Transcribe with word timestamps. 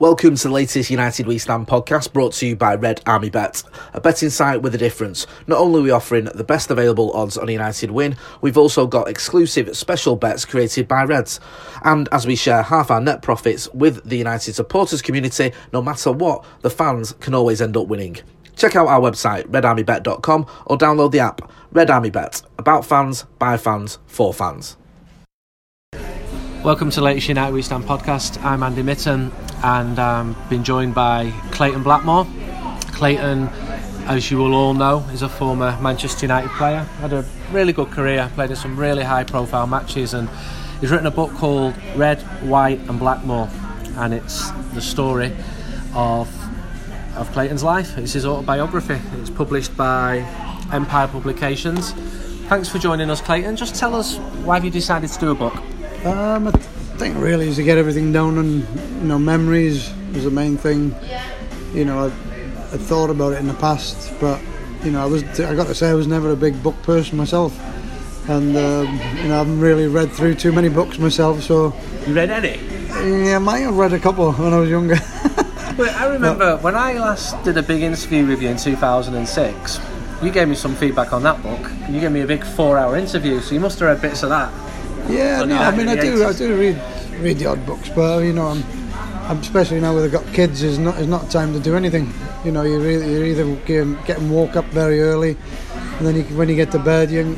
Welcome 0.00 0.36
to 0.36 0.46
the 0.46 0.54
latest 0.54 0.90
United 0.90 1.26
We 1.26 1.38
Stand 1.38 1.66
podcast 1.66 2.12
brought 2.12 2.32
to 2.34 2.46
you 2.46 2.54
by 2.54 2.76
Red 2.76 3.00
Army 3.04 3.30
Bet, 3.30 3.64
a 3.92 4.00
betting 4.00 4.30
site 4.30 4.62
with 4.62 4.72
a 4.76 4.78
difference. 4.78 5.26
Not 5.48 5.58
only 5.58 5.80
are 5.80 5.82
we 5.82 5.90
offering 5.90 6.26
the 6.26 6.44
best 6.44 6.70
available 6.70 7.12
odds 7.14 7.36
on 7.36 7.48
a 7.48 7.52
United 7.52 7.90
win, 7.90 8.16
we've 8.40 8.56
also 8.56 8.86
got 8.86 9.08
exclusive 9.08 9.76
special 9.76 10.14
bets 10.14 10.44
created 10.44 10.86
by 10.86 11.02
Reds. 11.02 11.40
And 11.82 12.08
as 12.12 12.28
we 12.28 12.36
share 12.36 12.62
half 12.62 12.92
our 12.92 13.00
net 13.00 13.22
profits 13.22 13.68
with 13.74 14.08
the 14.08 14.16
United 14.16 14.54
supporters 14.54 15.02
community, 15.02 15.50
no 15.72 15.82
matter 15.82 16.12
what, 16.12 16.44
the 16.60 16.70
fans 16.70 17.14
can 17.18 17.34
always 17.34 17.60
end 17.60 17.76
up 17.76 17.88
winning. 17.88 18.18
Check 18.54 18.76
out 18.76 18.86
our 18.86 19.00
website, 19.00 19.48
redarmybet.com, 19.48 20.46
or 20.66 20.78
download 20.78 21.10
the 21.10 21.18
app, 21.18 21.50
Red 21.72 21.90
Army 21.90 22.10
Bet, 22.10 22.40
about 22.56 22.86
fans, 22.86 23.24
by 23.40 23.56
fans, 23.56 23.98
for 24.06 24.32
fans. 24.32 24.76
Welcome 26.62 26.90
to 26.90 27.00
the 27.00 27.04
latest 27.04 27.28
United 27.28 27.52
We 27.52 27.62
Stand 27.62 27.82
podcast. 27.82 28.40
I'm 28.44 28.62
Andy 28.62 28.84
Mitten 28.84 29.32
and 29.62 29.98
um, 29.98 30.36
been 30.48 30.64
joined 30.64 30.94
by 30.94 31.30
Clayton 31.50 31.82
Blackmore. 31.82 32.26
Clayton, 32.92 33.48
as 34.06 34.30
you 34.30 34.38
will 34.38 34.54
all 34.54 34.74
know, 34.74 35.00
is 35.12 35.22
a 35.22 35.28
former 35.28 35.78
Manchester 35.80 36.26
United 36.26 36.50
player. 36.52 36.80
Had 37.00 37.12
a 37.12 37.24
really 37.52 37.72
good 37.72 37.90
career, 37.90 38.30
played 38.34 38.50
in 38.50 38.56
some 38.56 38.76
really 38.78 39.02
high-profile 39.02 39.66
matches, 39.66 40.14
and 40.14 40.28
he's 40.80 40.90
written 40.90 41.06
a 41.06 41.10
book 41.10 41.32
called 41.32 41.74
Red, 41.96 42.20
White, 42.42 42.80
and 42.88 42.98
Blackmore, 42.98 43.48
and 43.96 44.14
it's 44.14 44.50
the 44.74 44.80
story 44.80 45.36
of 45.94 46.28
of 47.16 47.30
Clayton's 47.32 47.64
life. 47.64 47.98
It's 47.98 48.12
his 48.12 48.24
autobiography. 48.24 49.00
It's 49.20 49.30
published 49.30 49.76
by 49.76 50.18
Empire 50.72 51.08
Publications. 51.08 51.92
Thanks 52.48 52.68
for 52.68 52.78
joining 52.78 53.10
us, 53.10 53.20
Clayton. 53.20 53.56
Just 53.56 53.74
tell 53.74 53.94
us 53.94 54.18
why 54.44 54.54
have 54.54 54.64
you 54.64 54.70
decided 54.70 55.10
to 55.10 55.18
do 55.18 55.30
a 55.32 55.34
book? 55.34 55.56
Um, 56.04 56.52
I 56.98 57.00
think 57.00 57.16
really 57.18 57.46
is 57.46 57.54
to 57.56 57.62
get 57.62 57.78
everything 57.78 58.12
down 58.12 58.38
and 58.38 58.66
you 59.02 59.06
know 59.06 59.20
memories 59.20 59.92
was 60.14 60.24
the 60.24 60.32
main 60.32 60.56
thing. 60.56 60.92
You 61.72 61.84
know, 61.84 62.06
I, 62.06 62.06
I 62.06 62.76
thought 62.76 63.08
about 63.08 63.34
it 63.34 63.38
in 63.38 63.46
the 63.46 63.54
past, 63.54 64.12
but 64.18 64.40
you 64.82 64.90
know, 64.90 65.00
I 65.00 65.04
was 65.06 65.22
I 65.38 65.54
got 65.54 65.68
to 65.68 65.76
say 65.76 65.90
I 65.90 65.94
was 65.94 66.08
never 66.08 66.32
a 66.32 66.36
big 66.36 66.60
book 66.60 66.74
person 66.82 67.16
myself, 67.16 67.56
and 68.28 68.56
um, 68.56 68.86
you 69.16 69.28
know, 69.28 69.34
I 69.36 69.38
haven't 69.38 69.60
really 69.60 69.86
read 69.86 70.10
through 70.10 70.34
too 70.34 70.50
many 70.50 70.68
books 70.68 70.98
myself. 70.98 71.40
So 71.44 71.72
You 72.08 72.14
read 72.14 72.30
any? 72.30 72.58
yeah, 73.28 73.36
I 73.36 73.38
might 73.38 73.60
have 73.60 73.76
read 73.76 73.92
a 73.92 74.00
couple 74.00 74.32
when 74.32 74.52
I 74.52 74.58
was 74.58 74.68
younger. 74.68 74.96
Well, 75.78 75.94
I 75.96 76.12
remember 76.12 76.56
when 76.56 76.74
I 76.74 76.94
last 76.94 77.40
did 77.44 77.56
a 77.56 77.62
big 77.62 77.82
interview 77.84 78.26
with 78.26 78.42
you 78.42 78.48
in 78.48 78.56
2006. 78.56 79.78
You 80.20 80.32
gave 80.32 80.48
me 80.48 80.56
some 80.56 80.74
feedback 80.74 81.12
on 81.12 81.22
that 81.22 81.40
book. 81.40 81.70
and 81.70 81.94
You 81.94 82.00
gave 82.00 82.10
me 82.10 82.22
a 82.22 82.26
big 82.26 82.42
four-hour 82.42 82.96
interview, 82.96 83.38
so 83.38 83.54
you 83.54 83.60
must 83.60 83.78
have 83.78 83.86
read 83.88 84.02
bits 84.02 84.24
of 84.24 84.30
that. 84.30 84.52
Yeah, 85.08 85.44
no, 85.44 85.56
I 85.56 85.74
mean, 85.74 85.88
I 85.88 85.96
do, 85.96 86.24
I 86.24 86.32
do 86.32 86.58
read 86.58 86.80
read 87.20 87.38
the 87.38 87.46
odd 87.46 87.64
books, 87.66 87.88
but 87.88 88.20
you 88.20 88.32
know, 88.32 88.46
I'm, 88.46 88.62
I'm 89.28 89.38
especially 89.38 89.80
now 89.80 89.94
that 89.94 90.04
I've 90.04 90.12
got 90.12 90.26
kids, 90.34 90.62
is 90.62 90.78
not 90.78 90.98
is 90.98 91.06
not 91.06 91.30
time 91.30 91.52
to 91.52 91.60
do 91.60 91.76
anything. 91.76 92.12
You 92.44 92.52
know, 92.52 92.62
you 92.62 92.80
really, 92.80 93.12
you're 93.12 93.24
either 93.24 93.54
getting, 93.66 93.94
getting 94.04 94.30
woke 94.30 94.56
up 94.56 94.66
very 94.66 95.00
early, 95.00 95.36
and 95.98 96.06
then 96.06 96.16
you, 96.16 96.22
when 96.36 96.48
you 96.48 96.56
get 96.56 96.70
to 96.72 96.78
bed, 96.78 97.10
you 97.10 97.36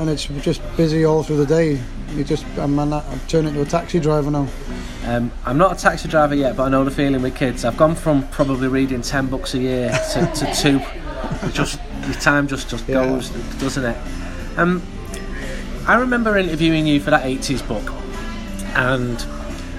and 0.00 0.08
it's 0.08 0.24
just 0.24 0.62
busy 0.76 1.04
all 1.04 1.22
through 1.22 1.36
the 1.36 1.46
day. 1.46 1.78
You 2.14 2.24
just, 2.24 2.44
I'm, 2.56 2.76
I'm, 2.78 3.02
turning 3.28 3.50
into 3.50 3.60
a 3.60 3.66
taxi 3.66 4.00
driver 4.00 4.30
now. 4.30 4.48
Um, 5.04 5.30
I'm 5.44 5.58
not 5.58 5.78
a 5.78 5.80
taxi 5.80 6.08
driver 6.08 6.34
yet, 6.34 6.56
but 6.56 6.64
I 6.64 6.68
know 6.70 6.82
the 6.84 6.90
feeling 6.90 7.20
with 7.22 7.36
kids. 7.36 7.64
I've 7.64 7.76
gone 7.76 7.94
from 7.94 8.26
probably 8.28 8.68
reading 8.68 9.02
10 9.02 9.26
books 9.26 9.54
a 9.54 9.58
year 9.58 9.90
to, 10.12 10.26
to 10.26 10.54
two. 10.54 10.80
Just 11.52 11.78
the 12.06 12.14
time 12.14 12.48
just 12.48 12.68
just 12.70 12.88
Yeah. 12.88 13.04
goes, 13.04 13.28
doesn't 13.58 13.84
it? 13.84 13.96
Um, 14.56 14.82
I 15.86 15.96
remember 15.96 16.36
interviewing 16.36 16.86
you 16.86 17.00
for 17.00 17.10
that 17.10 17.24
80s 17.24 17.66
book, 17.66 17.92
and 18.76 19.18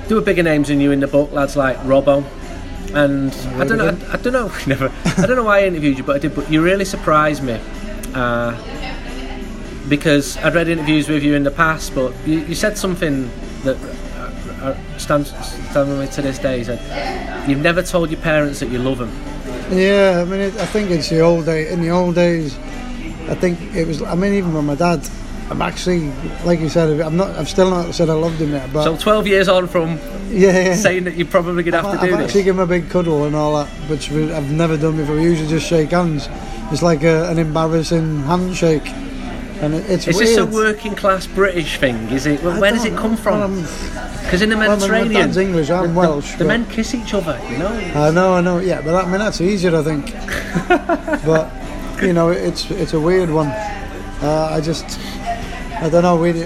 there 0.08 0.17
were 0.17 0.23
bigger 0.23 0.43
names 0.43 0.67
than 0.67 0.81
you 0.81 0.91
in 0.91 0.99
the 0.99 1.08
book, 1.08 1.31
lads 1.31 1.55
like 1.55 1.77
Robbo. 1.80 2.25
And 2.93 3.33
I 3.61 3.66
don't 3.66 3.77
know, 3.77 3.97
I, 4.09 4.13
I 4.13 4.17
don't 4.17 4.33
know, 4.33 4.52
never, 4.67 4.91
I 5.05 5.25
don't 5.25 5.38
know 5.38 5.43
why 5.43 5.59
I 5.59 5.66
interviewed 5.66 5.97
you, 5.97 6.03
but 6.03 6.17
I 6.17 6.19
did. 6.19 6.35
But 6.35 6.52
you 6.52 6.61
really 6.61 6.86
surprised 6.86 7.43
me. 7.43 7.59
Uh, 8.14 8.58
because 9.87 10.37
I'd 10.37 10.55
read 10.55 10.70
interviews 10.70 11.09
with 11.09 11.21
you 11.23 11.36
in 11.36 11.43
the 11.43 11.52
past, 11.52 11.93
but 11.93 12.14
you, 12.26 12.39
you 12.39 12.55
said 12.55 12.77
something 12.77 13.30
that 13.64 13.77
uh, 14.15 14.65
uh, 14.65 14.97
stands, 14.97 15.30
stands 15.70 15.89
with 15.89 15.99
me 15.99 16.08
to 16.08 16.21
this 16.21 16.39
day. 16.39 16.59
You 16.59 16.64
said, 16.64 17.49
You've 17.49 17.59
never 17.59 17.81
told 17.83 18.09
your 18.09 18.21
parents 18.21 18.59
that 18.61 18.70
you 18.70 18.80
love 18.80 18.99
them. 18.99 19.11
Yeah, 19.70 20.21
I 20.21 20.30
mean, 20.30 20.39
it, 20.39 20.55
I 20.55 20.65
think 20.65 20.92
it's 20.92 21.09
the 21.09 21.20
old 21.20 21.45
day. 21.45 21.71
In 21.71 21.81
the 21.81 21.89
old 21.89 22.15
days, 22.15 22.58
I 23.27 23.36
think 23.36 23.59
it 23.76 23.87
was. 23.87 24.02
I 24.02 24.15
mean, 24.15 24.33
even 24.33 24.53
with 24.53 24.64
my 24.64 24.76
dad, 24.76 25.08
I'm 25.52 25.62
actually, 25.62 26.10
like 26.45 26.62
you 26.62 26.70
said, 26.70 27.02
I'm 27.02 27.17
not. 27.17 27.32
I've 27.32 27.50
still 27.50 27.70
not 27.70 27.94
said 27.94 28.10
I 28.10 28.14
loved 28.14 28.39
him 28.39 28.52
yet, 28.52 28.72
but 28.72 28.86
So 28.86 28.95
12 28.95 29.28
years 29.28 29.50
on 29.50 29.67
from 29.67 29.98
yeah, 30.30 30.52
yeah. 30.67 30.76
saying 30.76 31.04
that 31.04 31.16
you're 31.16 31.28
probably 31.28 31.62
going 31.64 31.73
to 31.73 31.82
have 31.82 31.86
I've, 31.88 32.00
to 32.00 32.08
do 32.08 32.14
I've 32.14 32.20
this. 32.20 32.28
actually 32.30 32.44
given 32.44 32.62
him 32.62 32.64
a 32.64 32.67
big 32.67 32.89
cuddle 32.89 33.26
and 33.26 33.36
all 33.36 33.56
that, 33.58 33.67
which 33.89 34.10
I've 34.12 34.50
never 34.50 34.78
done 34.78 34.95
before. 34.95 35.16
We 35.16 35.23
usually 35.23 35.50
just 35.50 35.67
shake 35.67 35.92
hands. 35.92 36.30
It's 36.72 36.82
like 36.82 37.04
a, 37.04 37.30
an 37.30 37.38
embarrassing 37.38 38.22
handshake, 38.23 38.88
and 39.62 39.73
it, 39.73 39.89
it's 39.89 40.08
Is 40.08 40.16
weird. 40.16 40.28
this 40.30 40.38
a 40.38 40.45
working 40.45 40.95
class 40.95 41.28
British 41.28 41.78
thing? 41.80 41.98
Is 42.12 42.28
it? 42.28 42.42
Well, 42.42 42.62
where 42.62 42.72
does 42.72 42.86
it 42.86 42.95
come 42.95 43.18
from? 43.18 43.62
Because 44.23 44.42
in 44.42 44.50
the 44.52 44.56
well, 44.56 44.70
my- 44.70 44.76
my 44.76 44.88
Mediterranean, 44.88 45.22
dad's 45.28 45.36
English, 45.38 45.70
I'm 45.70 45.94
the, 45.94 46.00
Welsh, 46.00 46.36
The, 46.38 46.45
men 46.45 46.66
kiss 46.68 46.95
each 46.95 47.14
other, 47.14 47.38
you 47.52 47.58
know. 47.58 47.68
I 47.68 48.10
know, 48.12 48.36
I 48.36 48.39
know. 48.42 48.60
Yeah, 48.60 48.82
but 48.82 48.95
I 48.95 49.04
mean 49.10 49.20
that's 49.20 49.42
easier, 49.42 49.76
I 49.76 49.83
think. 49.83 50.14
but 51.26 51.52
you 52.02 52.14
know, 52.14 52.30
it's 52.30 52.72
it's 52.72 52.94
a 52.94 53.00
weird 53.02 53.30
one. 53.30 53.48
Uh, 54.23 54.50
I 54.52 54.62
just, 54.62 55.00
I 55.81 55.89
don't 55.89 56.03
know. 56.03 56.15
We, 56.15 56.43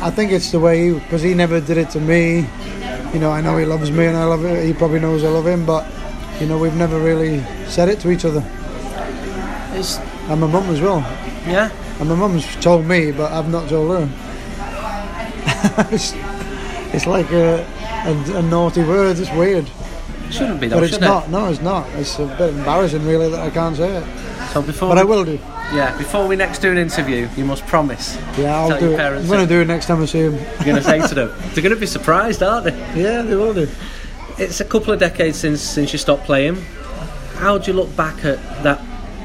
I 0.00 0.10
think 0.10 0.32
it's 0.32 0.50
the 0.52 0.60
way 0.60 0.88
he, 0.88 0.94
because 0.98 1.22
he 1.22 1.34
never 1.34 1.60
did 1.60 1.76
it 1.76 1.90
to 1.90 2.00
me. 2.00 2.46
You 3.12 3.20
know, 3.20 3.30
I 3.30 3.40
know 3.40 3.56
he 3.56 3.64
loves 3.64 3.90
me, 3.90 4.06
and 4.06 4.16
I 4.16 4.24
love 4.24 4.44
it. 4.44 4.64
He 4.64 4.72
probably 4.72 5.00
knows 5.00 5.24
I 5.24 5.28
love 5.28 5.46
him, 5.46 5.64
but 5.66 5.86
you 6.40 6.46
know, 6.46 6.58
we've 6.58 6.74
never 6.76 6.98
really 7.00 7.42
said 7.66 7.88
it 7.88 7.98
to 8.00 8.10
each 8.10 8.24
other. 8.24 8.44
It's, 9.72 9.98
And 10.28 10.40
my 10.40 10.46
mum 10.46 10.64
as 10.70 10.80
well. 10.80 11.00
yeah. 11.46 11.70
And 12.00 12.08
my 12.10 12.14
mum's 12.14 12.44
told 12.56 12.84
me, 12.86 13.10
but 13.12 13.32
I've 13.32 13.48
not 13.50 13.68
told 13.68 13.90
her. 13.98 14.08
it's, 15.90 16.12
it's 16.94 17.06
like 17.06 17.30
a, 17.32 17.64
a, 18.06 18.36
a 18.38 18.42
naughty 18.42 18.82
word. 18.84 19.18
It's 19.18 19.30
weird, 19.32 19.68
It 20.28 20.32
shouldn't 20.32 20.60
be 20.60 20.68
though, 20.68 20.76
but 20.80 20.84
it's 20.84 21.00
not. 21.00 21.24
it? 21.24 21.30
No, 21.30 21.48
it's 21.48 21.60
not. 21.62 21.88
It's 21.94 22.18
a 22.18 22.26
bit 22.26 22.50
embarrassing, 22.54 23.04
really, 23.06 23.30
that 23.30 23.40
I 23.40 23.50
can't 23.50 23.76
say 23.76 23.96
it. 23.96 24.04
So 24.52 24.60
before, 24.62 24.90
But 24.90 24.98
I 24.98 25.04
will 25.04 25.24
do. 25.24 25.38
Yeah, 25.72 25.96
before 25.98 26.26
we 26.28 26.36
next 26.36 26.60
do 26.60 26.70
an 26.70 26.78
interview, 26.78 27.28
you 27.36 27.44
must 27.44 27.66
promise. 27.66 28.16
Yeah, 28.38 28.56
I'll 28.56 28.68
Tell 28.68 28.78
do 28.78 28.84
your 28.86 28.94
it. 28.94 28.98
parents 28.98 29.24
I'm 29.24 29.36
going 29.36 29.46
to 29.48 29.54
do 29.54 29.60
it 29.60 29.66
next 29.66 29.86
time 29.86 30.00
I 30.00 30.06
see 30.06 30.20
him. 30.20 30.34
You're 30.34 30.64
going 30.64 30.76
to 30.76 30.82
say 30.82 31.06
to 31.06 31.14
them. 31.14 31.28
They're 31.52 31.62
going 31.62 31.74
to 31.74 31.80
be 31.80 31.86
surprised, 31.86 32.42
aren't 32.42 32.64
they? 32.66 33.02
Yeah, 33.02 33.22
they 33.22 33.34
will 33.34 33.52
do. 33.52 33.68
It's 34.38 34.60
a 34.60 34.64
couple 34.64 34.92
of 34.92 35.00
decades 35.00 35.38
since 35.38 35.60
since 35.60 35.92
you 35.92 35.98
stopped 35.98 36.24
playing. 36.24 36.56
How 37.34 37.58
do 37.58 37.70
you 37.70 37.76
look 37.76 37.94
back 37.96 38.24
at 38.24 38.38
that 38.62 38.80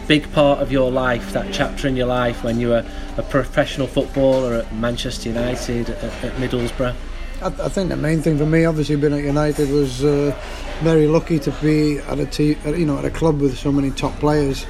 big 0.07 0.31
part 0.33 0.59
of 0.59 0.71
your 0.71 0.91
life, 0.91 1.31
that 1.33 1.53
chapter 1.53 1.87
in 1.87 1.95
your 1.95 2.07
life 2.07 2.43
when 2.43 2.59
you 2.59 2.69
were 2.69 2.85
a 3.17 3.23
professional 3.23 3.87
footballer 3.87 4.55
at 4.55 4.73
Manchester 4.75 5.29
United, 5.29 5.89
at, 5.91 6.23
at 6.23 6.33
Middlesbrough? 6.37 6.95
I, 7.41 7.45
I 7.47 7.69
think 7.69 7.89
the 7.89 7.95
main 7.97 8.21
thing 8.21 8.37
for 8.37 8.45
me, 8.45 8.65
obviously, 8.65 8.95
being 8.95 9.13
at 9.13 9.23
United, 9.23 9.69
was 9.69 10.03
uh, 10.03 10.35
very 10.81 11.07
lucky 11.07 11.37
to 11.39 11.51
be 11.61 11.99
at 11.99 12.19
a 12.19 12.25
te- 12.25 12.57
you 12.65 12.85
know 12.85 12.97
at 12.97 13.05
a 13.05 13.11
club 13.11 13.39
with 13.39 13.57
so 13.57 13.71
many 13.71 13.91
top 13.91 14.13
players, 14.19 14.65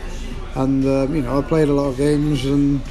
and 0.55 0.85
uh, 0.85 1.07
you 1.11 1.21
know 1.21 1.39
I 1.39 1.41
played 1.41 1.69
a 1.69 1.73
lot 1.73 1.87
of 1.87 1.97
games, 1.97 2.45
and 2.45 2.81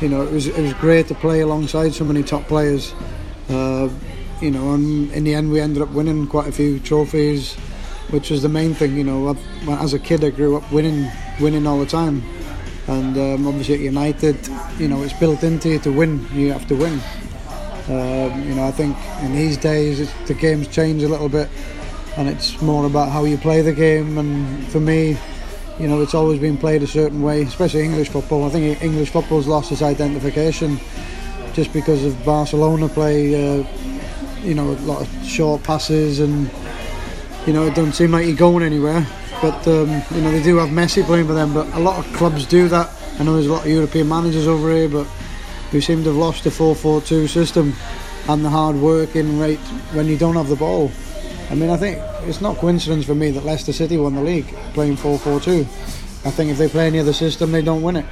you 0.00 0.08
know 0.08 0.22
it 0.22 0.32
was 0.32 0.46
it 0.46 0.60
was 0.60 0.74
great 0.74 1.08
to 1.08 1.14
play 1.14 1.40
alongside 1.40 1.94
so 1.94 2.04
many 2.04 2.22
top 2.22 2.44
players. 2.44 2.92
Uh, 3.48 3.88
you 4.40 4.50
know, 4.50 4.72
and 4.72 5.12
in 5.12 5.24
the 5.24 5.34
end, 5.34 5.50
we 5.50 5.60
ended 5.60 5.82
up 5.82 5.90
winning 5.90 6.26
quite 6.26 6.48
a 6.48 6.52
few 6.52 6.80
trophies, 6.80 7.54
which 8.10 8.30
was 8.30 8.42
the 8.42 8.48
main 8.48 8.74
thing. 8.74 8.96
You 8.96 9.04
know, 9.04 9.36
I, 9.68 9.82
as 9.82 9.92
a 9.92 9.98
kid, 9.98 10.24
I 10.24 10.30
grew 10.30 10.56
up 10.56 10.70
winning, 10.72 11.10
winning 11.40 11.66
all 11.66 11.78
the 11.78 11.86
time, 11.86 12.22
and 12.86 13.16
um, 13.16 13.46
obviously 13.46 13.74
at 13.74 13.80
United, 13.80 14.48
you 14.78 14.88
know, 14.88 15.02
it's 15.02 15.12
built 15.12 15.42
into 15.42 15.68
you 15.68 15.78
to 15.80 15.92
win. 15.92 16.26
You 16.32 16.52
have 16.52 16.66
to 16.68 16.74
win. 16.74 17.00
Um, 17.88 18.48
you 18.48 18.54
know, 18.54 18.66
I 18.66 18.70
think 18.70 18.96
in 19.22 19.34
these 19.34 19.56
days 19.56 20.12
the 20.26 20.34
game's 20.34 20.68
changed 20.68 21.04
a 21.04 21.08
little 21.08 21.28
bit, 21.28 21.48
and 22.16 22.28
it's 22.28 22.62
more 22.62 22.86
about 22.86 23.10
how 23.10 23.24
you 23.24 23.36
play 23.36 23.62
the 23.62 23.72
game. 23.72 24.16
And 24.16 24.66
for 24.68 24.80
me, 24.80 25.18
you 25.80 25.88
know, 25.88 26.02
it's 26.02 26.14
always 26.14 26.38
been 26.38 26.58
played 26.58 26.82
a 26.82 26.86
certain 26.86 27.22
way, 27.22 27.40
especially 27.42 27.82
English 27.82 28.10
football. 28.10 28.44
I 28.44 28.50
think 28.50 28.82
English 28.82 29.08
football's 29.08 29.46
lost 29.46 29.72
its 29.72 29.80
identification 29.80 30.78
just 31.54 31.72
because 31.72 32.04
of 32.04 32.22
Barcelona 32.22 32.86
play. 32.86 33.34
Uh, 33.34 33.66
you 34.42 34.54
know, 34.54 34.72
a 34.72 34.76
lot 34.84 35.00
of 35.00 35.26
short 35.26 35.62
passes, 35.62 36.20
and 36.20 36.50
you 37.46 37.54
know, 37.54 37.66
it 37.66 37.74
doesn't 37.74 37.94
seem 37.94 38.12
like 38.12 38.26
you're 38.26 38.36
going 38.36 38.62
anywhere. 38.62 39.06
But 39.40 39.66
um, 39.66 40.02
you 40.10 40.20
know, 40.20 40.30
they 40.30 40.42
do 40.42 40.56
have 40.56 40.68
Messi 40.68 41.02
playing 41.02 41.26
for 41.26 41.32
them. 41.32 41.54
But 41.54 41.66
a 41.74 41.80
lot 41.80 42.04
of 42.04 42.12
clubs 42.12 42.44
do 42.44 42.68
that. 42.68 42.90
I 43.18 43.24
know 43.24 43.32
there's 43.32 43.46
a 43.46 43.52
lot 43.52 43.64
of 43.64 43.70
European 43.70 44.06
managers 44.06 44.46
over 44.46 44.70
here, 44.70 44.88
but 44.88 45.06
we 45.72 45.80
seem 45.80 46.02
to 46.04 46.10
have 46.10 46.16
lost 46.16 46.44
the 46.44 46.50
4-4-2 46.50 47.26
system 47.28 47.74
and 48.28 48.44
the 48.44 48.50
hard 48.50 48.76
working 48.76 49.38
rate 49.38 49.58
when 49.94 50.06
you 50.08 50.18
don't 50.18 50.36
have 50.36 50.48
the 50.48 50.56
ball. 50.56 50.90
I 51.50 51.54
mean, 51.54 51.70
I 51.70 51.76
think 51.76 51.98
it's 52.28 52.40
not 52.40 52.56
coincidence 52.58 53.04
for 53.06 53.14
me 53.14 53.30
that 53.32 53.44
Leicester 53.44 53.72
City 53.72 53.96
won 53.96 54.14
the 54.14 54.22
league 54.22 54.46
playing 54.72 54.96
4-4-2. 54.96 55.62
I 56.24 56.30
think 56.30 56.50
if 56.50 56.58
they 56.58 56.68
play 56.68 56.86
any 56.86 57.00
other 57.00 57.12
system, 57.12 57.50
they 57.50 57.62
don't 57.62 57.82
win 57.82 57.96
it 57.96 58.06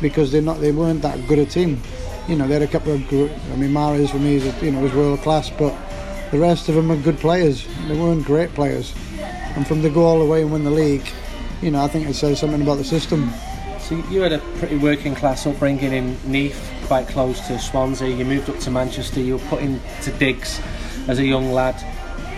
because 0.00 0.32
they're 0.32 0.40
not. 0.40 0.60
They 0.60 0.72
weren't 0.72 1.02
that 1.02 1.26
good 1.26 1.38
a 1.40 1.44
team. 1.46 1.80
You 2.28 2.36
know, 2.36 2.46
they 2.46 2.54
had 2.54 2.62
a 2.62 2.66
couple 2.68 2.92
of. 2.92 3.06
gr- 3.08 3.28
I 3.52 3.56
mean, 3.56 3.70
Mahrez 3.72 4.10
for 4.10 4.18
me 4.18 4.36
is 4.36 4.46
a- 4.46 4.64
you 4.64 4.70
know 4.70 4.80
was 4.80 4.92
world 4.94 5.20
class, 5.22 5.50
but 5.50 5.74
the 6.30 6.38
rest 6.38 6.68
of 6.68 6.76
them 6.76 6.90
are 6.92 6.96
good 6.96 7.18
players. 7.18 7.66
They 7.88 7.98
weren't 7.98 8.24
great 8.24 8.54
players. 8.54 8.94
and 9.56 9.66
from 9.66 9.82
the 9.82 9.90
go 9.90 10.04
all 10.04 10.20
the 10.20 10.24
way 10.24 10.42
and 10.42 10.52
win 10.52 10.62
the 10.62 10.70
league, 10.70 11.02
you 11.62 11.70
know, 11.70 11.82
I 11.82 11.88
think 11.88 12.06
it 12.08 12.14
says 12.14 12.38
something 12.38 12.62
about 12.62 12.76
the 12.78 12.84
system. 12.84 13.32
So 13.80 13.96
you 14.08 14.20
had 14.20 14.32
a 14.32 14.38
pretty 14.58 14.76
working 14.76 15.14
class 15.16 15.46
upbringing 15.46 15.92
in 15.92 16.16
Neath, 16.24 16.60
quite 16.86 17.08
close 17.08 17.40
to 17.48 17.58
Swansea. 17.58 18.08
You 18.14 18.24
moved 18.24 18.48
up 18.48 18.58
to 18.60 18.70
Manchester. 18.70 19.18
You 19.20 19.32
were 19.38 19.44
put 19.48 19.62
into 19.62 20.12
digs 20.18 20.60
as 21.08 21.18
a 21.18 21.24
young 21.24 21.50
lad. 21.52 21.74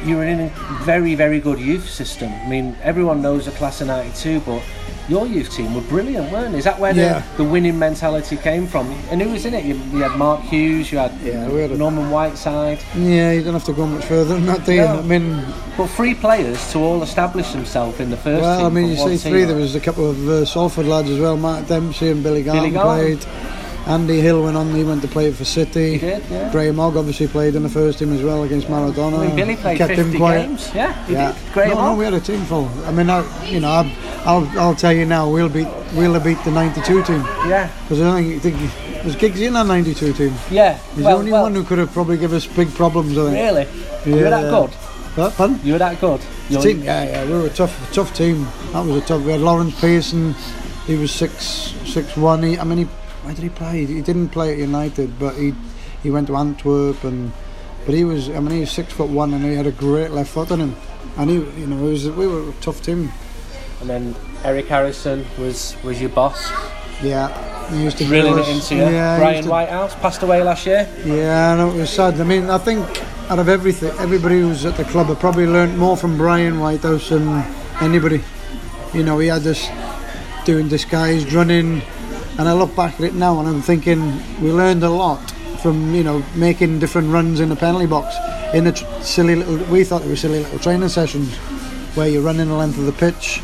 You 0.05 0.17
were 0.17 0.25
in 0.25 0.41
a 0.41 0.49
very, 0.83 1.15
very 1.15 1.41
good 1.41 1.59
youth 1.61 1.89
system. 1.89 2.33
I 2.33 2.49
mean, 2.49 2.77
everyone 2.83 3.21
knows 3.23 3.45
the 3.47 3.53
class 3.53 3.81
of 3.81 3.89
'92, 3.89 4.41
but 4.41 4.63
your 5.09 5.27
youth 5.27 5.51
team 5.55 5.75
were 5.75 5.81
brilliant, 5.83 6.31
weren't 6.33 6.53
they? 6.53 6.59
Is 6.59 6.65
that 6.65 6.79
where 6.79 6.95
Yeah. 6.95 7.23
the, 7.37 7.43
the 7.43 7.49
winning 7.51 7.79
mentality 7.79 8.37
came 8.37 8.67
from? 8.67 8.87
And 9.11 9.21
who 9.21 9.29
was 9.31 9.45
in 9.45 9.55
it? 9.55 9.65
You, 9.65 9.75
you 9.93 10.03
had 10.03 10.17
Mark 10.17 10.41
Hughes, 10.43 10.91
you 10.93 10.99
had 10.99 11.13
Yeah, 11.23 11.49
had 11.51 11.71
a- 11.73 11.77
Norman 11.77 12.11
Whiteside. 12.11 12.79
Yeah, 12.97 13.33
you 13.33 13.43
don't 13.43 13.53
have 13.55 13.65
to 13.65 13.73
go 13.73 13.87
much 13.87 14.05
further 14.05 14.35
than 14.35 14.47
that, 14.47 14.65
do 14.65 14.73
you? 14.73 14.83
No. 14.83 14.99
I 15.01 15.03
mean, 15.03 15.45
But 15.77 15.89
three 15.89 16.15
players 16.15 16.71
to 16.73 16.79
all 16.79 17.03
establish 17.03 17.51
themselves 17.53 17.99
in 18.01 18.09
the 18.11 18.17
first 18.17 18.43
well, 18.43 18.59
team. 18.59 18.67
I 18.67 18.71
mean, 18.71 18.89
you 18.93 18.97
one 18.99 19.09
say 19.19 19.23
team. 19.25 19.33
three. 19.33 19.45
There 19.45 19.57
was 19.57 19.75
a 19.75 19.81
couple 19.81 20.09
of 20.09 20.29
uh, 20.29 20.45
Salford 20.45 20.87
lads 20.87 21.11
as 21.11 21.19
well. 21.19 21.37
Mark 21.37 21.67
Dempsey 21.67 22.09
and 22.11 22.23
Billy 22.23 22.43
Garton 22.43 22.73
Garton. 22.73 23.19
played. 23.19 23.27
Andy 23.87 24.21
Hill 24.21 24.45
went 24.45 24.57
on. 24.57 24.75
He 24.75 24.85
went 24.85 25.03
to 25.03 25.09
play 25.09 25.33
for 25.33 25.45
City. 25.45 25.93
He 25.95 25.99
did, 25.99 26.23
yeah. 26.31 26.51
Graeme 26.53 26.77
Hogg 26.77 26.97
obviously 26.97 27.27
played 27.27 27.55
in 27.55 27.63
the 27.63 27.69
first 27.69 27.99
team 27.99 28.13
as 28.13 28.23
well 28.23 28.45
against 28.45 28.69
Maradona. 28.69 29.19
I 29.21 29.27
mean, 29.27 29.37
Billy 29.37 29.57
played 29.57 29.79
Kept 29.79 29.95
50 29.95 30.03
him 30.13 30.17
quiet. 30.19 30.47
games. 30.47 30.71
Yeah, 30.75 31.07
he 31.07 31.13
yeah. 31.15 31.33
did. 31.33 31.53
Graham 31.53 31.71
no, 31.71 31.93
no, 31.93 31.95
we 31.97 32.05
had 32.05 32.15
a 32.15 32.21
team 32.21 32.45
full. 32.45 32.69
I 32.85 32.93
mean, 32.93 33.11
I, 33.11 33.47
you 33.47 33.61
know, 33.61 33.71
I, 33.71 33.97
I'll, 34.25 34.47
I'll 34.59 34.75
tell 34.77 34.93
you 34.93 35.07
now, 35.07 35.29
we'll 35.31 35.49
beat, 35.49 35.69
we'll 35.95 36.13
have 36.15 36.25
beat 36.25 36.39
the 36.45 36.51
'92 36.51 37.03
team 37.05 37.23
Yeah, 37.49 37.71
because 37.83 38.01
I 38.01 38.05
don't 38.05 38.41
think, 38.41 38.43
think 38.43 39.05
was 39.05 39.17
Giggsy 39.17 39.47
in 39.47 39.55
that 39.55 39.67
'92 39.67 40.13
team. 40.13 40.35
yeah. 40.51 40.79
He's 40.95 41.05
well, 41.05 41.15
the 41.15 41.19
only 41.21 41.33
well, 41.33 41.43
one 41.45 41.55
who 41.55 41.65
could 41.65 41.79
have 41.79 41.93
probably 41.93 42.19
given 42.19 42.37
us 42.37 42.47
big 42.47 42.73
problems. 42.75 43.17
I 43.17 43.31
think. 43.31 43.35
Really? 43.35 44.17
You 44.19 44.25
were 44.25 44.31
that 44.31 44.43
good? 44.51 44.71
What, 45.17 45.35
pardon? 45.35 45.59
You 45.65 45.73
were 45.73 45.79
that 45.79 46.01
good? 46.01 46.21
You're- 46.49 46.63
Team, 46.63 46.83
yeah, 46.85 47.05
yeah, 47.05 47.25
we 47.25 47.33
were 47.33 47.47
a 47.47 47.51
tough, 47.51 47.93
tough 47.93 48.15
team. 48.15 48.45
That 48.73 48.85
was 48.87 49.03
a 49.03 49.07
tough. 49.07 49.23
We 49.23 49.33
had 49.33 49.41
Lawrence 49.41 49.81
Pearson. 49.81 50.35
He 50.87 50.97
was 50.97 51.11
six, 51.13 51.75
six 51.85 52.17
one. 52.17 52.43
He, 52.43 52.59
I 52.59 52.65
mean, 52.65 52.79
he, 52.79 52.89
where 53.23 53.35
did 53.35 53.43
he 53.43 53.49
play? 53.51 53.85
He 53.85 54.01
didn't 54.03 54.29
play 54.31 54.53
at 54.53 54.59
United, 54.59 55.19
but 55.19 55.35
he, 55.37 55.55
he 56.03 56.11
went 56.11 56.27
to 56.29 56.37
Antwerp 56.37 57.05
and. 57.05 57.33
But 57.87 57.95
he 57.95 58.05
was, 58.05 58.29
I 58.29 58.41
mean, 58.41 58.51
he 58.51 58.61
was 58.61 58.71
six 58.71 58.93
foot 58.93 59.09
one 59.09 59.33
and 59.33 59.43
he 59.43 59.55
had 59.55 59.67
a 59.67 59.73
great 59.73 60.11
left 60.11 60.31
foot 60.33 60.51
on 60.53 60.61
him. 60.61 60.77
And 61.17 61.31
he, 61.31 61.37
you 61.37 61.67
know, 61.67 61.79
it 61.87 61.91
was, 61.91 62.11
we 62.11 62.27
were 62.27 62.51
a 62.51 62.53
tough 62.61 62.83
team. 62.83 63.11
And 63.81 63.89
then 63.89 64.15
Eric 64.45 64.67
Harrison 64.67 65.25
was 65.39 65.75
was 65.83 65.99
your 65.99 66.11
boss, 66.11 66.51
Yeah, 67.03 67.29
he 67.71 67.83
used 67.85 67.97
to 67.97 68.05
us. 68.05 68.49
into 68.49 68.75
you. 68.75 68.83
Yeah, 68.83 69.17
Brian 69.19 69.45
to- 69.45 69.49
Whitehouse 69.51 69.95
passed 69.95 70.23
away 70.23 70.43
last 70.43 70.67
year. 70.67 70.87
Yeah, 71.07 71.53
I 71.53 71.57
know 71.57 71.71
it 71.71 71.79
was 71.79 71.89
sad. 71.89 72.21
I 72.21 72.25
mean, 72.25 72.51
I 72.51 72.59
think 72.59 72.85
out 73.31 73.39
of 73.39 73.49
everything, 73.49 73.91
everybody 73.99 74.41
who's 74.41 74.67
at 74.67 74.77
the 74.77 74.85
club 74.85 75.07
have 75.07 75.19
probably 75.19 75.47
learnt 75.47 75.79
more 75.79 75.97
from 75.97 76.19
Brian 76.19 76.61
Whitehouse 76.61 77.09
than 77.09 77.27
anybody. 77.81 78.21
You 78.93 79.05
know, 79.05 79.19
he 79.21 79.29
had 79.29 79.47
us 79.47 79.67
doing 80.45 80.69
disguised 80.69 81.33
running, 81.33 81.81
and 82.39 82.49
I 82.49 82.53
look 82.53 82.75
back 82.75 82.95
at 82.95 83.01
it 83.01 83.15
now 83.15 83.39
and 83.41 83.49
I'm 83.49 83.63
thinking 83.63 84.01
we 84.41 84.51
learned 84.53 84.83
a 84.83 84.91
lot 84.91 85.31
from 85.63 85.95
you 85.95 86.03
know 86.03 86.23
making 86.35 86.79
different 86.79 87.13
runs 87.13 87.41
in 87.41 87.49
the 87.49 87.57
penalty 87.57 87.87
box 87.87 88.17
in 88.55 88.65
the 88.65 88.73
tr- 88.73 88.85
silly 89.03 89.37
little. 89.37 89.57
We 89.73 89.85
thought 89.85 90.03
they 90.03 90.09
were 90.09 90.17
silly 90.17 90.41
little 90.43 90.59
training 90.59 90.89
sessions 90.89 91.35
where 91.95 92.09
you're 92.09 92.23
running 92.23 92.49
the 92.49 92.55
length 92.55 92.79
of 92.79 92.87
the 92.87 92.93
pitch, 92.93 93.43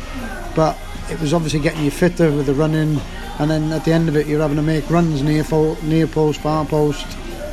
but 0.55 0.77
it 1.09 1.19
was 1.19 1.33
obviously 1.33 1.59
getting 1.59 1.83
you 1.83 1.91
fitter 1.91 2.31
with 2.31 2.45
the 2.45 2.53
running. 2.53 2.99
And 3.39 3.51
then 3.51 3.71
at 3.71 3.85
the 3.85 3.91
end 3.93 4.09
of 4.09 4.15
it, 4.15 4.25
you're 4.25 4.41
having 4.41 4.57
to 4.57 4.63
make 4.63 4.89
runs 4.89 5.21
near 5.21 5.43
fo- 5.43 5.75
near 5.83 6.07
post, 6.07 6.41
far 6.41 6.65
post, 6.65 7.05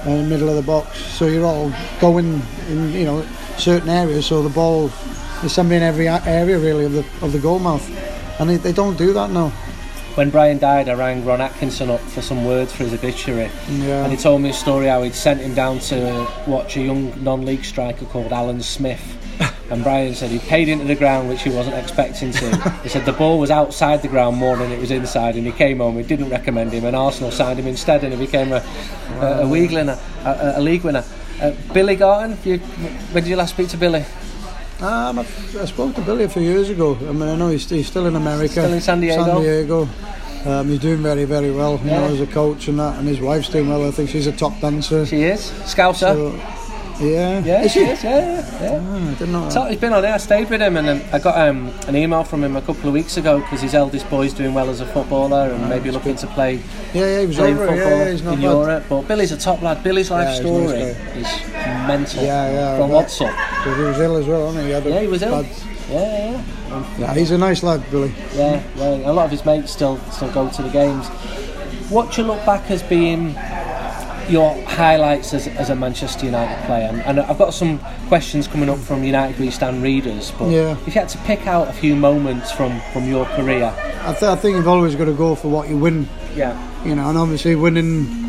uh, 0.07 0.11
in 0.11 0.23
the 0.23 0.29
middle 0.29 0.49
of 0.49 0.57
the 0.57 0.63
box. 0.63 0.99
So 0.99 1.27
you're 1.27 1.45
all 1.45 1.73
going 2.01 2.41
in, 2.69 2.93
you 2.93 3.05
know, 3.05 3.27
certain 3.59 3.91
areas. 3.91 4.27
So 4.27 4.43
the 4.43 4.49
ball 4.49 4.91
is 5.43 5.53
somebody 5.53 5.77
in 5.77 5.83
every 5.83 6.09
area 6.09 6.59
really 6.59 6.87
of 6.87 6.93
the 6.93 7.05
of 7.21 7.33
the 7.33 7.39
goal 7.39 7.59
mouth, 7.59 7.87
and 8.41 8.49
they, 8.49 8.57
they 8.57 8.73
don't 8.73 8.97
do 8.97 9.13
that 9.13 9.31
now. 9.31 9.53
When 10.15 10.31
Brian 10.31 10.59
died, 10.59 10.89
I 10.89 10.95
rang 10.95 11.25
Ron 11.25 11.41
Atkinson 11.41 11.91
up 11.91 11.99
for 12.01 12.23
some 12.23 12.45
words 12.45 12.73
for 12.73 12.85
his 12.85 12.95
obituary. 12.95 13.51
Yeah. 13.69 14.05
And 14.05 14.13
he 14.13 14.17
told 14.17 14.43
me 14.43 14.51
a 14.51 14.53
story 14.53 14.87
how 14.87 15.03
he'd 15.03 15.15
sent 15.15 15.41
him 15.41 15.55
down 15.55 15.81
to 15.81 16.31
watch 16.47 16.77
a 16.77 16.83
young 16.83 17.25
non-league 17.25 17.65
striker 17.65 18.05
called 18.07 18.33
Alan 18.33 18.63
Smith. 18.63 19.03
And 19.71 19.83
Brian 19.83 20.15
said 20.15 20.31
he 20.31 20.41
paid 20.41 20.69
into 20.69 20.85
the 20.85 20.95
ground, 20.95 21.31
which 21.31 21.43
he 21.43 21.49
wasn't 21.49 21.77
expecting 21.77 22.33
to. 22.33 22.71
He 22.83 22.91
said 22.91 23.07
the 23.07 23.15
ball 23.15 23.39
was 23.39 23.51
outside 23.51 24.03
the 24.03 24.09
ground 24.09 24.37
more 24.37 24.59
than 24.59 24.71
it 24.71 24.79
was 24.79 24.91
inside, 24.91 25.37
and 25.37 25.47
he 25.47 25.53
came 25.53 25.79
home. 25.79 25.95
We 25.95 26.03
didn't 26.03 26.29
recommend 26.29 26.71
him, 26.71 26.85
and 26.85 26.95
Arsenal 26.95 27.31
signed 27.31 27.59
him 27.59 27.67
instead, 27.67 28.05
and 28.05 28.13
he 28.13 28.19
became 28.19 28.53
a, 28.53 28.63
a, 29.21 29.43
a 29.43 29.47
league 29.47 29.73
winner. 29.73 29.99
A, 30.23 30.55
a 30.57 30.61
league 30.61 30.85
winner. 30.85 31.03
Uh, 31.41 31.53
Billy 31.73 31.97
Garton, 31.97 32.37
you, 32.45 32.59
when 32.59 33.25
did 33.25 33.31
you 33.31 33.37
last 33.37 33.55
speak 33.55 33.69
to 33.69 33.79
Billy? 33.79 34.05
Um, 34.85 35.19
I, 35.19 35.23
I 35.23 35.65
spoke 35.65 35.95
to 35.95 36.03
Billy 36.03 36.25
a 36.25 36.29
few 36.29 36.43
years 36.43 36.69
ago. 36.69 36.95
I 37.09 37.13
mean, 37.13 37.23
I 37.23 37.37
know 37.37 37.49
he's, 37.49 37.69
he's 37.69 37.87
still 37.87 38.07
in 38.07 38.17
America. 38.17 38.53
Still 38.53 38.73
in 38.73 38.81
San 38.83 39.01
Diego? 39.01 39.25
San 39.25 39.41
Diego. 39.43 39.89
Um, 40.45 40.69
he's 40.69 40.79
doing 40.81 40.99
very, 41.03 41.25
very 41.25 41.51
well, 41.51 41.79
you 41.79 41.91
know, 41.91 42.05
as 42.05 42.21
a 42.21 42.27
coach 42.27 42.69
and 42.69 42.79
that. 42.79 42.99
And 42.99 43.09
his 43.09 43.19
wife's 43.19 43.49
doing 43.49 43.69
well. 43.71 43.87
I 43.89 43.91
think 43.91 44.11
she's 44.11 44.27
a 44.27 44.33
top 44.33 44.61
dancer. 44.61 45.07
She 45.07 45.23
is 45.23 45.51
Scouser. 45.65 46.13
So, 46.15 46.35
yeah. 47.01 47.43
yeah, 47.45 47.63
Is 47.63 47.73
she 47.73 47.81
is. 47.81 48.05
Yeah, 48.05 48.19
yeah. 48.21 48.63
yeah. 48.63 48.81
Ah, 48.85 49.11
I 49.11 49.15
didn't 49.15 49.33
know 49.33 49.49
So 49.49 49.65
he's 49.65 49.81
been 49.81 49.93
on 49.95 50.03
there. 50.03 50.15
I 50.15 50.19
stayed 50.19 50.49
with 50.51 50.61
him, 50.61 50.77
and 50.77 50.89
um, 50.89 51.03
I 51.13 51.19
got 51.19 51.37
um, 51.49 51.73
an 51.89 51.97
email 51.97 52.23
from 52.23 52.45
him 52.45 52.55
a 52.55 52.61
couple 52.63 52.87
of 52.89 52.93
weeks 52.95 53.17
ago 53.17 53.41
because 53.41 53.63
his 53.63 53.75
eldest 53.75 54.09
boy's 54.11 54.33
doing 54.33 54.55
well 54.55 54.71
as 54.71 54.81
a 54.81 54.87
footballer 54.87 55.51
and 55.51 55.69
maybe 55.69 55.91
looking 55.91 56.15
to 56.17 56.27
play 56.29 56.61
Yeah, 56.93 57.07
yeah, 57.07 57.21
he 57.23 57.27
was 57.27 57.39
over. 57.41 57.57
football 57.67 57.77
Yeah, 57.77 58.05
yeah, 58.05 58.11
he's 58.13 58.23
not 58.23 58.35
in 58.35 58.41
bad. 58.43 58.45
Europe. 58.45 58.85
But 58.89 59.03
Billy's 59.09 59.33
a 59.33 59.37
top 59.39 59.61
lad. 59.63 59.83
Billy's 59.83 60.11
life 60.11 60.25
Yeah, 60.27 60.31
he's 60.35 60.41
story 60.41 60.67
nice 60.67 61.47
is 61.49 61.54
mental. 61.87 62.23
Yeah, 62.25 62.51
yeah. 62.51 62.77
From 62.79 62.91
I 62.93 63.03
bet. 63.03 63.09
Because 63.19 63.77
he 63.77 63.83
was 63.85 63.99
ill 63.99 64.17
as 64.17 64.27
well, 64.27 64.45
wasn't 64.47 64.65
he? 64.67 64.73
he 64.73 64.89
Yeah, 64.95 65.01
he 65.01 65.07
was 65.07 65.23
ill. 65.23 65.43
bad- 65.43 65.51
Yeah, 65.91 66.43
yeah, 66.71 66.85
Yeah, 66.99 67.15
he's 67.15 67.31
a 67.31 67.39
nice 67.39 67.63
lad, 67.63 67.83
Billy. 67.91 68.13
yeah, 68.35 68.63
yeah. 68.77 69.11
A 69.11 69.13
lot 69.13 69.27
of 69.27 69.31
his 69.31 69.45
mates 69.45 69.71
still 69.73 69.99
still 70.11 70.31
go 70.33 70.49
to 70.49 70.63
the 70.63 70.71
games. 70.71 71.07
What 71.91 72.13
do 72.13 72.23
you 72.23 72.27
look 72.29 72.45
back 72.47 72.71
as 72.71 72.83
being 72.83 73.37
your 74.31 74.55
highlights 74.65 75.35
as, 75.35 75.47
as 75.49 75.69
a 75.69 75.77
Manchester 75.77 76.25
United 76.25 76.65
player? 76.65 76.89
And, 76.91 77.03
and 77.03 77.21
I've 77.21 77.37
got 77.37 77.53
some 77.53 77.79
questions 78.09 78.49
coming 78.49 78.71
up 78.71 78.79
from 78.79 79.05
United 79.05 79.39
We 79.39 79.51
Stand 79.51 79.83
readers, 79.83 80.33
but 80.39 80.49
Yeah. 80.51 80.73
if 80.87 80.95
you 80.95 81.01
had 81.01 81.11
to 81.11 81.19
pick 81.19 81.47
out 81.47 81.69
a 81.69 81.73
few 81.75 81.95
moments 81.95 82.51
from, 82.51 82.81
from 82.95 83.07
your 83.07 83.27
career, 83.27 83.75
I, 84.03 84.13
th- 84.13 84.23
I 84.23 84.37
think 84.37 84.57
you've 84.57 84.67
always 84.69 84.95
got 84.95 85.05
to 85.05 85.13
go 85.13 85.35
for 85.35 85.49
what 85.49 85.69
you 85.69 85.77
win. 85.77 86.09
yeah, 86.35 86.57
You 86.87 86.95
know, 86.95 87.09
and 87.11 87.19
obviously 87.19 87.55
winning. 87.55 88.23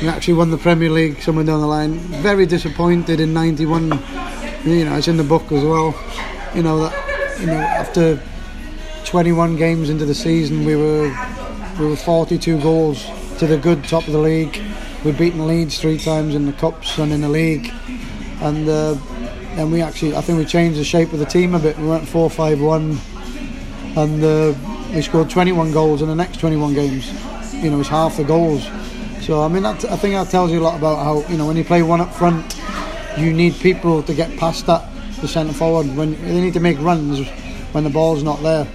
We 0.00 0.08
actually 0.08 0.34
won 0.34 0.50
the 0.50 0.58
Premier 0.58 0.90
League 0.90 1.20
somewhere 1.20 1.44
down 1.44 1.60
the 1.60 1.66
line. 1.66 1.98
Very 2.22 2.46
disappointed 2.46 3.20
in 3.20 3.32
'91. 3.32 3.90
You 4.64 4.84
know, 4.84 4.96
it's 4.96 5.08
in 5.08 5.16
the 5.16 5.24
book 5.24 5.52
as 5.52 5.64
well. 5.64 5.94
You 6.54 6.62
know 6.62 6.78
that. 6.80 7.38
You 7.40 7.46
know, 7.46 7.54
after 7.54 8.22
21 9.04 9.56
games 9.56 9.90
into 9.90 10.04
the 10.04 10.14
season, 10.14 10.64
we 10.64 10.76
were 10.76 11.14
we 11.78 11.86
were 11.86 11.96
42 11.96 12.60
goals 12.60 13.04
to 13.38 13.46
the 13.46 13.58
good 13.58 13.84
top 13.84 14.06
of 14.06 14.12
the 14.12 14.18
league. 14.18 14.60
We'd 15.04 15.18
beaten 15.18 15.46
Leeds 15.46 15.80
three 15.80 15.98
times 15.98 16.34
in 16.34 16.46
the 16.46 16.52
cups 16.52 16.98
and 16.98 17.12
in 17.12 17.20
the 17.20 17.28
league, 17.28 17.72
and 18.40 18.68
uh, 18.68 18.94
then 19.56 19.70
we 19.70 19.82
actually 19.82 20.16
I 20.16 20.20
think 20.20 20.38
we 20.38 20.44
changed 20.44 20.78
the 20.78 20.84
shape 20.84 21.12
of 21.12 21.18
the 21.18 21.26
team 21.26 21.54
a 21.54 21.58
bit. 21.58 21.76
We 21.78 21.88
went 21.88 22.04
4-5-1, 22.04 22.98
and 23.96 24.24
uh, 24.24 24.54
we 24.94 25.02
scored 25.02 25.30
21 25.30 25.72
goals 25.72 26.02
in 26.02 26.08
the 26.08 26.14
next 26.14 26.38
21 26.40 26.74
games. 26.74 27.12
You 27.54 27.70
know, 27.70 27.80
it's 27.80 27.88
half 27.88 28.16
the 28.16 28.24
goals. 28.24 28.66
So 29.22 29.40
I 29.40 29.46
mean, 29.46 29.62
that, 29.62 29.84
I 29.84 29.96
think 29.96 30.14
that 30.14 30.30
tells 30.30 30.50
you 30.50 30.58
a 30.58 30.64
lot 30.64 30.76
about 30.76 30.96
how 30.96 31.24
you 31.30 31.38
know 31.38 31.46
when 31.46 31.56
you 31.56 31.62
play 31.62 31.82
one 31.84 32.00
up 32.00 32.12
front, 32.12 32.58
you 33.16 33.32
need 33.32 33.54
people 33.54 34.02
to 34.02 34.14
get 34.14 34.36
past 34.36 34.66
that 34.66 34.88
the 35.20 35.28
centre 35.28 35.52
forward 35.52 35.86
when 35.96 36.20
they 36.22 36.40
need 36.40 36.54
to 36.54 36.60
make 36.60 36.76
runs 36.80 37.28
when 37.70 37.84
the 37.84 37.90
ball's 37.90 38.24
not 38.24 38.42
there. 38.42 38.66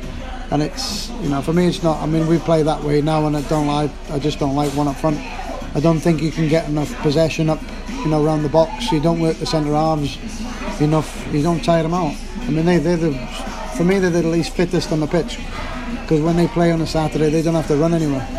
And 0.50 0.64
it's 0.64 1.10
you 1.22 1.28
know 1.28 1.42
for 1.42 1.52
me 1.52 1.68
it's 1.68 1.84
not. 1.84 2.02
I 2.02 2.06
mean 2.06 2.28
we 2.28 2.40
play 2.40 2.64
that 2.64 2.82
way 2.82 3.02
now, 3.02 3.28
and 3.28 3.36
I 3.36 3.42
don't 3.50 3.68
like. 3.68 3.92
I 4.10 4.20
just 4.20 4.40
don't 4.40 4.56
like 4.56 4.72
one 4.72 4.88
up 4.88 4.96
front. 4.96 5.18
I 5.76 5.82
don't 5.82 6.00
think 6.00 6.22
you 6.22 6.32
can 6.32 6.48
get 6.48 6.70
enough 6.70 6.96
possession 7.02 7.50
up, 7.50 7.60
you 7.90 8.08
know, 8.08 8.24
around 8.24 8.44
the 8.44 8.50
box. 8.50 8.90
You 8.90 9.02
don't 9.02 9.20
work 9.20 9.36
the 9.36 9.46
centre 9.46 9.74
halves 9.74 10.18
enough. 10.80 11.28
You 11.34 11.44
don't 11.44 11.62
tire 11.62 11.84
them 11.84 11.94
out. 11.94 12.16
I 12.40 12.52
mean 12.52 12.66
they 12.66 12.78
they're 12.78 12.96
the 12.96 13.12
for 13.76 13.84
me 13.84 14.00
they're 14.00 14.12
the 14.12 14.24
least 14.24 14.56
fittest 14.56 14.94
on 14.94 15.02
the 15.02 15.08
pitch 15.08 15.40
because 16.04 16.22
when 16.22 16.38
they 16.38 16.48
play 16.48 16.72
on 16.72 16.80
a 16.80 16.88
Saturday 16.88 17.30
they 17.30 17.42
don't 17.42 17.56
have 17.56 17.68
to 17.68 17.76
run 17.76 17.94
anywhere. 17.94 18.37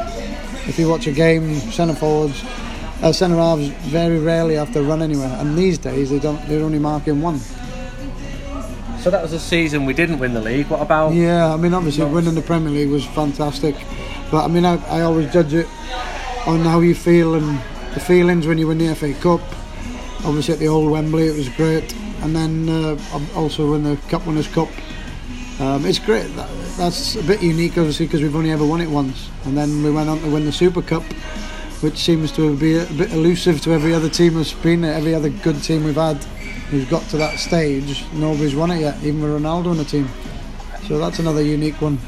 If 0.68 0.78
you 0.78 0.88
watch 0.88 1.06
a 1.06 1.12
game, 1.12 1.56
centre 1.72 1.94
forwards, 1.94 2.44
uh, 3.02 3.10
centre 3.12 3.37
halves 3.37 3.68
very 3.90 4.18
rarely 4.18 4.54
have 4.56 4.72
to 4.75 4.82
run 4.82 5.02
anywhere, 5.02 5.34
and 5.40 5.56
these 5.56 5.78
days 5.78 6.10
they 6.10 6.18
don't. 6.18 6.46
They're 6.46 6.62
only 6.62 6.78
marking 6.78 7.22
one. 7.22 7.40
So 9.00 9.10
that 9.10 9.22
was 9.22 9.32
a 9.32 9.40
season 9.40 9.87
we 9.87 9.94
didn't 9.94 10.18
win 10.18 10.34
the 10.34 10.40
league. 10.40 10.66
What 10.66 10.82
about? 10.82 11.14
Yeah, 11.14 11.54
I 11.54 11.56
mean 11.56 11.72
obviously 11.72 12.04
winning 12.04 12.34
the 12.34 12.42
Premier 12.42 12.70
League 12.70 12.90
was 12.90 13.06
fantastic, 13.06 13.76
but 14.30 14.44
I 14.44 14.48
mean 14.48 14.64
I, 14.64 14.76
I 14.88 15.02
always 15.02 15.32
judge 15.32 15.54
it 15.54 15.68
on 16.46 16.60
how 16.60 16.80
you 16.80 16.94
feel 16.94 17.34
and 17.34 17.58
the 17.94 18.00
feelings 18.00 18.46
when 18.46 18.58
you 18.58 18.66
win 18.66 18.78
the 18.78 18.94
FA 18.94 19.14
Cup. 19.14 19.40
Obviously 20.25 20.54
at 20.54 20.60
the 20.60 20.68
old 20.68 20.90
Wembley 20.90 21.28
it 21.28 21.37
was 21.37 21.48
great, 21.50 21.94
and 22.22 22.34
then 22.34 22.68
uh, 22.68 22.98
also 23.34 23.70
when 23.70 23.84
the 23.84 23.96
Cup 24.08 24.26
Winners' 24.26 24.48
Cup. 24.48 24.68
Um, 25.61 25.85
it's 25.87 25.99
great. 25.99 26.29
That, 26.37 26.49
that's 26.77 27.17
a 27.17 27.23
bit 27.25 27.43
unique, 27.43 27.77
obviously, 27.79 28.07
because 28.07 28.23
we've 28.23 28.37
only 28.37 28.53
ever 28.53 28.65
won 28.65 28.81
it 28.81 28.88
once, 28.88 29.29
and 29.45 29.57
then 29.57 29.83
we 29.83 29.91
went 29.91 30.09
on 30.09 30.21
to 30.21 30.31
win 30.31 30.45
the 30.45 30.53
Super 30.53 30.83
Cup, 30.83 31.03
which 31.83 31.97
seems 31.99 32.31
to 32.33 32.57
be 32.57 32.79
a 32.79 32.85
bit 32.87 33.12
elusive 33.12 33.61
to 33.62 33.73
every 33.73 33.93
other 33.93 34.09
team 34.09 34.35
that's 34.35 34.53
been 34.53 34.83
there, 34.83 34.95
every 34.95 35.15
other 35.15 35.29
good 35.31 35.61
team 35.62 35.85
we've 35.85 35.97
had. 35.97 36.17
who's 36.71 36.85
got 36.85 37.03
to 37.11 37.17
that 37.17 37.38
stage. 37.38 38.05
Nobody's 38.12 38.55
won 38.55 38.71
it 38.71 38.81
yet, 38.81 39.03
even 39.03 39.21
with 39.23 39.31
Ronaldo 39.43 39.73
in 39.73 39.79
the 39.79 39.85
team. 39.85 40.09
So 40.87 40.99
that's 40.99 41.19
another 41.19 41.43
unique 41.43 41.81
one. 41.81 41.99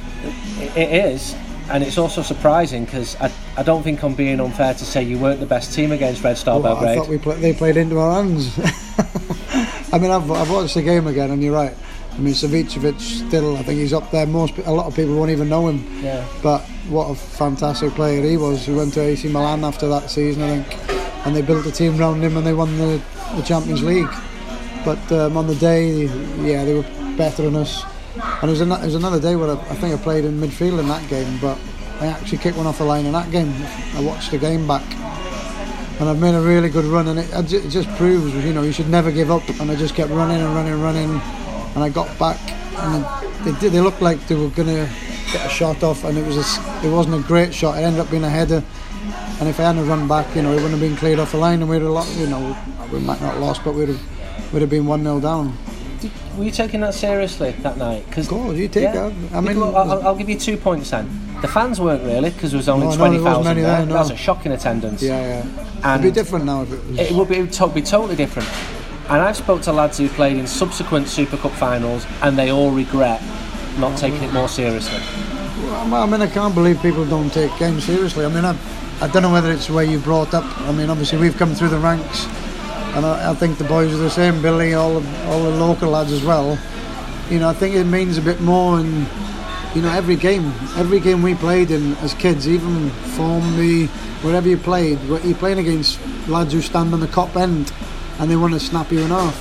It, 0.77 0.93
is, 0.93 1.35
and 1.71 1.83
it's 1.83 1.99
also 1.99 2.23
surprising 2.23 2.85
because 2.85 3.17
I, 3.21 3.33
I 3.57 3.63
don't 3.63 3.83
think 3.83 4.03
I'm 4.05 4.15
being 4.15 4.39
unfair 4.39 4.75
to 4.75 4.85
say 4.85 5.03
you 5.03 5.19
weren't 5.19 5.41
the 5.41 5.47
best 5.47 5.73
team 5.75 5.93
against 5.93 6.23
Red 6.23 6.37
Star 6.37 6.59
I 6.59 6.63
Belgrade. 6.63 6.99
thought 6.99 7.09
we 7.09 7.19
play, 7.19 7.41
they 7.41 7.53
played 7.55 7.77
into 7.79 7.99
our 7.99 8.23
hands. 8.23 8.59
I 9.93 9.99
mean, 9.99 10.11
I've, 10.11 10.31
I've 10.31 10.51
watched 10.51 10.75
the 10.75 10.83
game 10.83 11.07
again, 11.07 11.31
and 11.31 11.43
you're 11.43 11.55
right. 11.55 11.75
I 12.21 12.23
mean, 12.23 12.35
Savicevic 12.35 13.01
still, 13.01 13.57
I 13.57 13.63
think 13.63 13.79
he's 13.81 13.95
up 13.95 14.11
there. 14.11 14.27
Most 14.27 14.59
a 14.59 14.71
lot 14.71 14.85
of 14.85 14.95
people 14.95 15.17
won't 15.17 15.31
even 15.31 15.49
know 15.49 15.69
him. 15.69 15.83
Yeah. 16.05 16.23
But 16.43 16.61
what 16.91 17.07
a 17.07 17.15
fantastic 17.15 17.93
player 17.93 18.23
he 18.23 18.37
was. 18.37 18.67
He 18.67 18.75
went 18.75 18.93
to 18.95 19.01
AC 19.01 19.27
Milan 19.29 19.65
after 19.65 19.89
that 19.89 20.11
season, 20.11 20.43
I 20.43 20.63
think, 20.63 21.25
and 21.25 21.35
they 21.35 21.41
built 21.41 21.65
a 21.65 21.73
team 21.73 21.99
around 21.99 22.23
him, 22.23 22.37
and 22.37 22.47
they 22.47 22.53
won 22.53 22.77
the, 22.77 23.01
the 23.37 23.43
Champions 23.43 23.83
League. 23.83 24.11
But 24.85 25.01
um, 25.13 25.39
on 25.39 25.47
the 25.47 25.55
day, 25.55 26.09
yeah, 26.45 26.63
they 26.67 26.75
were 26.75 26.85
better 27.17 27.45
than 27.45 27.57
us. 27.57 27.85
And 28.43 28.51
it 28.51 28.53
was, 28.53 28.61
an, 28.61 28.71
it 28.71 28.85
was 28.85 28.97
another 28.97 29.19
day 29.19 29.35
where 29.35 29.57
I, 29.57 29.59
I 29.59 29.75
think 29.77 29.99
I 29.99 30.03
played 30.03 30.27
in 30.27 30.39
midfield 30.39 30.79
in 30.79 30.89
that 30.89 31.09
game, 31.09 31.39
but 31.41 31.59
I 32.01 32.09
actually 32.09 32.37
kicked 32.37 32.59
one 32.59 32.67
off 32.67 32.77
the 32.77 32.85
line 32.85 33.07
in 33.07 33.13
that 33.13 33.31
game. 33.31 33.51
I 33.95 34.03
watched 34.03 34.31
the 34.31 34.37
game 34.37 34.67
back 34.69 34.85
and 36.01 36.09
I've 36.09 36.19
made 36.19 36.35
a 36.35 36.41
really 36.41 36.71
good 36.71 36.87
run, 36.87 37.09
and 37.09 37.19
it, 37.19 37.31
it 37.53 37.69
just 37.69 37.89
proves, 37.97 38.35
you 38.43 38.55
know, 38.55 38.63
you 38.63 38.73
should 38.73 38.89
never 38.89 39.13
give 39.13 39.31
up. 39.31 39.47
And 39.61 39.71
I 39.71 39.77
just 39.77 39.95
kept 39.95 40.11
running 40.11 40.41
and 40.41 40.55
running 40.55 40.73
and 40.73 40.83
running, 40.83 41.21
and 41.75 41.85
I 41.85 41.89
got 41.89 42.07
back, 42.19 42.39
and 42.79 43.05
they 43.45 43.59
did. 43.61 43.73
They 43.73 43.81
looked 43.81 44.03
like 44.03 44.27
they 44.29 44.35
were 44.35 44.49
gonna 44.49 44.89
get 45.33 45.47
a 45.47 45.49
shot 45.49 45.83
off, 45.83 46.05
and 46.05 46.17
it 46.19 46.27
was 46.27 46.37
a, 46.37 46.87
it 46.87 46.91
wasn't 46.91 47.15
a 47.23 47.27
great 47.27 47.53
shot. 47.55 47.79
It 47.79 47.83
ended 47.83 48.01
up 48.01 48.11
being 48.11 48.25
a 48.25 48.31
header, 48.31 48.63
and 49.41 49.49
if 49.49 49.59
I 49.61 49.65
hadn't 49.65 49.87
run 49.89 50.09
back, 50.09 50.35
you 50.35 50.43
know, 50.43 50.51
it 50.53 50.57
wouldn't 50.57 50.73
have 50.73 50.81
been 50.81 50.97
cleared 50.97 51.19
off 51.19 51.33
the 51.33 51.39
line, 51.39 51.61
and 51.61 51.71
we'd 51.71 51.83
have 51.83 51.91
lost. 51.91 52.17
You 52.19 52.27
know, 52.27 52.57
we 52.93 52.99
might 53.01 53.21
not 53.21 53.35
have 53.35 53.43
lost, 53.43 53.63
but 53.65 53.75
we'd 53.75 53.89
have 53.89 54.53
would 54.53 54.63
have 54.63 54.71
been 54.71 54.87
one 54.87 55.03
0 55.03 55.21
down. 55.21 55.57
Were 56.37 56.45
you 56.45 56.51
taking 56.51 56.81
that 56.81 56.95
seriously 56.95 57.51
that 57.61 57.77
night? 57.77 58.07
Because 58.07 58.27
Go, 58.27 58.53
you 58.53 58.69
take 58.69 58.85
that. 58.93 59.13
I 59.35 59.41
mean, 59.41 59.59
I'll, 59.63 59.77
I'll- 59.77 60.03
I'll 60.09 60.17
give 60.17 60.31
you 60.31 60.39
two 60.39 60.57
points 60.57 60.91
then. 60.91 61.09
The 61.43 61.49
fans 61.49 61.81
weren't 61.81 62.03
really 62.05 62.31
because 62.31 62.53
there 62.53 62.59
was 62.59 62.69
only 62.69 62.87
No, 62.87 62.93
no, 62.93 62.97
twenty 62.99 63.17
there 63.19 63.27
thousand 63.33 63.57
there. 63.57 63.77
there, 63.79 63.87
no. 63.87 63.93
That's 63.95 64.11
a 64.11 64.17
shocking 64.17 64.53
attendance. 64.53 65.03
yeah, 65.03 65.21
yeah. 65.45 65.65
And 65.85 66.03
It'd 66.05 66.15
be 66.15 66.21
different 66.21 66.45
now 66.47 66.63
if 66.63 66.73
it 66.73 66.85
was. 66.87 66.99
It 66.99 67.13
would 67.13 67.29
be, 67.29 67.37
it 67.37 67.61
would 67.61 67.75
be 67.75 67.83
totally 67.83 68.17
different. 68.17 68.49
And 69.11 69.21
I've 69.21 69.37
spoke 69.37 69.63
to 69.63 69.73
lads 69.73 69.99
who 69.99 70.09
played 70.09 70.37
in 70.37 70.47
subsequent 70.47 71.09
Super 71.09 71.37
Cup 71.37 71.51
finals, 71.51 72.07
and 72.23 72.39
they 72.39 72.53
all 72.53 72.71
regret 72.71 73.21
not 73.77 73.99
taking 73.99 74.23
it 74.23 74.33
more 74.33 74.49
seriously. 74.49 75.01
Well, 75.65 75.95
I 75.95 76.07
mean, 76.07 76.23
I 76.23 76.29
can't 76.29 76.55
believe 76.55 76.81
people 76.81 77.05
don't 77.05 77.29
take 77.33 77.51
games 77.59 77.85
seriously. 77.85 78.25
I 78.25 78.29
mean, 78.29 78.45
I, 78.45 78.57
I 79.01 79.09
don't 79.09 79.23
know 79.23 79.33
whether 79.33 79.51
it's 79.51 79.67
the 79.67 79.73
way 79.73 79.91
you 79.91 79.99
brought 79.99 80.33
up. 80.33 80.45
I 80.61 80.71
mean, 80.71 80.91
obviously 80.91 81.19
we've 81.19 81.37
come 81.37 81.57
through 81.57 81.71
the 81.71 81.79
ranks, 81.79 82.27
and 82.95 83.05
I, 83.05 83.33
I 83.33 83.35
think 83.35 83.59
the 83.59 83.65
boys 83.65 83.93
are 83.93 83.97
the 83.97 84.11
same. 84.11 84.41
Billy, 84.41 84.75
all 84.75 85.01
the, 85.01 85.27
all 85.27 85.43
the 85.43 85.57
local 85.59 85.91
lads 85.91 86.13
as 86.13 86.23
well. 86.23 86.57
You 87.31 87.41
know, 87.41 87.49
I 87.49 87.53
think 87.53 87.75
it 87.75 87.87
means 87.87 88.17
a 88.17 88.23
bit 88.23 88.41
more. 88.41 88.79
And 88.79 89.09
you 89.75 89.83
know, 89.83 89.91
every 89.91 90.15
game, 90.15 90.53
every 90.77 91.01
game 91.01 91.21
we 91.21 91.35
played 91.35 91.73
in 91.73 91.97
as 91.97 92.15
kids, 92.15 92.49
even 92.49 92.91
Formby, 92.91 93.87
wherever 94.23 94.49
you 94.49 94.57
played, 94.57 95.01
you're 95.03 95.35
playing 95.35 95.59
against 95.59 95.99
lads 96.29 96.53
who 96.53 96.61
stand 96.61 96.95
on 96.95 97.01
the 97.01 97.09
Kop 97.09 97.35
end, 97.35 97.73
and 98.21 98.31
they 98.31 98.37
want 98.37 98.53
to 98.55 98.61
snap 98.61 98.93
you 98.93 99.01
in 99.01 99.09
half. 99.09 99.35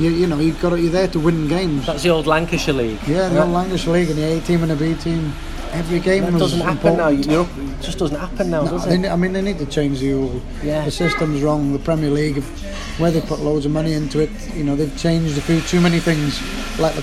You, 0.00 0.10
you 0.10 0.26
know, 0.26 0.38
you've 0.40 0.60
got 0.60 0.74
you're 0.80 0.90
there 0.90 1.08
to 1.08 1.20
win 1.20 1.46
games. 1.48 1.86
That's 1.86 2.02
the 2.02 2.08
old 2.10 2.26
Lancashire 2.26 2.74
League. 2.74 2.98
Yeah, 3.06 3.28
the 3.28 3.42
old 3.42 3.52
Lancashire 3.52 3.92
League 3.92 4.08
and 4.08 4.18
the 4.18 4.24
A 4.24 4.40
team 4.40 4.62
and 4.62 4.70
the 4.70 4.76
B 4.76 4.94
team. 5.00 5.32
Every 5.72 6.00
game 6.00 6.24
That 6.24 6.32
was 6.34 6.42
doesn't 6.42 6.60
happen 6.60 6.92
important. 6.92 7.26
now. 7.28 7.42
It 7.72 7.80
just 7.80 7.98
doesn't 7.98 8.18
happen 8.18 8.50
now, 8.50 8.64
No, 8.64 8.72
does 8.72 8.86
it? 8.86 9.06
I 9.06 9.16
mean, 9.16 9.32
they 9.32 9.40
need 9.40 9.56
to 9.58 9.64
change 9.64 10.00
the 10.00 10.12
rule. 10.12 10.42
Yeah. 10.62 10.84
The 10.84 10.90
system's 10.90 11.40
wrong. 11.42 11.72
The 11.72 11.78
Premier 11.78 12.10
League, 12.10 12.36
if, 12.36 12.98
where 13.00 13.10
they 13.10 13.22
put 13.22 13.40
loads 13.40 13.64
of 13.64 13.72
money 13.72 13.94
into 13.94 14.18
it, 14.20 14.28
you 14.54 14.64
know, 14.64 14.76
they've 14.76 14.94
changed 14.98 15.38
a 15.38 15.40
few 15.40 15.62
too 15.62 15.80
many 15.80 15.98
things. 15.98 16.38
Like 16.78 16.94
the, 16.94 17.00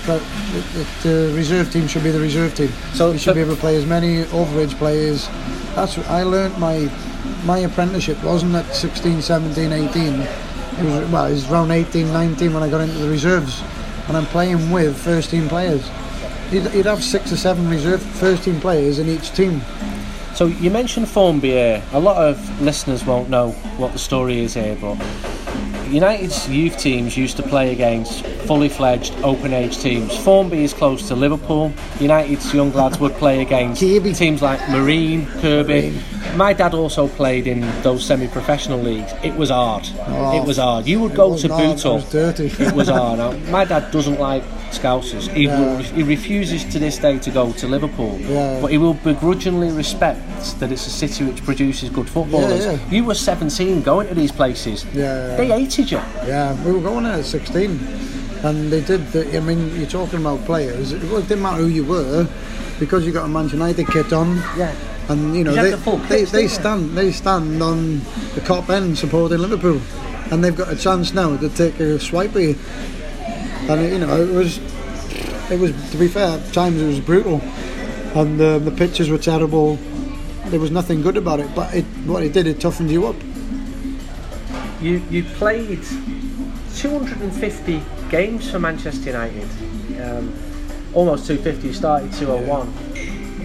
the, 0.74 0.86
the 1.08 1.32
reserve 1.34 1.72
team 1.72 1.88
should 1.88 2.04
be 2.04 2.12
the 2.12 2.20
reserve 2.20 2.54
team. 2.54 2.70
So- 2.94 3.10
you 3.10 3.18
should 3.18 3.34
be 3.34 3.40
able 3.40 3.54
to 3.56 3.60
play 3.60 3.74
as 3.76 3.86
many 3.86 4.22
overage 4.26 4.76
players. 4.78 5.26
That's 5.74 5.96
what 5.96 6.08
I 6.08 6.22
learnt 6.22 6.56
my 6.58 6.88
my 7.44 7.58
apprenticeship 7.58 8.22
wasn't 8.22 8.54
at 8.54 8.72
16, 8.74 9.20
17, 9.22 9.72
18. 9.72 10.28
Was 10.78 11.10
well, 11.10 11.26
it 11.26 11.32
was 11.32 11.50
around 11.50 11.70
18, 11.70 12.12
19 12.12 12.54
when 12.54 12.62
I 12.62 12.70
got 12.70 12.80
into 12.80 12.98
the 12.98 13.08
reserves, 13.08 13.62
and 14.08 14.16
I'm 14.16 14.26
playing 14.26 14.70
with 14.70 14.96
first 14.96 15.30
team 15.30 15.48
players. 15.48 15.88
You'd, 16.50 16.72
you'd 16.72 16.86
have 16.86 17.02
six 17.02 17.32
or 17.32 17.36
seven 17.36 17.68
reserve 17.68 18.02
first 18.02 18.44
team 18.44 18.60
players 18.60 18.98
in 18.98 19.08
each 19.08 19.32
team. 19.32 19.60
So 20.34 20.46
you 20.46 20.70
mentioned 20.70 21.08
Formby. 21.08 21.56
A 21.56 21.98
lot 21.98 22.16
of 22.16 22.62
listeners 22.62 23.04
won't 23.04 23.28
know 23.28 23.50
what 23.76 23.92
the 23.92 23.98
story 23.98 24.40
is 24.40 24.54
here, 24.54 24.76
but 24.80 24.96
United's 25.88 26.48
youth 26.48 26.78
teams 26.78 27.16
used 27.16 27.36
to 27.36 27.42
play 27.42 27.72
against 27.72 28.24
fully 28.50 28.68
fledged 28.68 29.14
open 29.22 29.52
age 29.52 29.78
teams. 29.78 30.16
Formby 30.24 30.64
is 30.64 30.74
close 30.74 31.06
to 31.06 31.14
Liverpool. 31.14 31.72
United's 32.00 32.52
young 32.52 32.72
lads 32.72 32.98
would 32.98 33.12
play 33.12 33.42
against 33.42 33.80
Kirkby. 33.80 34.12
teams 34.12 34.42
like 34.42 34.58
Marine, 34.70 35.24
Kirkby. 35.40 35.96
My 36.34 36.52
dad 36.52 36.74
also 36.74 37.06
played 37.06 37.46
in 37.46 37.60
those 37.82 38.04
semi 38.04 38.26
professional 38.26 38.80
leagues. 38.80 39.12
It 39.22 39.36
was 39.36 39.50
hard. 39.50 39.86
Oh. 40.08 40.36
it 40.36 40.44
was 40.44 40.56
hard. 40.56 40.84
You 40.88 40.98
would 40.98 41.14
go 41.14 41.36
to 41.38 41.46
it 41.46 41.48
Bootle. 41.48 41.94
was 41.94 42.10
dirty. 42.10 42.46
it 42.58 42.72
was 42.72 42.88
hard. 42.88 43.18
Now, 43.20 43.30
my 43.52 43.64
dad 43.64 43.92
doesn't 43.92 44.18
like 44.18 44.42
Scousers. 44.72 45.28
He, 45.28 45.44
Yeah. 45.44 45.60
will- 45.60 45.76
he 45.84 46.02
refuses 46.02 46.64
to 46.72 46.80
this 46.80 46.98
day 46.98 47.20
to 47.20 47.30
go 47.30 47.52
to 47.52 47.68
Liverpool. 47.68 48.18
Yeah. 48.20 48.58
But 48.60 48.72
he 48.72 48.78
will 48.78 48.94
begrudgingly 48.94 49.70
respect 49.70 50.20
that 50.58 50.72
it's 50.72 50.88
a 50.88 50.90
city 50.90 51.22
which 51.22 51.44
produces 51.44 51.88
good 51.88 52.08
footballers. 52.08 52.64
Yeah. 52.66 52.78
You 52.90 53.04
were 53.04 53.14
17 53.14 53.82
going 53.82 54.08
to 54.08 54.14
these 54.16 54.32
places. 54.32 54.84
Yeah. 54.92 55.36
They 55.36 55.46
hated 55.46 55.92
you. 55.92 56.00
Yeah, 56.26 56.56
we 56.64 56.72
were 56.72 56.80
going 56.80 57.04
in 57.06 57.12
at 57.12 57.24
16, 57.24 57.78
and 58.42 58.72
they 58.72 58.80
did. 58.80 59.06
The, 59.12 59.36
I 59.36 59.40
mean, 59.40 59.76
you're 59.76 59.88
talking 59.88 60.20
about 60.20 60.44
players. 60.44 60.92
It 60.92 61.00
didn't 61.00 61.42
matter 61.42 61.62
who 61.62 61.68
you 61.68 61.84
were, 61.84 62.26
because 62.78 63.04
you 63.04 63.12
got 63.12 63.26
a 63.26 63.28
Manchester 63.28 63.56
United 63.58 63.86
kit 63.88 64.12
on. 64.12 64.36
Yeah. 64.56 64.74
And 65.08 65.34
you 65.36 65.44
know 65.44 65.52
You 65.52 65.62
they 65.62 65.70
the 65.70 65.96
they, 66.08 66.18
kits, 66.20 66.30
they 66.32 66.48
stand 66.48 66.96
they 66.96 67.10
stand 67.10 67.60
on 67.62 67.98
the 68.34 68.40
Kop 68.42 68.70
end 68.70 68.96
supporting 68.96 69.38
Liverpool, 69.38 69.80
and 70.30 70.42
they've 70.42 70.56
got 70.56 70.72
a 70.72 70.76
chance 70.76 71.12
now 71.12 71.36
to 71.36 71.48
take 71.48 71.78
a 71.80 71.98
swipe 71.98 72.34
at 72.36 72.42
you. 72.42 72.58
And 73.68 73.92
you 73.92 73.98
know 73.98 74.22
it 74.22 74.32
was 74.32 74.58
it 75.50 75.58
was 75.58 75.72
to 75.90 75.96
be 75.96 76.06
fair 76.06 76.38
at 76.38 76.52
times 76.52 76.80
it 76.80 76.86
was 76.86 77.00
brutal, 77.00 77.40
and 78.14 78.40
uh, 78.40 78.58
the 78.60 78.70
pitches 78.70 79.10
were 79.10 79.18
terrible. 79.18 79.76
There 80.46 80.60
was 80.60 80.70
nothing 80.70 81.02
good 81.02 81.16
about 81.16 81.40
it, 81.40 81.54
but 81.54 81.74
it, 81.74 81.84
what 82.06 82.22
it 82.22 82.32
did 82.32 82.46
it 82.46 82.60
toughened 82.60 82.90
you 82.90 83.06
up. 83.06 83.16
You 84.80 85.02
you 85.10 85.24
played 85.24 85.82
250 86.76 87.82
games 88.10 88.50
for 88.50 88.58
Manchester 88.58 89.10
United. 89.10 89.48
Um, 90.02 90.34
almost 90.92 91.26
250. 91.26 91.68
You 91.68 91.72
started 91.72 92.12
201. 92.14 92.72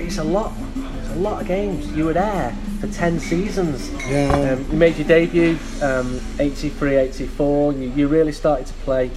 It's 0.02 0.18
a 0.18 0.24
lot. 0.24 0.54
It's 0.76 1.12
a 1.12 1.16
lot 1.16 1.42
of 1.42 1.48
games. 1.48 1.88
You 1.94 2.06
were 2.06 2.14
there 2.14 2.56
for 2.82 2.88
10 2.88 3.20
seasons. 3.20 3.92
Yeah. 4.10 4.32
Um, 4.34 4.72
you 4.72 4.78
made 4.78 4.98
your 4.98 5.08
debut 5.08 5.58
um, 5.82 6.20
83, 6.40 6.96
84. 6.96 7.74
You, 7.74 7.90
you 7.92 8.08
really 8.08 8.32
started 8.32 8.66
to 8.66 8.74
play 8.74 9.12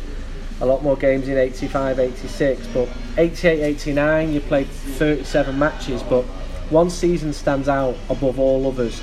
a 0.60 0.66
lot 0.66 0.82
more 0.82 0.96
games 0.96 1.28
in 1.28 1.38
85, 1.38 1.98
86. 1.98 2.66
But 2.68 2.88
88, 3.16 3.62
89, 3.62 4.32
you 4.32 4.40
played 4.40 4.66
37 4.66 5.58
matches. 5.58 6.02
But 6.02 6.24
one 6.70 6.90
season 6.90 7.32
stands 7.32 7.68
out 7.68 7.96
above 8.10 8.38
all 8.38 8.66
others. 8.66 9.00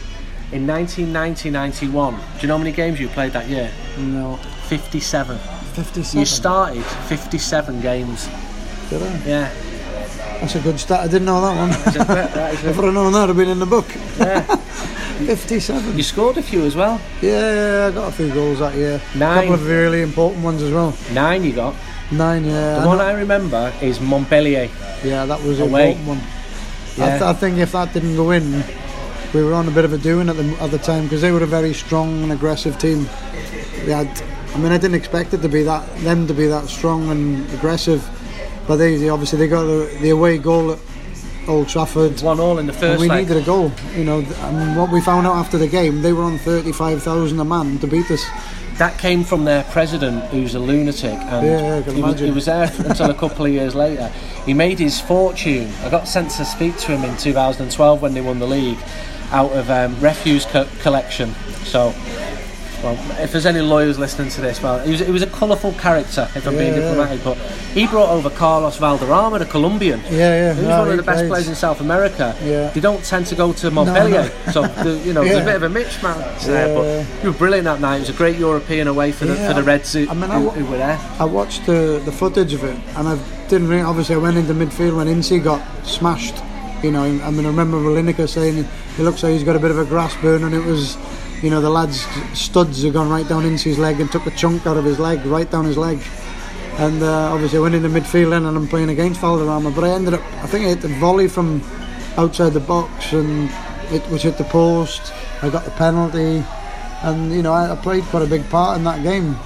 In 0.52 0.68
1990, 0.68 1.50
91, 1.50 2.14
do 2.14 2.22
you 2.42 2.48
know 2.48 2.54
how 2.54 2.58
many 2.60 2.72
games 2.72 3.00
you 3.00 3.08
played 3.10 3.34
that 3.34 3.50
year? 3.50 3.72
No, 3.98 4.38
57. 4.68 5.40
57. 5.75 6.20
You 6.20 6.25
started 6.25 6.84
57 6.84 7.82
games. 7.82 8.27
Did 8.89 9.01
I? 9.03 9.17
Yeah. 9.25 9.53
That's 10.39 10.55
a 10.55 10.60
good 10.60 10.79
start. 10.79 11.01
I 11.01 11.08
didn't 11.08 11.25
know 11.25 11.41
that 11.41 11.55
one. 11.58 11.70
That 11.70 12.53
if 12.53 12.63
a- 12.65 12.70
I'd 12.79 12.84
have 12.86 12.94
known 12.94 13.13
that, 13.13 13.24
I'd 13.24 13.27
have 13.29 13.38
been 13.38 13.50
in 13.50 13.60
the 13.60 13.65
book. 13.65 13.86
yeah. 14.20 14.41
57. 15.15 15.96
You 15.98 16.03
scored 16.03 16.38
a 16.38 16.41
few 16.41 16.63
as 16.65 16.75
well. 16.75 17.00
Yeah, 17.22 17.88
I 17.89 17.96
got 17.96 18.10
a 18.10 18.12
few 18.12 18.34
goals 18.34 18.60
that 18.60 18.75
year. 18.75 19.01
Nine. 19.15 19.38
A 19.38 19.41
couple 19.41 19.53
of 19.55 19.67
really 19.67 20.01
important 20.01 20.44
ones 20.44 20.62
as 20.62 20.74
well. 20.74 20.94
Nine 21.13 21.44
you 21.46 21.53
got. 21.53 21.74
Nine, 22.12 22.44
yeah. 22.46 22.75
The 22.75 22.82
I 22.82 22.86
one 22.86 22.98
know- 22.98 23.05
I 23.05 23.13
remember 23.13 23.74
is 23.82 24.00
Montpellier. 24.01 24.70
yeah, 25.03 25.25
that 25.25 25.41
was 25.41 25.60
an 25.60 25.70
Away. 25.70 25.91
important 25.94 26.08
one. 26.20 26.22
Yeah. 26.98 27.05
I, 27.05 27.10
th- 27.12 27.22
I 27.22 27.34
think 27.34 27.58
if 27.60 27.72
that 27.72 27.94
didn't 27.94 28.15
go 28.17 28.32
in, 28.32 28.63
we 29.34 29.41
were 29.44 29.53
on 29.53 29.67
a 29.67 29.72
bit 29.72 29.86
of 29.86 29.94
a 29.94 29.98
doing 29.98 30.27
at 30.29 30.36
the, 30.36 30.44
at 30.62 30.72
the 30.72 30.77
time 30.79 31.03
because 31.03 31.22
they 31.22 31.32
were 31.32 31.44
a 31.44 31.48
very 31.48 31.74
strong 31.74 32.24
and 32.24 32.32
aggressive 32.34 32.77
team. 32.77 33.08
They 33.86 33.94
had, 33.94 34.08
I 34.55 34.57
mean, 34.57 34.71
I 34.71 34.77
didn't 34.77 34.95
expect 34.95 35.33
it 35.33 35.41
to 35.41 35.50
be 35.50 35.63
that 35.63 35.85
them 36.00 36.27
to 36.27 36.33
be 36.33 36.47
that 36.47 36.67
strong 36.69 37.09
and 37.09 37.47
aggressive, 37.53 38.01
but 38.67 38.77
they, 38.77 38.95
they 38.95 39.09
obviously 39.09 39.38
they 39.38 39.47
got 39.50 39.63
the, 39.63 39.97
the 40.01 40.09
away 40.12 40.38
goal 40.38 40.71
at 40.71 40.79
Old 41.47 41.67
Trafford. 41.67 42.19
One 42.21 42.39
all 42.39 42.57
in 42.57 42.65
the 42.65 42.71
And 42.74 42.79
first 42.79 43.01
we 43.01 43.09
leg. 43.09 43.27
needed 43.27 43.43
a 43.43 43.45
goal, 43.45 43.71
you 43.93 44.05
know. 44.05 44.19
And 44.21 44.77
what 44.77 44.91
we 44.91 45.01
found 45.01 45.27
out 45.27 45.35
after 45.35 45.57
the 45.57 45.67
game, 45.67 46.01
they 46.01 46.13
were 46.13 46.24
on 46.24 46.38
thirty-five 46.38 47.03
thousand 47.03 47.39
a 47.39 47.45
man 47.45 47.77
to 47.79 47.88
beat 47.88 48.09
us. 48.09 48.24
That 48.77 48.97
came 48.97 49.24
from 49.24 49.45
their 49.45 49.63
president, 49.65 50.24
who's 50.25 50.55
a 50.55 50.59
lunatic, 50.59 51.13
and 51.13 51.45
Yeah, 51.45 51.79
yeah, 51.79 51.91
he, 51.93 52.01
was, 52.01 52.19
he 52.19 52.31
was 52.31 52.45
there 52.45 52.69
until 52.79 53.09
a 53.09 53.13
couple 53.13 53.45
of 53.45 53.51
years 53.51 53.74
later. 53.75 54.07
He 54.45 54.53
made 54.53 54.79
his 54.79 55.00
fortune. 55.00 55.71
I 55.83 55.89
got 55.89 56.07
sent 56.09 56.31
to 56.31 56.45
speak 56.45 56.75
to 56.79 56.88
him 56.97 57.03
in 57.09 57.15
2012 57.17 58.01
when 58.01 58.13
they 58.13 58.19
won 58.21 58.39
the 58.39 58.47
league, 58.47 58.77
out 59.31 59.51
of 59.53 59.69
um, 59.69 59.97
refuse 60.01 60.45
co- 60.45 60.67
collection. 60.81 61.33
So, 61.63 61.93
well, 62.86 63.22
if 63.22 63.32
there's 63.32 63.46
any 63.48 63.62
lawyers 63.62 63.98
listening 64.00 64.30
to 64.30 64.42
this, 64.42 64.62
well, 64.62 64.80
he 64.80 64.92
was, 64.92 65.00
he 65.01 65.12
was 65.12 65.22
a 65.24 65.27
colourful 65.27 65.74
character, 65.74 66.30
if 66.36 66.46
I'm 66.48 66.54
being 66.56 66.74
Yeah, 66.74 66.80
yeah. 66.80 66.89
diplomatic, 66.92 67.24
but 67.24 67.38
he 67.74 67.88
brought 67.88 68.10
over 68.10 68.30
Carlos 68.30 68.77
Valderrama, 68.77 69.39
the 69.39 69.46
Colombian. 69.46 70.00
Yeah, 70.04 70.12
yeah. 70.12 70.54
He 70.54 70.60
was 70.62 70.70
no, 70.70 70.80
one 70.80 70.92
of 70.92 70.98
the 70.98 71.04
best 71.04 71.20
played. 71.20 71.30
players 71.30 71.48
in 71.50 71.56
South 71.56 71.82
America. 71.82 72.36
Yeah. 72.44 72.70
They 72.70 72.80
don't 72.80 73.04
tend 73.04 73.25
to 73.27 73.36
go 73.36 73.51
to 73.54 73.72
Montpellier, 73.72 74.32
so 74.54 74.62
the, 74.68 74.98
you 75.06 75.13
know 75.13 75.24
there's 75.24 75.42
a 75.42 75.46
bit 75.46 75.56
of 75.56 75.63
a 75.63 75.70
mismatch 75.70 76.44
uh, 76.44 76.48
there. 76.48 76.68
Yeah. 76.68 77.06
But 77.08 77.24
you 77.24 77.32
were 77.32 77.38
brilliant 77.38 77.65
that 77.65 77.82
night. 77.82 77.98
It 77.98 78.00
was 78.01 78.10
a 78.10 78.13
great 78.13 78.38
European 78.38 78.88
away 78.88 79.12
for 79.12 79.25
the 79.25 79.34
Yeah. 79.34 79.48
for 79.48 79.54
the 79.56 79.63
Reds 79.63 79.92
who, 79.94 80.08
I 80.10 80.13
mean, 80.13 80.30
I 80.32 80.38
wa- 80.38 80.51
who 80.51 80.65
were 80.65 80.77
there. 80.77 81.00
I 81.20 81.25
watched 81.25 81.65
the, 81.65 82.01
the 82.06 82.12
footage 82.12 82.54
of 82.54 82.63
it, 82.63 82.77
and 82.96 83.08
I 83.08 83.18
didn't 83.50 83.68
really. 83.68 83.82
Obviously, 83.82 84.15
I 84.15 84.20
went 84.20 84.38
into 84.38 84.54
midfield 84.54 84.96
when 84.96 85.08
Incy 85.08 85.44
got 85.44 85.62
smashed. 85.86 86.36
You 86.84 86.92
know, 86.92 87.01
I 87.04 87.32
mean, 87.32 87.46
I 87.46 87.50
remember 87.50 87.77
Lineker 87.77 88.30
saying 88.30 88.63
he 88.96 89.01
looks 89.04 89.24
like 89.24 89.32
he's 89.34 89.44
got 89.44 89.56
a 89.56 89.60
bit 89.60 89.72
of 89.72 89.80
a 89.80 89.86
grass 89.86 90.15
burn, 90.22 90.44
and 90.44 90.54
it 90.54 90.63
was, 90.63 90.98
you 91.42 91.50
know, 91.50 91.62
the 91.62 91.70
lads' 91.70 92.06
studs 92.34 92.84
had 92.84 92.94
gone 92.94 93.10
right 93.10 93.27
down 93.27 93.46
Incy's 93.46 93.77
leg 93.77 94.00
and 94.00 94.12
took 94.12 94.25
a 94.25 94.32
chunk 94.32 94.65
out 94.65 94.77
of 94.77 94.86
his 94.86 95.00
leg, 95.00 95.25
right 95.25 95.50
down 95.50 95.65
his 95.65 95.77
leg. 95.77 96.00
And 96.77 97.01
uh, 97.01 97.34
obviously, 97.34 97.60
I 97.60 97.62
went 97.62 97.75
into 97.75 97.89
midfield 97.89 98.32
then, 98.32 98.46
and 98.46 98.58
I'm 98.58 98.68
playing 98.68 98.89
against 98.89 99.22
Valderrama, 99.22 99.72
but 99.72 99.84
I 99.84 99.89
ended 99.89 100.13
up, 100.13 100.22
I 100.44 100.48
think 100.48 100.65
I 100.65 100.70
hit 100.70 100.82
the 100.82 100.89
volley 101.00 101.27
from 101.27 101.62
outside 102.18 102.54
the 102.54 102.60
box, 102.60 103.13
and 103.13 103.50
it 103.92 104.08
was 104.10 104.24
hit 104.24 104.38
the 104.38 104.44
post. 104.46 105.13
I 105.42 105.50
got 105.50 105.63
the 105.65 105.72
penalty, 105.72 106.44
and 107.04 107.32
you 107.32 107.42
know, 107.42 107.54
I, 107.54 107.72
I 107.72 107.75
played 107.75 108.04
quite 108.06 108.24
a 108.24 108.27
big 108.27 108.50
part 108.50 108.77
in 108.77 108.84
that 108.84 109.04
game. 109.04 109.38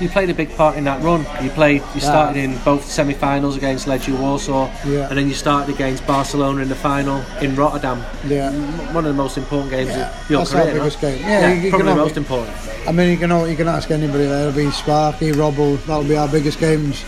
You 0.00 0.10
played 0.10 0.28
a 0.28 0.34
big 0.34 0.54
part 0.56 0.76
in 0.76 0.84
that 0.84 1.02
run. 1.02 1.24
You 1.42 1.48
played. 1.50 1.82
You 1.94 2.00
started 2.00 2.38
in 2.38 2.58
both 2.58 2.84
semi-finals 2.84 3.56
against 3.56 3.86
Legia 3.86 4.18
Warsaw, 4.18 4.70
Yeah. 4.86 5.08
and 5.08 5.16
then 5.16 5.26
you 5.26 5.32
started 5.34 5.74
against 5.74 6.06
Barcelona 6.06 6.60
in 6.60 6.68
the 6.68 6.74
final 6.74 7.22
in 7.40 7.56
Rotterdam. 7.56 8.04
Yeah. 8.26 8.50
One 8.92 9.06
of 9.06 9.16
the 9.16 9.22
most 9.22 9.38
important 9.38 9.70
games 9.70 9.88
Yeah, 9.88 10.10
of 10.10 10.30
your 10.30 10.38
that's 10.40 10.54
our 10.54 10.62
career. 10.62 10.74
no? 10.74 10.80
biggest 10.80 11.00
game. 11.00 11.18
Yeah, 11.22 11.52
you- 11.52 11.60
you 11.62 11.70
probably 11.70 11.88
the 11.88 11.94
most 11.96 12.16
important. 12.18 12.50
I 12.86 12.92
mean, 12.92 13.10
you 13.10 13.16
can 13.16 13.32
all, 13.32 13.48
you 13.48 13.56
can 13.56 13.68
ask 13.68 13.90
anybody. 13.90 14.26
That'll 14.26 14.52
be 14.52 14.70
Sparky, 14.70 15.32
Robbo. 15.32 15.78
That'll 15.86 16.04
be 16.04 16.16
our 16.16 16.28
biggest 16.28 16.60
games. 16.60 17.02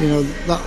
You 0.00 0.08
know 0.08 0.22
that 0.46 0.60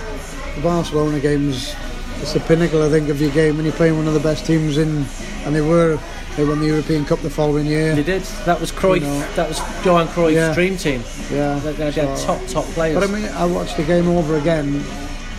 the 0.56 0.60
Barcelona 0.60 1.18
games. 1.18 1.74
It's 2.20 2.32
the 2.34 2.40
pinnacle, 2.40 2.82
I 2.82 2.88
think, 2.90 3.08
of 3.08 3.20
your 3.20 3.30
game 3.30 3.56
when 3.56 3.64
you're 3.64 3.74
playing 3.74 3.96
one 3.96 4.06
of 4.06 4.14
the 4.14 4.20
best 4.20 4.46
teams 4.46 4.76
in, 4.78 5.04
and 5.46 5.54
they 5.54 5.60
were. 5.62 5.98
They 6.36 6.44
won 6.44 6.58
the 6.58 6.66
European 6.66 7.04
Cup 7.04 7.20
the 7.20 7.30
following 7.30 7.64
year. 7.66 7.94
They 7.94 8.02
did. 8.02 8.22
That 8.44 8.60
was 8.60 8.72
Cruyff. 8.72 9.00
You 9.02 9.06
know. 9.06 9.20
that 9.36 9.48
was 9.48 9.58
Johan 9.84 10.08
Cruyff's 10.08 10.34
Yeah. 10.34 10.52
dream 10.54 10.76
team. 10.76 11.04
Yeah. 11.30 11.58
They, 11.60 11.72
they 11.72 11.90
had 11.92 12.18
so- 12.18 12.26
top 12.26 12.46
top 12.48 12.64
players. 12.74 12.98
But 12.98 13.08
I 13.08 13.12
mean, 13.12 13.24
I 13.26 13.44
watched 13.46 13.76
the 13.76 13.84
game 13.84 14.08
over 14.08 14.36
again, 14.36 14.82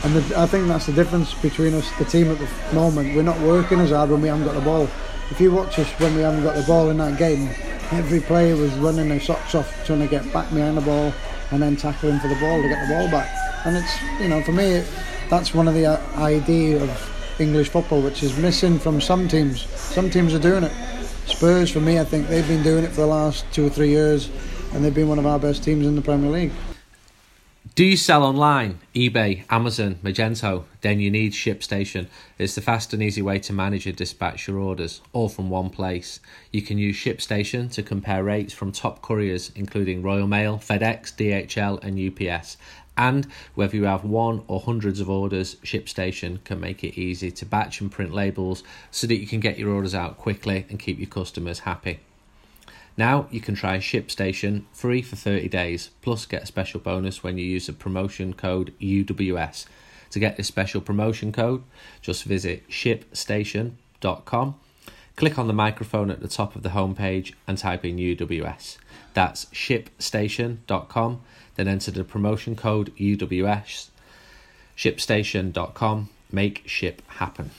and 0.04 0.16
the, 0.16 0.40
I 0.40 0.46
think 0.46 0.68
that's 0.68 0.86
the 0.86 0.94
difference 0.94 1.34
between 1.34 1.74
us, 1.74 1.90
the 2.00 2.06
team 2.06 2.32
at 2.32 2.38
the 2.40 2.48
moment. 2.74 3.14
We're 3.16 3.24
not 3.24 3.40
working 3.42 3.80
as 3.82 3.92
hard 3.92 4.10
when 4.10 4.22
we 4.22 4.30
haven't 4.30 4.46
got 4.46 4.56
the 4.56 4.62
ball. 4.62 4.88
If 5.32 5.42
you 5.42 5.52
watch 5.52 5.78
us 5.80 5.88
when 6.00 6.16
we 6.16 6.22
haven't 6.22 6.44
got 6.44 6.56
the 6.56 6.64
ball 6.64 6.90
in 6.90 6.98
that 7.00 7.18
game, 7.18 7.50
every 7.92 8.22
player 8.22 8.56
was 8.56 8.72
running 8.76 9.10
their 9.10 9.20
socks 9.20 9.54
off 9.56 9.68
trying 9.86 10.00
to 10.00 10.08
get 10.08 10.32
back 10.32 10.50
behind 10.54 10.78
the 10.78 10.82
ball 10.82 11.12
and 11.52 11.62
then 11.62 11.76
tackling 11.76 12.20
for 12.20 12.28
the 12.28 12.36
ball 12.36 12.62
to 12.62 12.68
get 12.70 12.88
the 12.88 12.94
ball 12.94 13.10
back. 13.10 13.30
And 13.66 13.76
it's, 13.76 14.22
you 14.22 14.28
know, 14.30 14.42
for 14.44 14.52
me, 14.52 14.84
that's 15.30 15.54
one 15.54 15.68
of 15.68 15.74
the 15.74 15.88
idea 16.16 16.82
of 16.82 16.90
English 17.40 17.70
football, 17.70 18.02
which 18.02 18.24
is 18.24 18.38
missing 18.38 18.80
from 18.80 19.02
some 19.02 19.28
teams. 19.28 19.62
Some 19.76 20.10
teams 20.10 20.34
are 20.34 20.40
doing 20.40 20.64
it. 20.64 20.72
Spurs, 21.26 21.72
for 21.72 21.82
me, 21.82 22.00
I 22.00 22.04
think 22.04 22.28
they've 22.28 22.48
been 22.48 22.64
doing 22.64 22.84
it 22.84 22.90
for 22.90 23.02
the 23.02 23.08
last 23.08 23.46
two 23.52 23.66
or 23.66 23.70
three 23.70 23.90
years, 23.90 24.30
and 24.74 24.84
they've 24.84 24.94
been 24.94 25.10
one 25.10 25.20
of 25.20 25.26
our 25.26 25.40
best 25.40 25.64
teams 25.64 25.86
in 25.86 25.96
the 25.96 26.02
Premier 26.02 26.30
League. 26.30 26.52
Do 27.74 27.84
you 27.84 27.98
sell 27.98 28.24
online? 28.24 28.80
eBay, 28.94 29.44
Amazon, 29.50 29.96
Magento? 30.02 30.64
Then 30.80 31.02
you 31.02 31.12
need 31.12 31.34
ShipStation. 31.34 32.08
It's 32.38 32.56
the 32.56 32.62
fast 32.62 32.94
and 32.94 33.04
easy 33.04 33.22
way 33.22 33.40
to 33.40 33.52
manage 33.52 33.86
and 33.86 33.98
dispatch 33.98 34.48
your 34.48 34.60
orders, 34.60 35.02
all 35.12 35.28
from 35.28 35.50
one 35.50 35.70
place. 35.70 36.22
You 36.54 36.62
can 36.62 36.78
use 36.78 36.96
ShipStation 36.96 37.70
to 37.74 37.84
compare 37.84 38.24
rates 38.24 38.54
from 38.54 38.72
top 38.72 39.02
couriers, 39.02 39.52
including 39.56 40.04
Royal 40.04 40.26
Mail, 40.26 40.58
FedEx, 40.58 41.14
DHL, 41.16 41.84
and 41.84 42.00
UPS. 42.00 42.56
And 42.98 43.28
whether 43.56 43.76
you 43.76 43.84
have 43.84 44.04
one 44.06 44.44
or 44.48 44.62
hundreds 44.62 45.00
of 45.00 45.10
orders, 45.10 45.56
ShipStation 45.56 46.44
can 46.44 46.60
make 46.60 46.84
it 46.84 46.98
easy 46.98 47.30
to 47.32 47.46
batch 47.46 47.82
and 47.82 47.92
print 47.92 48.14
labels 48.14 48.64
so 48.90 49.06
that 49.08 49.18
you 49.18 49.28
can 49.28 49.40
get 49.40 49.60
your 49.60 49.72
orders 49.72 49.94
out 49.94 50.18
quickly 50.18 50.66
and 50.70 50.80
keep 50.80 50.98
your 50.98 51.10
customers 51.10 51.60
happy. 51.60 52.00
Now 52.98 53.28
you 53.30 53.42
can 53.42 53.56
try 53.56 53.78
ShipStation 53.78 54.64
free 54.72 55.02
for 55.02 55.18
30 55.18 55.50
days, 55.50 55.90
plus 56.02 56.26
get 56.26 56.44
a 56.44 56.48
special 56.48 56.80
bonus 56.80 57.24
when 57.24 57.38
you 57.38 57.46
use 57.46 57.68
the 57.68 57.74
promotion 57.74 58.34
code 58.34 58.74
UWS. 58.80 59.66
To 60.12 60.20
get 60.20 60.38
this 60.38 60.48
special 60.48 60.80
promotion 60.80 61.34
code, 61.34 61.64
just 62.02 62.24
visit 62.24 62.70
shipstation.com, 62.70 64.56
click 65.18 65.38
on 65.38 65.48
the 65.48 65.54
microphone 65.54 66.10
at 66.10 66.22
the 66.22 66.30
top 66.30 66.56
of 66.56 66.64
the 66.64 66.70
homepage 66.70 67.34
and 67.46 67.58
type 67.58 67.84
in 67.84 67.98
UWS. 67.98 68.78
That's 69.14 69.46
shipstation.com, 69.46 71.22
then 71.56 71.68
enter 71.68 71.92
the 71.92 72.04
promotion 72.04 72.56
code 72.56 72.96
UWS. 72.98 73.90
Shipstation.com, 74.78 76.10
make 76.32 76.64
ship 76.66 77.02
happen. 77.08 77.52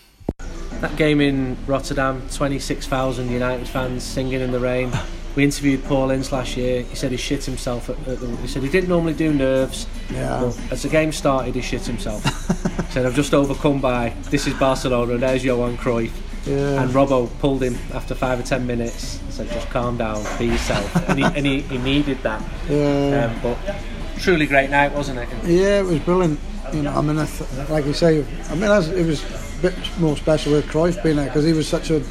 That 0.80 0.96
game 0.96 1.22
in 1.22 1.56
Rotterdam, 1.66 2.22
26,000 2.32 3.30
United 3.30 3.66
fans 3.66 4.02
singing 4.02 4.42
in 4.42 4.52
the 4.52 4.60
rain. 4.60 4.92
We 5.34 5.44
interviewed 5.44 5.84
Paul 5.84 6.10
Ince 6.10 6.32
last 6.32 6.56
year. 6.56 6.82
He 6.82 6.94
said 6.94 7.10
he 7.10 7.16
shit 7.16 7.44
himself. 7.44 7.88
At, 7.88 7.96
at 8.08 8.20
the, 8.20 8.36
he 8.36 8.46
said 8.46 8.62
he 8.62 8.68
didn't 8.68 8.88
normally 8.88 9.14
do 9.14 9.32
nerves. 9.32 9.86
Yeah. 10.10 10.40
But 10.40 10.72
as 10.72 10.82
the 10.82 10.88
game 10.88 11.12
started, 11.12 11.54
he 11.54 11.62
shit 11.62 11.82
himself. 11.82 12.22
he 12.86 12.92
said, 12.92 13.06
I've 13.06 13.14
just 13.14 13.32
overcome 13.32 13.80
by 13.80 14.10
this 14.30 14.46
is 14.46 14.54
Barcelona 14.54 15.14
and 15.14 15.22
there's 15.22 15.44
Johan 15.44 15.76
Cruyff. 15.78 16.12
Yeah. 16.46 16.82
And 16.82 16.90
Robbo 16.92 17.28
pulled 17.40 17.62
him 17.62 17.76
after 17.92 18.14
five 18.14 18.38
or 18.38 18.42
ten 18.42 18.66
minutes 18.66 19.20
and 19.20 19.32
said, 19.32 19.50
just 19.50 19.68
calm 19.70 19.96
down, 19.98 20.24
be 20.38 20.46
yourself. 20.46 20.94
and 21.08 21.18
he, 21.18 21.24
and 21.24 21.44
he, 21.46 21.60
he 21.62 21.78
needed 21.78 22.18
that. 22.22 22.42
Yeah. 22.68 23.32
Um, 23.34 23.40
but 23.42 23.76
truly 24.18 24.46
great 24.46 24.70
night, 24.70 24.92
wasn't 24.92 25.18
it? 25.18 25.28
Yeah, 25.44 25.80
it 25.80 25.84
was 25.86 25.98
brilliant. 26.00 26.38
You 26.72 26.82
know, 26.82 26.92
I 26.96 27.00
mean, 27.00 27.18
I 27.18 27.26
th- 27.26 27.68
like 27.68 27.84
you 27.86 27.92
say, 27.92 28.24
I 28.48 28.54
mean, 28.54 28.70
as- 28.70 28.88
it 28.90 29.04
was 29.06 29.22
a 29.58 29.62
bit 29.62 29.74
more 29.98 30.16
special 30.16 30.52
with 30.52 30.66
Cruyff 30.66 31.02
being 31.02 31.16
there 31.16 31.26
because 31.26 31.44
he 31.44 31.52
was 31.52 31.68
such 31.68 31.90
a 31.90 32.02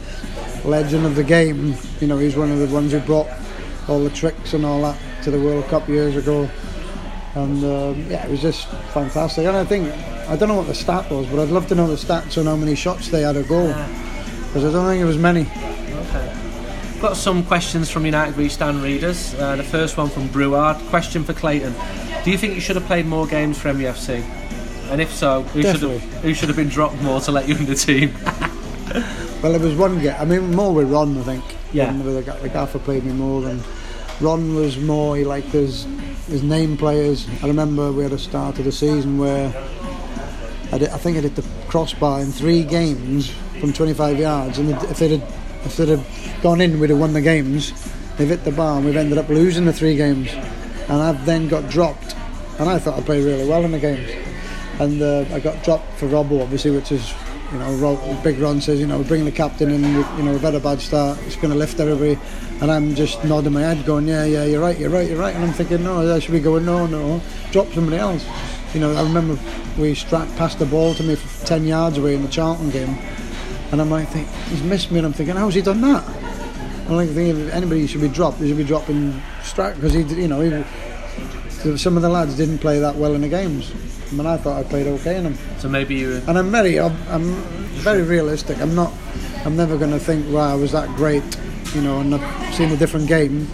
legend 0.66 1.06
of 1.06 1.16
the 1.16 1.24
game. 1.24 1.76
You 2.00 2.08
know, 2.08 2.18
he's 2.18 2.36
one 2.36 2.52
of 2.52 2.60
the 2.60 2.68
ones 2.74 2.92
who 2.92 3.00
brought 3.00 3.28
all 3.88 4.04
the 4.04 4.10
tricks 4.10 4.54
and 4.54 4.66
all 4.66 4.82
that 4.82 4.98
to 5.24 5.32
the 5.32 5.40
World 5.40 5.66
Cup 5.66 5.88
years 5.88 6.16
ago. 6.16 6.50
And 7.36 7.64
um, 7.66 8.06
yeah, 8.10 8.26
it 8.26 8.32
was 8.32 8.42
just 8.42 8.68
fantastic. 8.94 9.46
And 9.46 9.58
I 9.58 9.66
think 9.66 9.94
I 10.30 10.36
don't 10.38 10.48
know 10.48 10.56
what 10.56 10.68
the 10.68 10.74
stat 10.76 11.10
was, 11.12 11.28
but 11.28 11.40
I'd 11.40 11.50
love 11.50 11.68
to 11.68 11.76
know 11.76 11.88
the 11.88 11.96
stats 11.96 12.38
on 12.38 12.46
how 12.46 12.56
many 12.56 12.76
shots 12.76 13.10
they 13.10 13.22
had 13.24 13.36
a 13.36 13.44
goal 13.44 13.68
because 14.56 14.74
I 14.74 14.78
don't 14.80 14.88
think 14.88 15.02
it 15.02 15.06
was 15.06 15.18
many. 15.18 15.42
Okay. 15.42 17.02
Got 17.02 17.18
some 17.18 17.44
questions 17.44 17.90
from 17.90 18.06
United 18.06 18.38
We 18.38 18.48
Stand 18.48 18.82
readers. 18.82 19.34
Uh, 19.34 19.58
the 19.58 19.64
first 19.66 19.98
one 19.98 20.08
from 20.08 20.30
Breward. 20.30 20.78
Question 20.88 21.26
for 21.26 21.34
Clayton: 21.34 21.76
Do 22.24 22.32
you 22.32 22.38
think 22.38 22.54
you 22.56 22.62
should 22.62 22.78
have 22.78 22.86
played 22.86 23.06
more 23.06 23.28
games 23.28 23.60
for 23.60 23.74
MUFC? 23.74 24.22
And 24.92 25.02
if 25.02 25.14
so, 25.14 25.42
who 25.42 25.62
should 25.62 25.82
have 25.82 26.02
who 26.22 26.34
should 26.34 26.48
have 26.48 26.56
been 26.56 26.70
dropped 26.70 26.96
more 27.02 27.20
to 27.20 27.34
let 27.34 27.50
you 27.50 27.58
in 27.58 27.66
the 27.66 27.76
team? 27.76 28.16
Well, 29.44 29.52
there 29.52 29.62
was 29.62 29.76
one 29.76 30.00
get. 30.00 30.20
I 30.20 30.26
mean, 30.26 30.56
more 30.56 30.74
with 30.74 30.90
Ron, 30.90 31.16
I 31.20 31.22
think. 31.22 31.44
Yeah. 31.72 31.88
Ron, 31.88 32.04
the, 32.04 32.24
ga- 32.24 32.40
the 32.40 32.50
gaffer 32.50 32.80
played 32.80 33.04
me 33.04 33.12
more 33.12 33.42
than 33.42 33.62
Ron 34.20 34.56
was 34.56 34.78
more. 34.80 35.18
He 35.18 35.24
liked 35.24 35.50
his 35.50 35.84
his 36.28 36.42
name 36.42 36.78
players. 36.78 37.28
I 37.44 37.48
remember 37.48 37.92
we 37.92 38.02
had 38.02 38.14
a 38.14 38.18
start 38.18 38.58
of 38.58 38.66
the 38.66 38.72
season 38.72 39.20
where 39.20 39.54
I, 40.72 40.78
did, 40.80 40.90
I 40.90 40.98
think 40.98 41.18
I 41.18 41.22
did 41.22 41.36
the 41.36 41.46
crossbar 41.68 42.22
in 42.22 42.32
three 42.32 42.64
games 42.64 43.32
from 43.60 43.74
25 43.74 44.20
yards, 44.20 44.58
and 44.60 44.70
if 44.72 45.00
they'd 45.00 45.20
had, 45.20 45.22
if 45.64 45.78
they'd 45.78 45.90
have 45.90 46.40
gone 46.42 46.62
in, 46.62 46.80
we'd 46.80 46.90
have 46.90 47.00
won 47.00 47.14
the 47.14 47.22
games. 47.22 47.72
They've 48.18 48.28
hit 48.28 48.44
the 48.44 48.52
bar, 48.52 48.78
and 48.78 48.86
we've 48.86 48.96
ended 48.96 49.18
up 49.18 49.30
losing 49.30 49.66
the 49.66 49.74
three 49.74 49.96
games. 49.96 50.32
And 50.32 51.02
I've 51.02 51.26
then 51.26 51.48
got 51.48 51.70
dropped, 51.70 52.16
and 52.60 52.70
I 52.70 52.80
thought 52.80 52.98
I 52.98 53.02
played 53.02 53.24
really 53.24 53.48
well 53.48 53.66
in 53.66 53.72
the 53.72 53.80
games. 53.80 54.10
And 54.80 55.02
uh, 55.02 55.26
I 55.34 55.40
got 55.40 55.64
dropped 55.64 55.92
for 55.98 56.08
Robbo, 56.08 56.42
obviously, 56.42 56.72
which 56.72 56.92
is, 56.92 57.14
you 57.52 57.60
know, 57.60 57.74
Ro- 57.76 58.20
Big 58.24 58.38
Ron 58.40 58.62
says, 58.62 58.80
you 58.80 58.88
know, 58.88 58.98
we're 58.98 59.08
bringing 59.08 59.26
the 59.26 59.32
captain 59.32 59.72
in, 59.72 59.82
you 59.84 60.24
know, 60.24 60.32
we've 60.32 60.42
had 60.42 60.56
a 60.56 60.60
bad 60.60 60.82
start, 60.82 61.18
it's 61.26 61.36
going 61.36 61.52
to 61.52 61.58
lift 61.58 61.80
everybody. 61.80 62.20
And 62.62 62.72
I'm 62.72 62.94
just 62.96 63.24
nodding 63.24 63.54
my 63.54 63.62
head, 63.62 63.86
going, 63.86 64.08
yeah, 64.08 64.26
yeah, 64.26 64.46
you're 64.46 64.62
right, 64.62 64.78
you're 64.78 64.90
right, 64.90 65.10
you're 65.10 65.20
right. 65.20 65.34
And 65.34 65.44
I'm 65.44 65.54
thinking, 65.54 65.84
no, 65.84 66.14
I 66.14 66.20
should 66.20 66.34
be 66.34 66.40
going, 66.40 66.66
no, 66.66 66.86
no, 66.86 67.22
drop 67.52 67.72
somebody 67.74 67.98
else. 67.98 68.26
You 68.74 68.82
know, 68.82 68.94
I 68.94 69.04
remember 69.04 69.34
we 69.78 69.94
Strach 69.94 70.36
past 70.38 70.60
the 70.60 70.66
ball 70.66 70.94
to 70.96 71.04
me 71.04 71.16
for 71.16 71.46
10 71.46 71.66
yards 71.66 71.98
away 71.98 72.16
in 72.16 72.22
the 72.22 72.30
Charlton 72.30 72.70
game. 72.70 72.98
And 73.72 73.82
I'm 73.82 73.90
like, 73.90 74.08
think, 74.10 74.28
he's 74.50 74.64
missed 74.64 74.92
me, 74.92 75.00
and 75.00 75.08
I'm 75.08 75.14
thinking, 75.14 75.36
how's 75.36 75.56
he 75.56 75.62
done 75.62 75.82
that? 75.82 76.04
I'm 76.88 76.96
like 76.96 77.10
thinking, 77.10 77.48
if 77.48 77.54
anybody 77.54 77.88
should 77.88 78.02
be 78.02 78.08
dropped, 78.08 78.38
he 78.38 78.48
should 78.48 78.58
be 78.58 78.64
dropping 78.64 79.14
Strach, 79.42 79.76
because 79.76 79.94
he, 79.94 80.02
you 80.02 80.28
know, 80.28 80.42
he, 80.42 81.78
some 81.78 81.96
of 81.96 82.04
the 82.04 82.10
lads 82.10 82.38
didn't 82.38 82.60
play 82.60 82.80
that 82.80 82.96
well 82.96 83.16
in 83.16 83.22
the 83.22 83.30
games. 83.30 83.74
I 84.12 84.14
mean, 84.14 84.28
I 84.28 84.38
thought 84.38 84.64
I 84.64 84.68
played 84.68 84.86
okay 84.88 85.18
in 85.18 85.24
them. 85.24 85.38
so 85.58 85.68
maybe 85.68 85.96
you. 85.96 86.22
And 86.28 86.38
I'm 86.38 86.52
very, 86.52 86.80
I'm, 86.80 86.96
I'm 87.10 87.34
very 87.82 88.04
realistic. 88.04 88.60
I'm 88.60 88.76
not, 88.76 88.94
I'm 89.46 89.56
never 89.56 89.78
going 89.78 89.92
to 89.92 90.00
think, 90.00 90.32
wow, 90.32 90.52
I 90.52 90.56
was 90.56 90.72
that 90.74 90.88
great, 90.96 91.24
you 91.74 91.82
know, 91.82 92.02
and 92.02 92.14
I've 92.14 92.54
seen 92.54 92.70
a 92.70 92.78
different 92.78 93.08
game. 93.08 93.48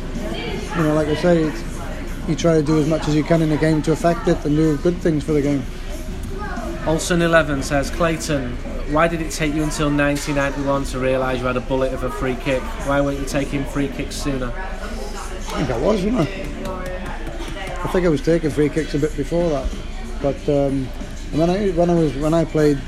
You 0.76 0.84
know, 0.84 0.93
like 0.93 1.08
I 1.08 1.15
say, 1.15 1.43
it's, 1.43 1.63
you 2.28 2.36
try 2.36 2.56
to 2.56 2.63
do 2.63 2.80
as 2.80 2.88
much 2.88 3.08
as 3.08 3.15
you 3.15 3.24
can 3.24 3.41
in 3.41 3.50
the 3.50 3.58
game 3.58 3.82
to 3.84 3.91
affect 3.93 4.28
it 4.28 4.43
and 4.45 4.56
do 4.56 4.78
good 4.78 4.97
things 4.97 5.24
for 5.24 5.32
the 5.32 5.41
game. 5.41 5.63
Olsen 6.86 7.21
Eleven 7.21 7.63
says 7.63 7.89
Clayton. 7.89 8.58
Why 8.91 9.08
did 9.08 9.21
it 9.21 9.32
take 9.32 9.54
you 9.54 9.63
until 9.63 9.88
1991 9.88 10.84
to 10.86 10.99
realise 10.99 11.39
you 11.39 11.45
had 11.45 11.56
a 11.56 11.62
bullet 11.62 11.93
of 11.93 12.04
a 12.04 12.12
free 12.12 12.36
kick? 12.36 12.62
Why 12.86 12.99
weren't 12.99 13.19
you 13.19 13.25
taking 13.25 13.63
free 13.63 13.88
kicks 13.88 14.17
sooner? 14.17 14.47
I 14.47 15.63
think 15.63 15.69
I 15.69 15.77
was, 15.77 16.04
wasn't 16.04 16.17
I? 16.17 17.82
I 17.84 17.88
think 17.93 18.06
I 18.06 18.10
was 18.10 18.21
taking 18.21 18.49
free 18.49 18.67
kicks 18.67 18.93
a 18.93 18.99
bit 18.99 19.15
before 19.15 19.49
that. 19.49 19.73
But 20.21 20.49
um, 20.49 20.88
when 21.32 21.49
I 21.49 21.69
when 21.69 21.89
I 21.89 21.95
was 21.95 22.13
when 22.17 22.34
I 22.34 22.43
played 22.43 22.82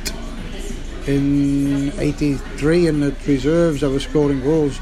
in 1.08 1.98
'83 1.98 2.88
in 2.88 3.00
the 3.00 3.16
reserves, 3.26 3.82
I 3.82 3.88
was 3.88 4.04
scoring 4.04 4.42
goals. 4.42 4.82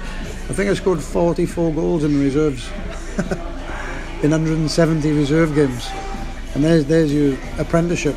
I 0.49 0.53
think 0.53 0.71
I 0.71 0.73
scored 0.73 1.03
44 1.03 1.71
goals 1.71 2.03
in 2.03 2.17
the 2.17 2.23
reserves 2.23 2.67
in 4.23 4.31
170 4.31 5.11
reserve 5.11 5.53
games. 5.53 5.87
And 6.55 6.63
there's 6.63 6.85
there's 6.85 7.13
your 7.13 7.37
apprenticeship. 7.59 8.15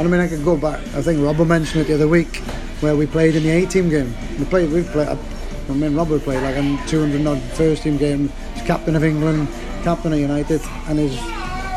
And 0.00 0.08
I 0.08 0.10
mean, 0.10 0.20
I 0.22 0.28
could 0.28 0.42
go 0.46 0.56
back. 0.56 0.80
I 0.94 1.02
think 1.02 1.22
Robert 1.22 1.44
mentioned 1.44 1.82
it 1.82 1.88
the 1.88 1.94
other 1.94 2.08
week, 2.08 2.36
where 2.80 2.96
we 2.96 3.06
played 3.06 3.36
in 3.36 3.42
the 3.42 3.50
A-team 3.50 3.90
game. 3.90 4.14
We 4.38 4.46
played. 4.46 4.72
We've 4.72 4.86
played. 4.86 5.08
I 5.08 5.72
mean, 5.74 5.94
Robert 5.94 6.22
played 6.22 6.42
like 6.42 6.56
in 6.56 6.78
200 6.86 7.26
odd 7.26 7.38
first 7.52 7.82
team 7.82 7.98
game. 7.98 8.32
He's 8.54 8.62
captain 8.62 8.96
of 8.96 9.04
England, 9.04 9.46
captain 9.82 10.14
of 10.14 10.18
United, 10.18 10.62
and 10.88 10.98
he's 10.98 11.20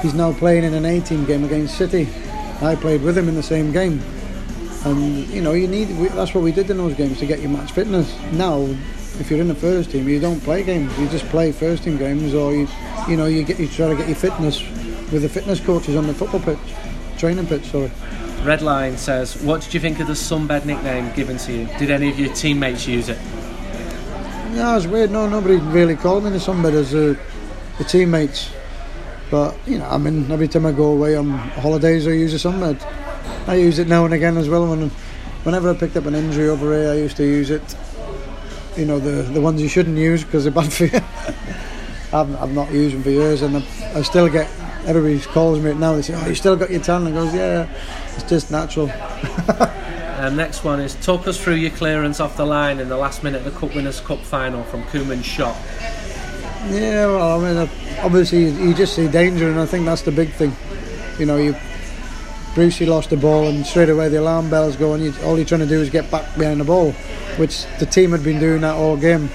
he's 0.02 0.14
now 0.14 0.32
playing 0.32 0.64
in 0.64 0.74
an 0.74 0.86
A-team 0.86 1.26
game 1.26 1.44
against 1.44 1.78
City. 1.78 2.08
I 2.62 2.78
played 2.78 3.02
with 3.02 3.18
him 3.18 3.28
in 3.28 3.36
the 3.36 3.44
same 3.44 3.74
game, 3.74 4.02
and 4.86 5.28
you 5.28 5.42
know, 5.42 5.52
you 5.52 5.68
need. 5.68 5.90
We, 5.98 6.08
that's 6.08 6.34
what 6.34 6.46
we 6.46 6.54
did 6.54 6.70
in 6.70 6.78
those 6.78 6.96
games 6.96 7.20
to 7.20 7.26
get 7.26 7.42
your 7.42 7.50
match 7.50 7.74
fitness. 7.74 8.18
Now, 8.32 8.62
if 9.20 9.30
you're 9.30 9.42
in 9.42 9.50
the 9.50 9.54
first 9.54 9.92
team, 9.92 10.08
you 10.08 10.22
don't 10.22 10.40
play 10.40 10.64
games. 10.64 10.98
You 10.98 11.10
just 11.10 11.26
play 11.26 11.52
first 11.52 11.84
team 11.84 11.98
games, 11.98 12.34
or 12.34 12.54
you, 12.54 12.70
you 13.06 13.18
know, 13.18 13.26
you 13.26 13.44
get 13.44 13.60
you 13.60 13.68
try 13.68 13.90
to 13.90 13.98
get 13.98 14.08
your 14.08 14.16
fitness 14.16 14.62
with 15.12 15.24
the 15.24 15.30
fitness 15.30 15.60
coaches 15.60 15.98
on 15.98 16.08
the 16.08 16.14
football 16.14 16.40
pitch, 16.40 16.58
training 17.24 17.48
pitch. 17.48 17.64
Sorry. 17.68 17.88
Redline 18.44 18.98
says, 18.98 19.42
"What 19.42 19.62
did 19.62 19.74
you 19.74 19.80
think 19.80 20.02
of 20.02 20.08
the 20.08 20.14
sunbed 20.14 20.66
nickname 20.66 21.10
given 21.16 21.38
to 21.38 21.54
you? 21.54 21.70
Did 21.80 21.90
any 21.90 22.10
of 22.10 22.20
your 22.20 22.34
teammates 22.34 22.86
use 22.86 23.08
it?" 23.08 23.18
No, 24.52 24.76
it's 24.76 24.86
weird. 24.86 25.10
No, 25.10 25.30
nobody 25.30 25.56
really 25.56 25.96
called 25.96 26.26
me 26.26 26.32
the 26.32 26.38
sunbed 26.38 26.74
as 26.74 26.94
a, 26.94 27.18
the 27.78 27.86
teammates. 27.86 28.52
But 29.32 29.56
you 29.66 29.80
know, 29.80 29.88
I 29.88 29.98
mean, 29.98 30.30
every 30.34 30.50
time 30.50 30.66
I 30.66 30.74
go 30.74 30.92
away 30.92 31.16
on 31.16 31.30
holidays, 31.64 32.06
I 32.08 32.12
use 32.12 32.34
a 32.34 32.50
sunbed. 32.50 32.78
I 33.48 33.56
use 33.56 33.80
it 33.80 33.88
now 33.88 34.04
and 34.04 34.14
again 34.14 34.36
as 34.36 34.50
well. 34.50 34.68
When, 34.68 34.90
whenever 35.46 35.72
I 35.72 35.76
picked 35.76 35.96
up 35.96 36.06
an 36.06 36.16
injury 36.16 36.50
over 36.50 36.74
here, 36.78 36.92
I 36.92 36.96
used 36.96 37.16
to 37.18 37.24
use 37.24 37.52
it. 37.52 37.64
You 38.76 38.84
know, 38.84 39.00
the 39.00 39.22
the 39.32 39.40
ones 39.40 39.62
you 39.62 39.70
shouldn't 39.70 39.98
use 39.98 40.26
because 40.26 40.44
they're 40.44 40.52
bad 40.52 40.74
for 40.74 40.88
you. 40.88 41.00
I've, 42.20 42.36
I've 42.36 42.54
not 42.54 42.70
used 42.74 42.96
them 42.96 43.04
for 43.04 43.12
years, 43.12 43.44
and 43.44 43.56
I, 43.56 43.64
I 43.96 44.02
still 44.02 44.28
get 44.28 44.50
everybody 44.86 45.20
calls 45.20 45.60
me 45.60 45.74
now. 45.74 45.96
They 45.96 46.02
say, 46.02 46.14
"Oh, 46.16 46.28
you 46.28 46.36
still 46.36 46.56
got 46.56 46.72
your 46.72 46.82
tan?" 46.82 47.06
And 47.06 47.16
goes, 47.16 47.34
"Yeah, 47.34 47.68
it's 48.16 48.24
just 48.24 48.52
natural." 48.52 48.90
And 48.90 50.38
next 50.38 50.64
one 50.64 50.80
is 50.80 50.96
talk 50.96 51.28
us 51.28 51.42
through 51.42 51.56
your 51.56 51.72
clearance 51.72 52.20
off 52.20 52.38
the 52.38 52.46
line 52.46 52.80
in 52.80 52.90
the 52.90 52.98
last 52.98 53.24
minute 53.24 53.46
of 53.46 53.54
the 53.54 53.60
Cup 53.60 53.76
Winners' 53.76 54.00
Cup 54.00 54.20
final 54.20 54.64
from 54.64 54.84
Koeman's 54.84 55.26
shot. 55.26 55.56
Yeah, 56.70 57.08
well, 57.08 57.42
I 57.42 57.48
mean, 57.48 57.58
uh, 57.58 57.68
obviously 58.02 58.46
you, 58.46 58.70
you 58.70 58.74
just 58.74 58.96
see 58.96 59.08
danger, 59.10 59.50
and 59.50 59.60
I 59.60 59.66
think 59.66 59.86
that's 59.86 60.04
the 60.04 60.12
big 60.12 60.32
thing. 60.32 60.56
You 61.20 61.26
know, 61.26 61.38
you 61.38 61.56
Brucey 62.56 62.86
lost 62.86 63.10
the 63.10 63.18
ball, 63.18 63.48
and 63.48 63.66
straight 63.66 63.90
away 63.90 64.10
the 64.10 64.22
alarm 64.22 64.50
bells 64.50 64.76
go, 64.76 64.94
and 64.94 65.04
you, 65.04 65.14
all 65.24 65.36
you're 65.38 65.46
trying 65.46 65.62
to 65.62 65.68
do 65.68 65.82
is 65.82 65.90
get 65.90 66.10
back 66.10 66.38
behind 66.38 66.62
the 66.62 66.66
ball, 66.66 66.92
which 67.38 67.66
the 67.80 67.86
team 67.86 68.12
had 68.12 68.24
been 68.24 68.40
doing 68.40 68.62
that 68.62 68.76
all 68.76 68.96
game. 68.96 69.30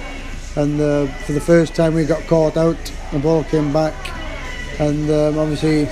And 0.57 0.81
uh, 0.81 1.07
for 1.25 1.33
the 1.33 1.41
first 1.41 1.75
time, 1.75 1.95
we 1.95 2.05
got 2.05 2.23
caught 2.27 2.57
out. 2.57 2.77
The 3.13 3.19
ball 3.19 3.45
came 3.45 3.73
back, 3.73 3.95
and 4.79 5.11
um, 5.11 5.39
obviously 5.39 5.89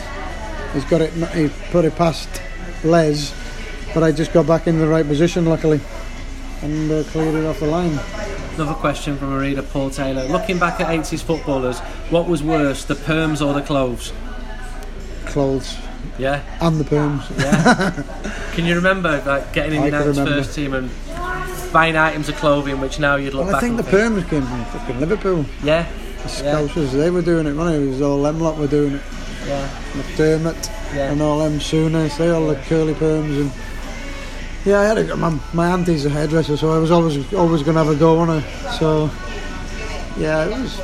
he's 0.72 0.84
got 0.84 1.00
it. 1.00 1.12
He 1.34 1.48
put 1.70 1.84
it 1.84 1.94
past 1.96 2.28
Les, 2.84 3.34
but 3.94 4.02
I 4.02 4.12
just 4.12 4.32
got 4.32 4.46
back 4.46 4.66
in 4.66 4.78
the 4.78 4.86
right 4.86 5.06
position, 5.06 5.46
luckily, 5.46 5.80
and 6.62 6.90
uh, 6.90 7.02
cleared 7.04 7.34
it 7.34 7.44
off 7.46 7.60
the 7.60 7.66
line. 7.66 7.98
Another 8.54 8.74
question 8.74 9.18
from 9.18 9.32
a 9.34 9.38
reader, 9.38 9.62
Paul 9.62 9.90
Taylor. 9.90 10.24
Looking 10.28 10.58
back 10.58 10.80
at 10.80 10.86
80s 10.88 11.22
footballers, 11.22 11.78
what 12.10 12.26
was 12.26 12.42
worse, 12.42 12.84
the 12.84 12.94
perms 12.94 13.46
or 13.46 13.52
the 13.52 13.60
clothes? 13.60 14.12
Clothes 15.26 15.76
Yeah, 16.18 16.40
and 16.62 16.78
the 16.80 16.84
perms. 16.84 17.28
yeah. 17.38 18.02
Can 18.54 18.64
you 18.64 18.76
remember 18.76 19.22
like 19.26 19.52
getting 19.52 19.74
in 19.74 19.82
I 19.82 19.90
can 19.90 20.14
United's 20.14 20.18
first 20.18 20.54
team 20.54 20.72
and 20.72 20.90
buying 21.72 21.96
items 21.96 22.30
of 22.30 22.36
clothing 22.36 22.80
which 22.80 22.98
now 22.98 23.16
you'd 23.16 23.34
look 23.34 23.46
Well, 23.48 23.56
I 23.56 23.60
think 23.60 23.76
the 23.76 23.82
think, 23.82 23.96
perms 24.24 24.30
came 24.30 24.42
from 24.46 24.64
fucking 24.66 25.00
Liverpool. 25.00 25.44
Yeah, 25.62 25.86
The 26.26 26.44
Yeah. 26.44 26.84
They 26.92 27.10
were 27.10 27.22
doing 27.22 27.46
it, 27.46 27.54
wasn't 27.54 27.82
it? 27.82 27.86
It 27.86 27.90
was 27.90 28.02
all 28.02 28.22
them 28.22 28.40
lot 28.40 28.56
were 28.58 28.66
doing 28.66 28.94
it. 28.94 29.02
yeah. 29.46 29.68
McDermott 29.92 30.70
Yeah. 30.94 31.12
and 31.12 31.22
all 31.22 31.38
them 31.38 31.58
Souness, 31.58 32.16
they 32.18 32.30
all 32.30 32.46
the 32.48 32.56
curly 32.68 32.94
perms 32.94 33.40
and 33.40 33.52
yeah, 34.64 34.80
I 34.80 34.84
had 34.84 34.98
a, 34.98 35.16
my, 35.16 35.38
my 35.54 35.68
auntie's 35.68 36.04
a 36.06 36.10
hairdresser, 36.10 36.56
so 36.56 36.72
I 36.72 36.78
was 36.78 36.90
always 36.90 37.32
always 37.32 37.62
going 37.62 37.76
to 37.76 37.84
have 37.84 37.88
a 37.88 37.94
go 37.94 38.18
on 38.18 38.28
her. 38.40 38.72
So 38.78 39.08
yeah, 40.18 40.44
it 40.46 40.50
was. 40.50 40.76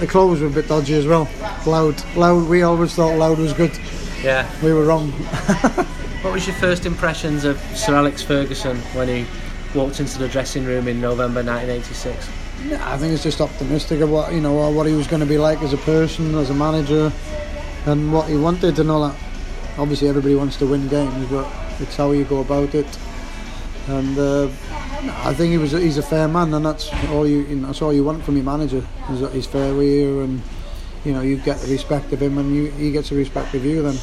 The 0.00 0.06
clothes 0.06 0.40
were 0.40 0.46
a 0.46 0.50
bit 0.50 0.66
dodgy 0.66 0.94
as 0.94 1.06
well. 1.06 1.28
Loud, 1.66 2.02
loud. 2.16 2.48
We 2.48 2.62
always 2.62 2.94
thought 2.94 3.18
loud 3.18 3.38
was 3.38 3.52
good. 3.52 3.78
Yeah. 4.22 4.50
We 4.64 4.72
were 4.72 4.84
wrong. 4.84 5.12
What 6.22 6.32
was 6.32 6.46
your 6.46 6.56
first 6.56 6.86
impressions 6.86 7.44
of 7.44 7.60
Sir 7.76 7.94
Alex 7.96 8.22
Ferguson 8.22 8.78
when 8.94 9.08
he 9.08 9.26
walked 9.74 10.00
into 10.00 10.18
the 10.18 10.28
dressing 10.28 10.64
room 10.64 10.88
in 10.88 11.00
November 11.00 11.42
1986? 11.42 12.28
I 12.70 12.96
think 12.96 13.12
it's 13.12 13.24
just 13.24 13.40
optimistic 13.40 14.00
of 14.00 14.10
what 14.10 14.32
you 14.32 14.40
know 14.40 14.70
what 14.70 14.86
he 14.86 14.94
was 14.94 15.08
going 15.08 15.20
to 15.20 15.26
be 15.26 15.38
like 15.38 15.60
as 15.62 15.72
a 15.72 15.78
person, 15.78 16.34
as 16.36 16.50
a 16.50 16.54
manager, 16.54 17.12
and 17.86 18.12
what 18.12 18.28
he 18.28 18.36
wanted 18.36 18.78
and 18.78 18.90
all 18.90 19.08
that. 19.08 19.16
Obviously, 19.78 20.08
everybody 20.08 20.34
wants 20.34 20.56
to 20.58 20.66
win 20.66 20.86
games, 20.88 21.28
but 21.28 21.50
it's 21.80 21.96
how 21.96 22.12
you 22.12 22.24
go 22.24 22.40
about 22.40 22.74
it. 22.74 22.86
And 23.88 24.16
uh, 24.16 24.44
I 25.24 25.34
think 25.34 25.50
he 25.50 25.58
was 25.58 25.72
he's 25.72 25.98
a 25.98 26.02
fair 26.02 26.28
man, 26.28 26.54
and 26.54 26.64
that's 26.64 26.92
all 27.10 27.26
you, 27.26 27.40
you 27.46 27.56
know, 27.56 27.66
that's 27.66 27.82
all 27.82 27.92
you 27.92 28.04
want 28.04 28.22
from 28.22 28.36
your 28.36 28.44
manager 28.44 28.86
is 29.10 29.20
that 29.20 29.32
he's 29.32 29.46
fair 29.46 29.74
with 29.74 29.88
you, 29.88 30.20
and 30.20 30.40
you 31.04 31.12
know 31.12 31.20
you 31.20 31.38
get 31.38 31.58
the 31.58 31.72
respect 31.72 32.12
of 32.12 32.22
him, 32.22 32.38
and 32.38 32.54
you, 32.54 32.70
he 32.72 32.92
gets 32.92 33.08
the 33.08 33.16
respect 33.16 33.54
of 33.54 33.64
you. 33.64 33.82
Then 33.82 33.98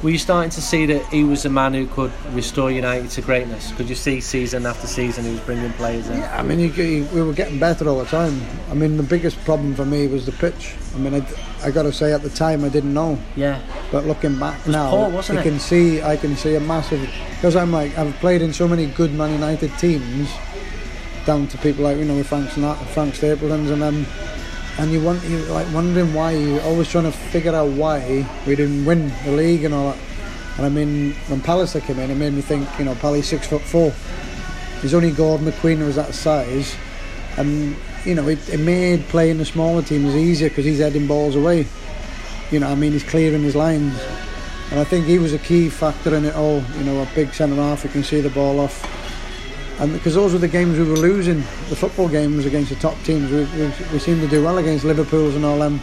Were 0.00 0.10
you 0.10 0.18
starting 0.18 0.50
to 0.50 0.62
see 0.62 0.86
that 0.86 1.04
he 1.06 1.24
was 1.24 1.44
a 1.44 1.50
man 1.50 1.74
who 1.74 1.88
could 1.88 2.12
restore 2.32 2.70
United 2.70 3.10
to 3.10 3.20
greatness? 3.20 3.72
Could 3.72 3.88
you 3.88 3.96
see 3.96 4.20
season 4.20 4.64
after 4.64 4.86
season 4.86 5.24
he 5.24 5.32
was 5.32 5.40
bringing 5.40 5.72
players 5.72 6.08
in? 6.08 6.18
Yeah, 6.18 6.38
I 6.38 6.44
mean, 6.44 6.60
you, 6.60 6.68
you, 6.68 7.04
we 7.06 7.20
were 7.20 7.32
getting 7.32 7.58
better 7.58 7.88
all 7.88 7.98
the 7.98 8.04
time. 8.04 8.40
I 8.70 8.74
mean, 8.74 8.96
the 8.96 9.02
biggest 9.02 9.44
problem 9.44 9.74
for 9.74 9.84
me 9.84 10.06
was 10.06 10.24
the 10.24 10.30
pitch. 10.30 10.76
I 10.94 10.98
mean, 10.98 11.14
I, 11.14 11.26
I 11.64 11.72
got 11.72 11.82
to 11.82 11.92
say 11.92 12.12
at 12.12 12.22
the 12.22 12.30
time 12.30 12.64
I 12.64 12.68
didn't 12.68 12.94
know. 12.94 13.18
Yeah. 13.34 13.60
But 13.90 14.04
looking 14.04 14.38
back 14.38 14.64
was 14.64 14.72
now, 14.72 14.90
poor, 14.90 15.10
wasn't 15.10 15.38
you 15.38 15.40
it? 15.40 15.50
can 15.50 15.58
see 15.58 16.00
I 16.00 16.16
can 16.16 16.36
see 16.36 16.54
a 16.54 16.60
massive 16.60 17.00
because 17.30 17.56
I'm 17.56 17.72
like 17.72 17.96
I've 17.98 18.14
played 18.16 18.40
in 18.40 18.52
so 18.52 18.68
many 18.68 18.86
good 18.86 19.12
Man 19.14 19.32
United 19.32 19.76
teams, 19.78 20.30
down 21.26 21.48
to 21.48 21.58
people 21.58 21.82
like 21.84 21.96
you 21.96 22.04
know 22.04 22.16
with 22.16 22.28
Frank 22.28 22.50
Frank 22.50 23.14
Stapleton's 23.14 23.70
and 23.70 23.82
them, 23.82 24.06
and 24.78 24.92
you 24.92 25.02
want 25.02 25.22
you 25.24 25.38
like 25.46 25.66
wondering 25.74 26.14
why 26.14 26.32
you're 26.32 26.62
always 26.62 26.88
trying 26.88 27.04
to 27.04 27.12
figure 27.12 27.54
out 27.54 27.68
why 27.70 28.26
we 28.46 28.54
didn't 28.54 28.84
win 28.84 29.12
the 29.24 29.32
league 29.32 29.64
and 29.64 29.74
all 29.74 29.90
that. 29.90 29.98
And 30.56 30.66
I 30.66 30.68
mean, 30.68 31.14
when 31.28 31.40
Pallister 31.40 31.80
came 31.80 31.98
in, 31.98 32.10
it 32.10 32.16
made 32.16 32.32
me 32.32 32.42
think, 32.42 32.68
you 32.78 32.84
know, 32.84 32.94
Pally's 32.96 33.28
six 33.28 33.46
foot 33.46 33.62
four. 33.62 33.92
There's 34.80 34.94
only 34.94 35.10
Gordon 35.10 35.46
McQueen 35.46 35.84
was 35.84 35.96
that 35.96 36.14
size, 36.14 36.76
and 37.36 37.76
you 38.04 38.14
know, 38.14 38.28
it, 38.28 38.48
it 38.48 38.58
made 38.58 39.06
playing 39.08 39.38
the 39.38 39.44
smaller 39.44 39.82
teams 39.82 40.14
easier 40.14 40.48
because 40.48 40.64
he's 40.64 40.78
heading 40.78 41.06
balls 41.06 41.34
away. 41.34 41.66
You 42.50 42.60
know, 42.60 42.68
I 42.68 42.74
mean, 42.76 42.92
he's 42.92 43.02
clearing 43.02 43.42
his 43.42 43.56
lines, 43.56 44.00
and 44.70 44.78
I 44.78 44.84
think 44.84 45.06
he 45.06 45.18
was 45.18 45.32
a 45.32 45.38
key 45.38 45.68
factor 45.68 46.14
in 46.14 46.24
it 46.24 46.34
all. 46.36 46.62
You 46.76 46.84
know, 46.84 47.02
a 47.02 47.08
big 47.14 47.34
centre 47.34 47.56
half 47.56 47.82
who 47.82 47.88
can 47.88 48.04
see 48.04 48.20
the 48.20 48.30
ball 48.30 48.60
off, 48.60 48.80
and 49.80 49.92
because 49.92 50.14
those 50.14 50.32
were 50.32 50.38
the 50.38 50.48
games 50.48 50.78
we 50.78 50.84
were 50.88 50.96
losing, 50.96 51.38
the 51.68 51.76
football 51.76 52.08
games 52.08 52.44
against 52.46 52.70
the 52.70 52.76
top 52.76 53.00
teams. 53.04 53.30
We, 53.30 53.44
we, 53.60 53.72
we 53.92 53.98
seemed 53.98 54.20
to 54.22 54.28
do 54.28 54.42
well 54.42 54.58
against 54.58 54.84
Liverpool's 54.84 55.34
and 55.36 55.44
all 55.44 55.58
them. 55.58 55.80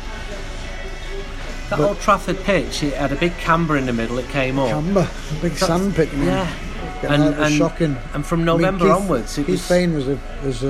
That 1.70 1.80
But- 1.80 1.88
Old 1.88 2.00
Trafford 2.00 2.38
pitch, 2.44 2.84
it 2.84 2.94
had 2.94 3.12
a 3.12 3.16
big 3.16 3.36
camber 3.38 3.76
in 3.78 3.86
the 3.86 3.94
middle, 3.94 4.18
it 4.20 4.28
came 4.30 4.60
up. 4.60 4.70
Camber, 4.70 5.02
a 5.10 5.34
big 5.42 5.54
That's- 5.54 5.60
sand 5.68 5.96
pit. 5.96 6.14
man. 6.14 6.28
Yeah. 6.28 7.14
And, 7.14 7.22
that 7.24 7.38
was 7.40 7.48
and, 7.52 7.56
shocking. 7.58 7.98
and 8.14 8.26
from 8.26 8.40
I 8.42 8.44
mean, 8.44 8.46
November 8.62 8.86
Keith- 8.86 8.96
onwards, 8.96 9.38
it 9.38 9.46
Keith 9.46 9.70
was 9.70 9.94
was 9.94 10.08
a, 10.08 10.20
was 10.46 10.64
a, 10.64 10.68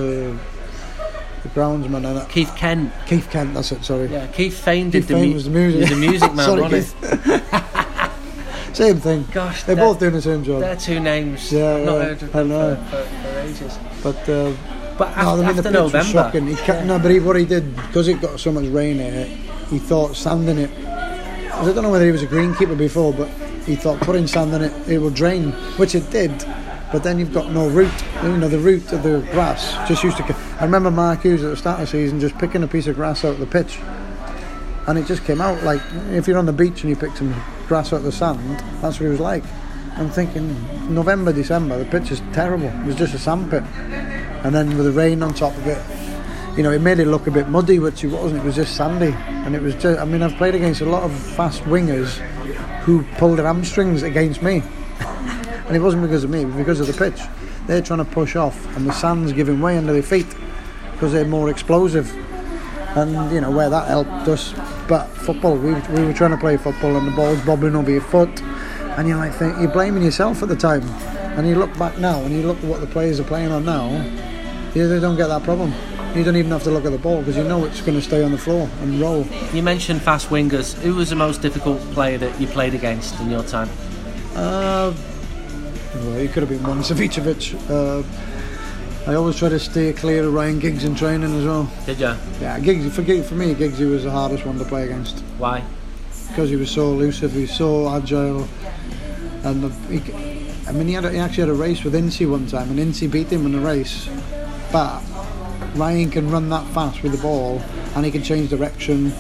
the 1.44 1.50
groundsman 1.54 2.06
and. 2.06 2.30
Keith 2.30 2.54
Kent. 2.56 2.92
Keith 3.06 3.30
Kent, 3.30 3.54
that's 3.54 3.72
it. 3.72 3.84
Sorry. 3.86 4.08
Yeah, 4.08 4.28
Keith 4.28 4.58
Fane 4.60 4.90
did 4.90 5.02
Keith 5.04 5.08
the, 5.10 5.14
Fane 5.16 5.28
mu- 5.30 5.34
was 5.36 5.44
the 5.46 5.50
music. 5.52 5.90
the 5.90 5.96
music 5.96 6.34
man, 6.36 6.46
Sorry, 6.46 6.62
wasn't 6.62 7.02
he? 7.02 7.08
Keith. 7.18 7.66
Same 8.76 9.00
thing. 9.00 9.26
Gosh, 9.32 9.64
They're 9.64 9.76
both 9.78 10.00
doing 10.00 10.14
the 10.14 10.22
same 10.22 10.44
job. 10.44 10.60
They're 10.60 10.76
two 10.76 11.00
names. 11.00 11.52
Yeah, 11.52 11.76
I've 11.76 11.86
not 11.86 11.94
yeah, 11.94 12.04
heard 12.04 12.24
of 12.24 12.36
I 12.36 12.40
them 12.40 12.50
know. 12.50 12.76
for, 12.76 12.98
for, 12.98 13.04
for 13.06 13.40
ages. 13.40 13.80
But 14.04 14.30
uh, 14.30 14.54
But 14.98 15.08
after, 15.10 15.24
no, 15.24 15.32
I 15.32 15.36
mean 15.38 15.46
after 15.46 15.62
the 15.62 15.70
pitch 15.70 15.74
November, 15.74 15.98
was 15.98 16.08
shocking. 16.12 16.48
He 16.48 16.56
kept, 16.56 16.86
No, 16.86 17.00
but 17.00 17.12
he, 17.12 17.20
what 17.22 17.36
he 17.38 17.46
did 17.46 17.74
because 17.76 18.10
it 18.10 18.20
got 18.22 18.38
so 18.38 18.52
much 18.52 18.66
rain 18.66 19.00
in 19.00 19.14
it, 19.14 19.28
he 19.70 19.80
thought 19.80 20.16
sanding 20.16 20.58
it. 20.58 20.70
I 20.78 21.64
don't 21.64 21.84
know 21.84 21.90
whether 21.90 22.06
he 22.06 22.12
was 22.12 22.22
a 22.24 22.28
greenkeeper 22.28 22.78
before, 22.78 23.14
but 23.14 23.30
he 23.66 23.78
thought 23.78 24.00
putting 24.02 24.28
sand 24.28 24.54
in 24.54 24.62
it 24.64 24.90
it 24.90 24.98
would 25.00 25.14
drain, 25.14 25.52
which 25.78 25.96
it 25.96 26.10
did. 26.12 26.32
But 26.92 27.02
then 27.02 27.18
you've 27.18 27.34
got 27.34 27.52
no 27.52 27.70
root. 27.70 27.94
You 28.24 28.36
know 28.38 28.50
the 28.50 28.60
root 28.60 28.92
of 28.92 29.04
the 29.04 29.26
grass 29.32 29.72
just 29.88 30.04
used 30.04 30.18
to. 30.18 30.36
I 30.60 30.66
remember 30.66 30.92
Mark 30.92 31.22
Hughes 31.22 31.44
at 31.44 31.50
the 31.50 31.58
start 31.58 31.80
of 31.80 31.88
the 31.88 31.92
season 31.92 32.20
just 32.20 32.38
picking 32.38 32.62
a 32.62 32.68
piece 32.68 32.88
of 32.88 32.96
grass 32.96 33.24
out 33.24 33.32
of 33.36 33.40
the 33.40 33.46
pitch, 33.46 33.80
and 34.88 34.98
it 34.98 35.06
just 35.08 35.24
came 35.24 35.40
out 35.40 35.64
like 35.64 35.82
if 36.12 36.28
you're 36.28 36.38
on 36.38 36.46
the 36.46 36.54
beach 36.54 36.82
and 36.82 36.90
you 36.90 36.96
pick 36.98 37.16
some 37.16 37.34
grass 37.68 37.92
of 37.92 38.04
the 38.04 38.12
sand, 38.12 38.60
that's 38.82 39.00
what 39.00 39.08
it 39.08 39.10
was 39.10 39.20
like. 39.20 39.44
I'm 39.98 40.10
thinking 40.10 40.94
November, 40.94 41.32
December, 41.32 41.78
the 41.78 41.86
pitch 41.86 42.12
is 42.12 42.22
terrible. 42.34 42.68
It 42.68 42.86
was 42.86 42.96
just 42.96 43.14
a 43.14 43.20
sand 43.20 43.50
pit, 43.50 43.64
and 44.44 44.54
then 44.54 44.76
with 44.78 44.86
the 44.86 44.92
rain 44.92 45.24
on 45.24 45.34
top 45.34 45.56
of 45.56 45.68
it, 45.68 45.82
you 46.58 46.64
know, 46.64 46.72
it 46.72 46.82
made 46.82 47.00
it 47.00 47.08
look 47.08 47.28
a 47.28 47.32
bit 47.32 47.50
muddy, 47.50 47.80
which 47.80 48.04
it 48.04 48.08
wasn't. 48.08 48.42
It 48.42 48.46
was 48.46 48.56
just 48.56 48.76
sandy, 48.76 49.14
and 49.14 49.56
it 49.56 49.62
was 49.62 49.74
just. 49.76 50.00
I 50.00 50.06
mean, 50.06 50.22
I've 50.22 50.36
played 50.36 50.56
against 50.56 50.82
a 50.82 50.86
lot 50.86 51.04
of 51.04 51.14
fast 51.14 51.64
wingers 51.64 52.18
who 52.82 53.04
pulled 53.18 53.40
their 53.40 53.46
hamstrings 53.46 54.04
against 54.04 54.42
me, 54.42 54.64
and 55.00 55.76
it 55.76 55.80
wasn't 55.80 56.04
because 56.04 56.24
of 56.24 56.30
me, 56.30 56.42
it 56.42 56.46
was 56.46 56.56
because 56.56 56.80
of 56.80 56.88
the 56.88 56.94
pitch. 56.94 57.22
They're 57.68 57.82
trying 57.82 58.00
to 58.00 58.06
push 58.06 58.36
off, 58.36 58.66
and 58.78 58.88
the 58.88 58.94
sand's 58.94 59.34
giving 59.34 59.60
way 59.60 59.78
under 59.78 59.94
their 59.94 60.04
feet 60.04 60.28
because 60.92 61.12
they're 61.12 61.26
more 61.26 61.50
explosive, 61.50 62.14
and 62.98 63.32
you 63.34 63.42
know 63.42 63.52
where 63.52 63.70
that 63.70 63.88
helped 63.88 64.28
us. 64.28 64.54
But 64.88 65.08
football, 65.08 65.58
we, 65.58 65.74
we 65.74 66.06
were 66.06 66.14
trying 66.14 66.32
to 66.32 66.38
play 66.38 66.58
football, 66.58 66.96
and 66.96 67.08
the 67.08 67.16
ball's 67.16 67.44
bobbling 67.44 67.76
over 67.76 67.90
your 67.90 68.02
foot, 68.02 68.42
and 68.42 69.08
you're 69.08 69.18
like, 69.18 69.34
think, 69.34 69.58
you're 69.60 69.72
blaming 69.72 70.04
yourself 70.04 70.44
at 70.44 70.50
the 70.50 70.56
time, 70.56 70.84
and 71.38 71.48
you 71.48 71.56
look 71.56 71.76
back 71.78 71.98
now, 71.98 72.22
and 72.22 72.34
you 72.34 72.44
look 72.44 72.58
at 72.58 72.64
what 72.66 72.82
the 72.82 72.88
players 72.88 73.20
are 73.20 73.24
playing 73.24 73.52
on 73.52 73.66
now. 73.66 73.90
Yeah, 74.76 74.88
they 74.88 75.00
don't 75.00 75.16
get 75.16 75.28
that 75.28 75.44
problem. 75.44 75.74
You 76.16 76.24
don't 76.24 76.38
even 76.38 76.52
have 76.52 76.64
to 76.64 76.72
look 76.72 76.86
at 76.86 76.92
the 76.92 76.98
ball 76.98 77.20
because 77.20 77.36
you 77.36 77.44
know 77.44 77.66
it's 77.66 77.82
going 77.82 77.98
to 77.98 78.02
stay 78.02 78.24
on 78.24 78.32
the 78.32 78.38
floor 78.38 78.70
and 78.82 79.02
roll. 79.02 79.26
You 79.54 79.62
mentioned 79.62 80.02
fast 80.02 80.30
wingers. 80.30 80.74
Who 80.82 80.96
was 80.96 81.10
the 81.10 81.16
most 81.16 81.42
difficult 81.42 81.80
player 81.92 82.18
that 82.18 82.40
you 82.40 82.48
played 82.48 82.74
against 82.74 83.20
in 83.20 83.30
your 83.30 83.44
time? 83.44 83.70
Uh, 84.34 84.94
well, 85.96 86.16
he 86.16 86.28
could 86.28 86.44
have 86.44 86.50
been 86.50 86.64
one 86.64 86.80
Savicevic. 86.80 87.56
Uh, 87.70 88.04
I 89.08 89.14
always 89.14 89.36
try 89.38 89.50
to 89.50 89.60
stay 89.60 89.94
clear 89.94 90.26
of 90.26 90.34
Ryan 90.34 90.58
Giggs 90.58 90.84
in 90.84 90.96
training 90.96 91.38
as 91.38 91.46
well. 91.46 91.72
Did 91.86 92.00
you? 92.00 92.16
Yeah, 92.42 92.60
Giggs, 92.60 92.96
for, 92.96 93.04
Giggs, 93.04 93.30
for 93.30 93.36
me, 93.36 93.54
Giggsy 93.54 93.88
was 93.88 94.04
the 94.04 94.10
hardest 94.10 94.48
one 94.48 94.58
to 94.58 94.66
play 94.66 94.86
against 94.86 95.20
Why? 95.38 95.64
because 96.30 96.50
he 96.50 96.56
was 96.56 96.72
so 96.72 96.88
elusive, 96.92 97.32
he 97.34 97.42
was 97.42 97.52
so 97.52 97.88
agile, 97.96 98.48
and 99.44 99.64
the, 99.64 99.70
he, 99.92 100.52
I 100.68 100.72
mean, 100.72 100.88
he, 100.88 100.94
had 100.94 101.06
a, 101.06 101.12
he 101.12 101.20
actually 101.20 101.42
had 101.42 101.50
a 101.50 101.54
race 101.54 101.84
with 101.84 101.94
Incy 101.94 102.28
one 102.28 102.48
time, 102.48 102.72
and 102.72 102.80
Incy 102.80 103.10
beat 103.10 103.32
him 103.32 103.46
in 103.46 103.52
the 103.52 103.60
race, 103.60 104.10
but 104.72 105.04
Ryan 105.76 106.10
can 106.10 106.32
run 106.32 106.50
that 106.50 106.66
fast 106.74 107.04
with 107.04 107.12
the 107.12 107.20
ball, 107.20 107.62
and 107.96 108.06
he 108.06 108.12
can 108.12 108.24
change 108.24 108.50
direction 108.50 109.14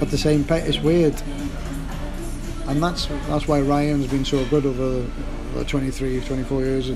at 0.00 0.08
the 0.08 0.18
same 0.18 0.44
pace. 0.44 0.68
It's 0.68 0.78
weird, 0.78 1.20
and 2.68 2.80
that's 2.80 3.06
that's 3.26 3.48
why 3.48 3.60
Ryan's 3.60 4.06
been 4.06 4.24
so 4.24 4.44
good 4.46 4.64
over 4.64 5.04
the 5.54 5.64
23, 5.64 6.20
24 6.20 6.60
years, 6.62 6.90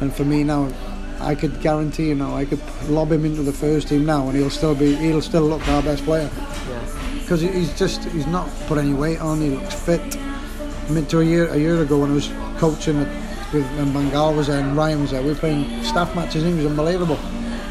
and 0.00 0.14
for 0.14 0.24
me 0.24 0.44
now. 0.44 0.72
I 1.20 1.34
could 1.34 1.60
guarantee, 1.60 2.08
you 2.08 2.14
know, 2.14 2.34
I 2.34 2.44
could 2.44 2.60
lob 2.88 3.12
him 3.12 3.24
into 3.24 3.42
the 3.42 3.52
first 3.52 3.88
team 3.88 4.06
now, 4.06 4.28
and 4.28 4.36
he'll 4.36 4.50
still 4.50 4.74
be, 4.74 4.94
he'll 4.96 5.20
still 5.20 5.42
look 5.42 5.66
our 5.68 5.82
best 5.82 6.04
player 6.04 6.30
Yeah. 6.68 7.18
because 7.20 7.40
he's 7.40 7.76
just 7.78 8.04
he's 8.04 8.26
not 8.26 8.48
put 8.66 8.78
any 8.78 8.94
weight 8.94 9.20
on. 9.20 9.40
He 9.40 9.50
looks 9.50 9.74
fit. 9.74 10.16
I 10.16 10.92
mean, 10.92 11.06
to 11.06 11.20
a 11.20 11.24
year 11.24 11.46
a 11.48 11.56
year 11.58 11.82
ago 11.82 11.98
when 11.98 12.10
I 12.10 12.14
was 12.14 12.30
coaching 12.58 12.96
at, 12.98 13.06
with 13.52 13.66
when 13.76 13.86
Van 13.92 14.10
Gaal 14.10 14.36
was 14.36 14.46
there 14.46 14.60
and 14.60 14.76
Ryan 14.76 15.02
was 15.02 15.10
there, 15.10 15.22
we 15.22 15.28
were 15.28 15.34
playing 15.34 15.84
staff 15.84 16.14
matches. 16.16 16.42
and 16.42 16.52
He 16.52 16.62
was 16.64 16.70
unbelievable. 16.70 17.16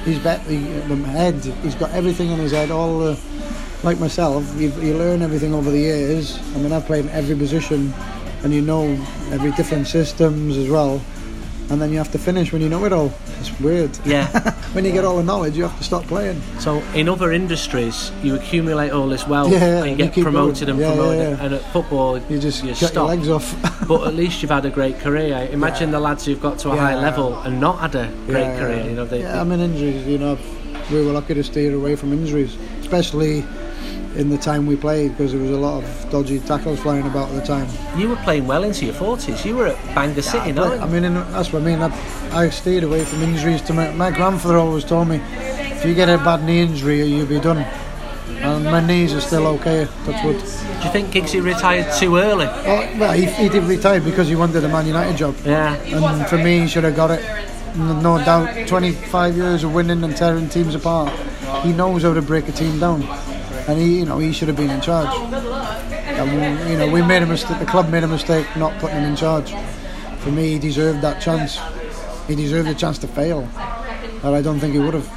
He's 0.05 0.19
bet 0.19 0.41
he, 0.41 0.57
the 0.57 0.95
head. 0.95 1.35
He's 1.63 1.75
got 1.75 1.91
everything 1.91 2.29
in 2.31 2.39
his 2.39 2.51
head. 2.51 2.71
All 2.71 2.99
the, 2.99 3.19
like 3.83 3.99
myself, 3.99 4.43
you, 4.59 4.69
you 4.81 4.97
learn 4.97 5.21
everything 5.21 5.53
over 5.53 5.69
the 5.71 5.77
years. 5.79 6.38
I 6.55 6.59
mean, 6.59 6.71
I've 6.71 6.85
played 6.85 7.05
in 7.05 7.12
every 7.12 7.35
position, 7.35 7.93
and 8.43 8.53
you 8.53 8.62
know 8.62 8.83
every 9.31 9.51
different 9.51 9.88
systems 9.88 10.55
as 10.57 10.69
well. 10.69 11.01
And 11.69 11.81
then 11.81 11.91
you 11.91 11.97
have 11.97 12.12
to 12.13 12.17
finish 12.17 12.51
when 12.53 12.62
you 12.62 12.69
know 12.69 12.85
it 12.85 12.93
all. 12.93 13.13
It's 13.39 13.60
weird. 13.60 13.97
Yeah. 14.06 14.28
when 14.73 14.86
you 14.86 14.91
get 14.91 15.06
all 15.06 15.17
the 15.17 15.23
knowledge, 15.23 15.56
you 15.58 15.63
have 15.63 15.78
to 15.78 15.84
stop 15.84 16.04
playing. 16.06 16.41
So 16.60 16.80
in 16.93 17.08
other 17.10 17.32
industries, 17.32 18.12
you 18.21 18.36
accumulate 18.36 18.91
all 18.91 19.08
this 19.08 19.25
wealth 19.28 19.52
Yeah, 19.52 19.78
and 19.84 19.86
you 19.86 19.91
you 19.91 19.97
get 19.97 20.13
keep 20.13 20.23
promoted 20.23 20.67
going. 20.67 20.69
and 20.71 20.80
Yeah, 20.80 20.95
promoted. 20.95 21.38
yeah. 21.39 21.45
And 21.45 21.54
at 21.56 21.62
football, 21.73 22.17
You 22.30 22.39
just 22.39 22.63
you 22.63 22.73
cut 22.75 22.93
your 22.93 23.06
legs 23.06 23.30
off. 23.30 23.56
but 23.88 24.08
at 24.08 24.13
least 24.15 24.41
you've 24.41 24.52
had 24.52 24.65
a 24.65 24.69
great 24.69 24.99
career. 24.99 25.47
Imagine 25.52 25.91
the 25.91 25.99
lads 25.99 26.25
who've 26.25 26.41
got 26.41 26.60
to 26.60 26.71
a 26.71 26.75
high 26.78 26.95
level 26.95 27.36
and 27.39 27.60
not 27.60 27.80
had 27.80 27.95
a 27.95 28.12
great 28.25 28.58
career. 28.60 28.84
You 28.86 28.95
know, 28.95 29.06
they, 29.06 29.21
yeah, 29.21 29.41
I 29.41 29.43
mean 29.43 29.60
injuries. 29.60 30.06
You 30.06 30.17
know, 30.17 30.38
we 30.91 31.06
were 31.06 31.12
lucky 31.13 31.34
to 31.36 31.43
steer 31.43 31.73
away 31.75 31.95
from 31.95 32.12
injuries, 32.13 32.58
especially 32.82 33.43
in 34.19 34.27
the 34.29 34.38
time 34.38 34.65
we 34.65 34.75
played 34.75 35.12
because 35.12 35.32
there 35.32 35.41
was 35.41 35.51
a 35.51 35.58
lot 35.58 35.82
of 35.82 36.10
dodgy 36.12 36.39
tackles 36.41 36.77
flying 36.82 37.08
about 37.08 37.29
at 37.29 37.36
the 37.36 37.41
time. 37.41 37.67
you 37.97 38.10
were 38.10 38.17
playing 38.17 38.45
well 38.45 38.65
into 38.65 38.84
your 38.84 38.93
forties. 38.93 39.45
You 39.45 39.55
were 39.55 39.67
at 39.67 39.95
Bangor 39.95 40.21
City, 40.21 40.51
no? 40.51 40.77
I 40.77 40.86
mean, 40.88 41.05
in, 41.05 41.13
that's 41.13 41.53
what 41.53 41.62
I 41.62 41.65
mean. 41.65 41.82
I, 41.82 42.38
I 42.38 42.49
steered 42.49 42.84
away 42.84 43.05
from 43.05 43.21
injuries. 43.21 43.62
To 43.63 43.73
my, 43.73 43.91
my 43.91 44.12
grandfather 44.12 44.58
always 44.58 44.84
told 44.84 45.08
me, 45.08 45.21
if 45.23 45.86
you 45.86 45.95
get 45.95 46.10
a 46.10 46.17
bad 46.17 46.43
knee 46.43 46.60
injury, 46.60 47.01
you'll 47.03 47.27
be 47.27 47.39
done. 47.39 47.60
And 48.27 48.65
my 48.65 48.86
knees 48.86 49.13
are 49.13 49.21
still 49.21 49.47
okay. 49.47 49.88
That's 50.05 50.25
what. 50.25 50.34
Do 50.34 50.88
you 50.88 50.91
think 50.91 51.13
Giggsy 51.13 51.41
retired 51.41 51.91
too 51.97 52.17
early? 52.17 52.45
Oh, 52.47 52.97
well, 52.99 53.13
he, 53.13 53.25
he 53.25 53.47
did 53.47 53.63
retire 53.63 54.01
because 54.01 54.27
he 54.27 54.36
wanted 54.36 54.63
a 54.65 54.67
Man 54.67 54.86
United 54.86 55.15
job. 55.15 55.36
Yeah. 55.45 55.75
And 55.75 56.27
for 56.27 56.38
me, 56.38 56.60
he 56.60 56.67
should 56.67 56.84
have 56.84 56.95
got 56.95 57.12
it. 57.12 57.23
No 57.75 58.17
doubt, 58.17 58.67
25 58.67 59.38
years 59.38 59.63
of 59.63 59.73
winning 59.73 60.03
and 60.03 60.15
tearing 60.15 60.49
teams 60.49 60.75
apart. 60.75 61.13
He 61.63 61.71
knows 61.71 62.03
how 62.03 62.13
to 62.13 62.21
break 62.21 62.47
a 62.47 62.51
team 62.51 62.79
down, 62.79 63.01
and 63.69 63.79
he, 63.79 63.99
you 63.99 64.05
know, 64.05 64.17
he 64.17 64.34
should 64.34 64.47
have 64.47 64.58
been 64.58 64.71
in 64.71 64.82
charge. 64.82 65.15
And 65.15 66.32
we, 66.32 66.71
you 66.71 66.77
know, 66.77 66.89
we 66.89 67.01
made 67.03 67.21
a 67.21 67.27
mistake. 67.27 67.60
The 67.60 67.65
club 67.65 67.89
made 67.89 68.03
a 68.03 68.08
mistake 68.08 68.47
not 68.58 68.77
putting 68.79 68.97
him 68.97 69.05
in 69.05 69.15
charge. 69.15 69.53
For 70.19 70.32
me, 70.32 70.53
he 70.53 70.60
deserved 70.60 71.01
that 71.01 71.21
chance. 71.21 71.60
He 72.27 72.36
deserved 72.36 72.67
a 72.67 72.73
chance 72.73 72.97
to 72.99 73.08
fail, 73.08 73.47
but 74.21 74.34
I 74.34 74.41
don't 74.41 74.60
think 74.60 74.73
he 74.73 74.79
would 74.79 74.95
have. 74.95 75.08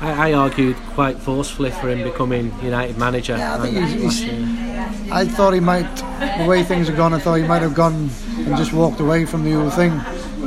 I, 0.00 0.30
I 0.30 0.32
argued 0.34 0.76
quite 0.94 1.18
forcefully 1.18 1.70
for 1.70 1.88
him 1.88 2.02
becoming 2.02 2.52
United 2.62 2.98
manager. 2.98 3.36
Yeah, 3.36 3.56
I 3.56 3.58
think 3.58 3.76
he's, 3.76 4.20
he's, 4.20 5.10
I 5.10 5.24
thought 5.24 5.54
he 5.54 5.60
might, 5.60 5.92
the 6.38 6.46
way 6.46 6.62
things 6.62 6.86
have 6.86 6.96
gone, 6.96 7.12
I 7.12 7.18
thought 7.18 7.34
he 7.34 7.44
might 7.44 7.62
have 7.62 7.74
gone 7.74 8.08
and 8.36 8.56
just 8.56 8.72
walked 8.72 9.00
away 9.00 9.24
from 9.24 9.42
the 9.42 9.52
whole 9.52 9.70
thing. 9.70 9.98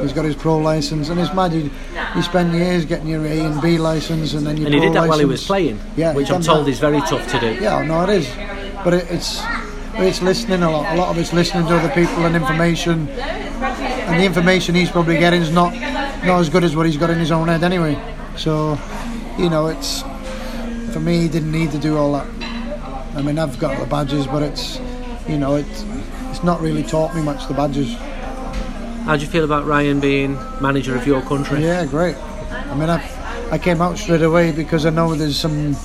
He's 0.01 0.13
got 0.13 0.23
his 0.23 0.35
pro 0.35 0.57
license, 0.57 1.09
and 1.09 1.19
it's 1.19 1.33
mad. 1.33 1.51
You, 1.51 1.69
you 2.15 2.21
spend 2.21 2.53
years 2.53 2.85
getting 2.85 3.07
your 3.07 3.25
A 3.25 3.39
and 3.39 3.61
B 3.61 3.77
license, 3.77 4.33
and 4.33 4.45
then 4.45 4.57
your 4.57 4.65
and 4.67 4.73
he 4.75 4.81
did 4.81 4.93
that 4.93 5.07
while 5.07 5.19
he 5.19 5.25
was 5.25 5.45
playing, 5.45 5.79
Yeah, 5.95 6.13
which 6.13 6.29
I'm 6.31 6.41
told 6.41 6.65
that. 6.65 6.71
is 6.71 6.79
very 6.79 6.99
tough 7.01 7.27
to 7.31 7.39
do. 7.39 7.53
Yeah, 7.61 7.83
no, 7.85 8.03
it 8.03 8.09
is, 8.09 8.29
but 8.83 8.93
it, 8.93 9.05
it's 9.09 9.41
it's 9.95 10.21
listening 10.21 10.63
a 10.63 10.69
lot. 10.71 10.93
A 10.93 10.97
lot 10.97 11.09
of 11.09 11.17
it's 11.17 11.33
listening 11.33 11.67
to 11.67 11.75
other 11.77 11.89
people 11.89 12.25
and 12.25 12.35
information, 12.35 13.07
and 13.09 14.19
the 14.19 14.25
information 14.25 14.75
he's 14.75 14.91
probably 14.91 15.17
getting 15.17 15.41
is 15.41 15.51
not 15.51 15.73
not 16.25 16.39
as 16.39 16.49
good 16.49 16.63
as 16.63 16.75
what 16.75 16.85
he's 16.85 16.97
got 16.97 17.09
in 17.09 17.17
his 17.19 17.31
own 17.31 17.47
head 17.47 17.63
anyway. 17.63 17.97
So, 18.37 18.77
you 19.37 19.49
know, 19.49 19.67
it's 19.67 20.01
for 20.93 20.99
me. 20.99 21.21
He 21.21 21.27
didn't 21.29 21.51
need 21.51 21.71
to 21.71 21.77
do 21.79 21.97
all 21.97 22.13
that. 22.13 22.27
I 23.15 23.21
mean, 23.21 23.37
I've 23.39 23.57
got 23.59 23.79
the 23.79 23.85
badges, 23.85 24.27
but 24.27 24.41
it's 24.43 24.79
you 25.27 25.37
know, 25.37 25.55
it's 25.55 25.83
it's 26.29 26.43
not 26.43 26.61
really 26.61 26.83
taught 26.83 27.15
me 27.15 27.21
much 27.21 27.47
the 27.47 27.53
badges. 27.53 27.95
How 29.05 29.15
do 29.15 29.25
you 29.25 29.31
feel 29.31 29.43
about 29.43 29.65
Ryan 29.65 29.99
being 29.99 30.37
manager 30.61 30.95
of 30.95 31.07
your 31.07 31.21
country? 31.23 31.63
Yeah, 31.63 31.85
great. 31.85 32.15
I 32.15 32.75
mean, 32.75 32.89
I 32.89 32.99
I 33.51 33.57
came 33.57 33.81
out 33.81 33.97
straight 33.97 34.21
away 34.21 34.51
because 34.51 34.85
I 34.85 34.91
know 34.91 35.15
there's 35.15 35.37
some 35.37 35.75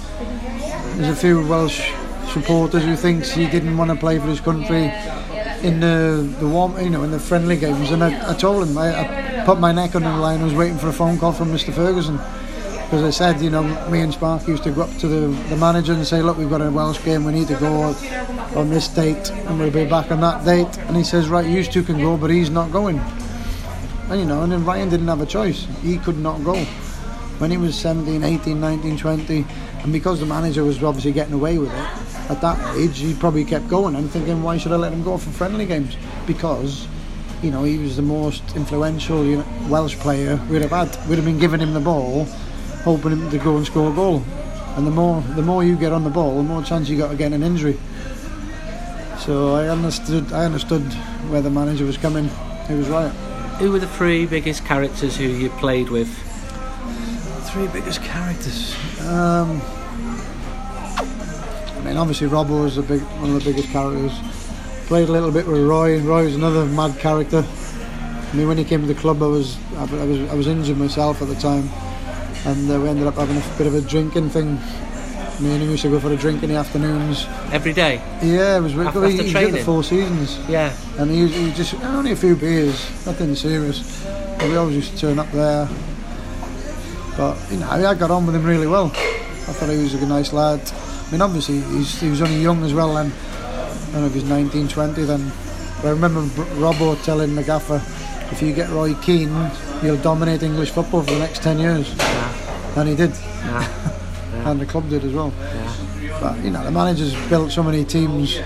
there's 0.97 1.09
a 1.09 1.17
few 1.17 1.47
Welsh 1.47 1.91
supporters 2.33 2.85
who 2.85 2.95
thinks 2.95 3.33
he 3.33 3.47
didn't 3.49 3.77
want 3.77 3.91
to 3.91 3.97
play 3.97 4.19
for 4.19 4.27
his 4.27 4.41
country 4.41 4.93
in 5.63 5.81
the 5.81 6.29
the 6.41 6.47
warm, 6.47 6.79
you 6.79 6.91
know, 6.91 7.03
in 7.03 7.11
the 7.11 7.19
friendly 7.19 7.57
games. 7.57 7.91
And 7.91 8.05
I, 8.05 8.33
I 8.33 8.35
told 8.35 8.69
him 8.69 8.77
I, 8.77 8.89
I 9.01 9.45
put 9.45 9.59
my 9.59 9.73
neck 9.73 9.95
on 9.97 10.03
the 10.03 10.11
line. 10.11 10.41
I 10.41 10.45
was 10.45 10.55
waiting 10.55 10.79
for 10.79 10.89
a 10.89 10.93
phone 10.93 11.19
call 11.19 11.33
from 11.33 11.49
Mr. 11.49 11.73
Ferguson 11.73 12.21
because 12.87 13.03
I 13.03 13.11
said, 13.11 13.41
you 13.41 13.51
know, 13.51 13.65
me 13.91 14.01
and 14.01 14.13
Spark 14.13 14.47
used 14.47 14.63
to 14.63 14.71
go 14.71 14.83
up 14.83 14.97
to 14.99 15.09
the, 15.09 15.27
the 15.49 15.57
manager 15.57 15.93
and 15.93 16.07
say, 16.07 16.23
look, 16.23 16.39
we've 16.39 16.49
got 16.49 16.63
a 16.63 16.71
Welsh 16.71 17.05
game. 17.05 17.25
We 17.25 17.33
need 17.33 17.49
to 17.49 17.57
go 17.57 17.93
on 18.55 18.71
this 18.71 18.87
date, 18.87 19.29
and 19.33 19.59
we'll 19.59 19.73
be 19.73 19.85
back 19.85 20.13
on 20.13 20.21
that 20.21 20.45
date. 20.45 20.79
And 20.87 20.97
he 20.97 21.03
says, 21.03 21.29
right, 21.29 21.45
you 21.45 21.65
two 21.65 21.83
can 21.83 21.99
go, 21.99 22.17
but 22.17 22.31
he's 22.31 22.49
not 22.49 22.71
going. 22.71 23.01
And 24.09 24.21
you 24.21 24.25
know, 24.25 24.45
and 24.45 24.53
then 24.53 24.65
Ryan 24.65 24.89
didn't 24.89 25.09
have 25.09 25.21
a 25.21 25.27
choice. 25.27 25.67
He 25.83 25.99
could 25.99 26.19
not 26.19 26.45
go. 26.45 26.55
When 27.39 27.51
he 27.51 27.57
was 27.57 27.77
17, 27.77 28.23
18, 28.23 28.61
19, 28.61 28.97
20, 28.99 29.45
and 29.83 29.93
because 29.93 30.21
the 30.21 30.27
manager 30.27 30.63
was 30.63 30.81
obviously 30.81 31.11
getting 31.11 31.35
away 31.35 31.59
with 31.59 31.73
it, 31.73 32.31
at 32.31 32.41
that 32.41 32.77
age, 32.77 33.01
he 33.01 33.15
probably 33.15 33.45
kept 33.45 33.67
going 33.67 33.97
and 33.97 34.09
thinking, 34.09 34.45
why 34.45 34.59
should 34.59 34.71
I 34.71 34.77
let 34.77 34.93
him 34.93 35.03
go 35.03 35.19
for 35.19 35.31
friendly 35.31 35.67
games? 35.67 35.97
Because, 36.25 36.87
you 37.43 37.51
know, 37.51 37.65
he 37.65 37.79
was 37.79 37.97
the 37.97 38.03
most 38.03 38.45
influential 38.55 39.25
you 39.25 39.39
know, 39.39 39.47
Welsh 39.69 39.97
player 39.97 40.41
we'd 40.49 40.63
have 40.63 40.71
had. 40.71 41.09
We'd 41.09 41.17
have 41.17 41.25
been 41.25 41.41
giving 41.41 41.61
him 41.61 41.75
the 41.75 41.81
ball, 41.81 42.29
hoping 42.87 43.11
him 43.11 43.29
to 43.29 43.39
go 43.39 43.57
and 43.57 43.67
score 43.67 43.91
a 43.91 43.93
goal. 43.93 44.23
And 44.77 44.87
the 44.87 44.93
more 44.93 45.21
the 45.35 45.43
more 45.43 45.65
you 45.65 45.77
get 45.77 45.93
on 45.93 46.05
the 46.05 46.11
ball, 46.11 46.37
the 46.37 46.45
more 46.45 46.63
chance 46.63 46.89
you 46.89 46.97
got 46.97 47.11
of 47.11 47.19
getting 47.19 47.35
an 47.35 47.43
injury. 47.43 47.77
So 49.19 49.57
I 49.57 49.69
understood 49.69 50.33
I 50.33 50.45
understood 50.45 50.85
where 51.31 51.43
the 51.43 51.51
manager 51.51 51.85
was 51.85 51.97
coming. 51.97 52.31
He 52.69 52.75
was 52.75 52.89
right. 52.89 53.11
Who 53.59 53.73
were 53.73 53.81
the 53.81 53.89
three 53.89 54.25
biggest 54.25 54.65
characters 54.65 55.17
who 55.17 55.25
you 55.25 55.51
played 55.51 55.89
with? 55.89 56.09
Three 57.51 57.67
biggest 57.67 58.03
characters. 58.03 58.77
Um, 59.01 59.61
I 61.75 61.81
mean, 61.85 61.97
obviously 61.97 62.29
Robbo 62.29 62.63
was 62.63 62.77
the 62.77 62.83
big, 62.83 63.01
one 63.01 63.31
of 63.35 63.43
the 63.43 63.51
biggest 63.51 63.71
characters. 63.71 64.13
Played 64.87 65.09
a 65.09 65.13
little 65.13 65.33
bit 65.33 65.47
with 65.47 65.67
Roy. 65.67 65.99
Roy 66.01 66.25
was 66.25 66.37
another 66.37 66.65
mad 66.67 66.97
character. 67.01 67.45
I 67.45 68.37
mean, 68.37 68.47
when 68.47 68.59
he 68.59 68.65
came 68.65 68.83
to 68.83 68.87
the 68.87 69.01
club, 69.01 69.23
I 69.23 69.27
was 69.27 69.57
I, 69.77 69.85
was 69.85 70.21
I 70.31 70.35
was 70.35 70.47
injured 70.47 70.77
myself 70.77 71.21
at 71.23 71.29
the 71.29 71.35
time, 71.35 71.69
and 72.47 72.71
uh, 72.71 72.81
we 72.81 72.89
ended 72.89 73.07
up 73.07 73.17
having 73.17 73.37
a 73.37 73.59
bit 73.59 73.67
of 73.67 73.75
a 73.75 73.81
drinking 73.81 74.31
thing. 74.31 74.55
Me 75.41 75.53
and 75.53 75.63
him 75.63 75.71
used 75.71 75.83
to 75.83 75.91
go 75.91 76.01
for 76.01 76.11
a 76.13 76.17
drink 76.17 76.43
in 76.43 76.49
the 76.49 76.57
afternoons. 76.57 77.27
Every 77.53 77.75
day? 77.75 78.01
Yeah, 78.23 78.57
it 78.57 78.61
was. 78.61 78.73
After- 78.79 79.01
he, 79.01 79.07
after 79.07 79.11
he 79.11 79.17
did 79.17 79.33
training? 79.33 79.53
the 79.53 79.65
four 79.65 79.85
seasons. 79.85 80.39
Yeah. 80.49 80.75
And 80.99 81.11
he, 81.11 81.27
he 81.29 81.53
just 81.53 81.75
only 81.83 82.13
a 82.13 82.17
few 82.17 82.37
beers, 82.37 82.89
nothing 83.05 83.35
serious. 83.35 84.03
But 84.39 84.49
we 84.49 84.57
always 84.57 84.77
used 84.77 84.93
to 84.93 84.99
turn 84.99 85.19
up 85.19 85.31
there. 85.33 85.69
But 87.17 87.37
you 87.51 87.59
know, 87.59 87.69
I 87.69 87.95
got 87.95 88.11
on 88.11 88.25
with 88.27 88.35
him 88.35 88.45
really 88.45 88.67
well. 88.67 88.87
I 88.87 89.53
thought 89.53 89.69
he 89.69 89.77
was 89.77 89.95
a 89.95 90.07
nice 90.07 90.33
lad. 90.33 90.61
I 91.07 91.11
mean, 91.13 91.21
obviously 91.21 91.61
he's, 91.61 92.01
he 92.01 92.09
was 92.09 92.23
only 92.23 92.41
young 92.41 92.65
as 92.65 92.73
well, 92.73 92.97
and 92.97 93.13
I 93.13 93.93
don't 93.93 94.01
know 94.01 94.07
if 94.07 94.15
he's 94.15 94.25
19, 94.25 94.69
20 94.69 95.03
then. 95.05 95.33
But 95.83 95.89
I 95.89 95.91
remember 95.91 96.23
Robbo 96.55 97.03
telling 97.05 97.35
the 97.35 97.45
gaffer, 97.45 97.83
if 98.33 98.43
you 98.43 98.53
get 98.55 98.71
Roy 98.71 98.95
Keane, 98.95 99.51
you'll 99.83 99.99
dominate 99.99 100.43
English 100.43 100.71
football 100.71 101.03
for 101.03 101.13
the 101.13 101.19
next 101.19 101.43
10 101.43 101.59
years. 101.59 101.95
Yeah. 102.77 102.81
And 102.81 102.91
he 102.91 102.97
did. 102.97 103.11
Yeah. 103.11 104.03
and 104.51 104.61
the 104.61 104.67
club 104.67 104.89
did 104.91 105.03
as 105.05 105.13
well. 105.13 105.33
Yeah. 105.39 106.19
But 106.21 106.45
you 106.45 106.51
know, 106.51 106.63
the 106.63 106.71
manager's 106.71 107.15
built 107.29 107.51
so 107.51 107.63
many 107.63 107.85
teams. 107.85 108.39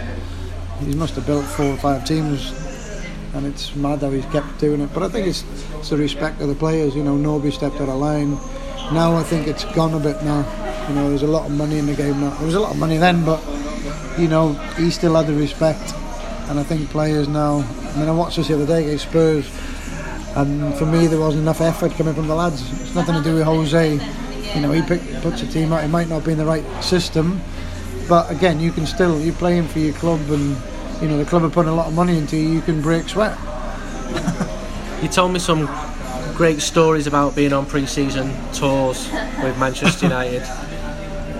He 0.80 0.94
must 0.94 1.14
have 1.14 1.26
built 1.26 1.44
four 1.44 1.66
or 1.66 1.76
five 1.76 2.04
teams, 2.04 2.52
and 3.34 3.46
it's 3.46 3.74
mad 3.76 4.00
how 4.00 4.10
he's 4.10 4.24
kept 4.26 4.58
doing 4.58 4.80
it. 4.80 4.90
But 4.94 5.02
I 5.02 5.08
think 5.08 5.26
it's, 5.26 5.44
it's 5.78 5.90
the 5.90 5.96
respect 5.96 6.40
of 6.40 6.48
the 6.48 6.54
players. 6.54 6.96
You 6.96 7.04
know, 7.04 7.16
nobody 7.16 7.50
stepped 7.50 7.76
out 7.76 7.88
of 7.88 7.96
line. 7.96 8.32
Now 8.92 9.16
I 9.16 9.22
think 9.22 9.46
it's 9.46 9.64
gone 9.66 9.94
a 9.94 10.00
bit 10.00 10.22
now. 10.22 10.46
You 10.88 10.94
know, 10.94 11.08
there's 11.08 11.22
a 11.22 11.28
lot 11.28 11.46
of 11.46 11.56
money 11.56 11.78
in 11.78 11.86
the 11.86 11.94
game 11.94 12.20
now. 12.20 12.30
There 12.30 12.46
was 12.46 12.54
a 12.54 12.60
lot 12.60 12.72
of 12.72 12.78
money 12.78 12.96
then, 12.96 13.24
but 13.24 13.40
you 14.18 14.28
know, 14.28 14.54
he 14.76 14.90
still 14.90 15.14
had 15.14 15.26
the 15.26 15.34
respect. 15.34 15.94
And 16.48 16.58
I 16.58 16.64
think 16.64 16.88
players 16.90 17.28
now. 17.28 17.58
I 17.60 17.98
mean, 17.98 18.08
I 18.08 18.12
watched 18.12 18.36
this 18.36 18.48
the 18.48 18.54
other 18.54 18.66
day 18.66 18.84
against 18.84 19.08
Spurs, 19.08 19.46
and 20.36 20.74
for 20.74 20.86
me 20.86 21.06
there 21.06 21.20
wasn't 21.20 21.42
enough 21.42 21.60
effort 21.60 21.92
coming 21.92 22.14
from 22.14 22.26
the 22.26 22.34
lads. 22.34 22.62
It's 22.80 22.94
nothing 22.94 23.14
to 23.14 23.22
do 23.22 23.34
with 23.34 23.44
Jose. 23.44 23.98
You 24.54 24.60
know, 24.62 24.72
he 24.72 24.82
pick, 24.82 25.00
puts 25.22 25.42
a 25.42 25.46
team 25.46 25.72
out. 25.72 25.84
It 25.84 25.88
might 25.88 26.08
not 26.08 26.24
be 26.24 26.32
in 26.32 26.38
the 26.38 26.44
right 26.44 26.64
system, 26.82 27.40
but 28.08 28.30
again, 28.30 28.58
you 28.60 28.72
can 28.72 28.86
still 28.86 29.20
you're 29.20 29.34
playing 29.34 29.68
for 29.68 29.78
your 29.78 29.94
club, 29.94 30.20
and 30.30 30.56
you 31.00 31.08
know 31.08 31.18
the 31.18 31.24
club 31.24 31.44
are 31.44 31.50
putting 31.50 31.70
a 31.70 31.74
lot 31.74 31.86
of 31.86 31.94
money 31.94 32.16
into 32.18 32.36
you. 32.36 32.48
You 32.48 32.60
can 32.60 32.80
break 32.82 33.08
sweat. 33.08 33.36
You 35.02 35.08
told 35.08 35.32
me 35.32 35.38
some 35.38 35.64
great 36.34 36.60
stories 36.60 37.06
about 37.06 37.34
being 37.34 37.54
on 37.54 37.64
pre-season 37.64 38.34
tours 38.52 39.10
with 39.42 39.58
Manchester 39.58 40.06
United. 40.08 40.42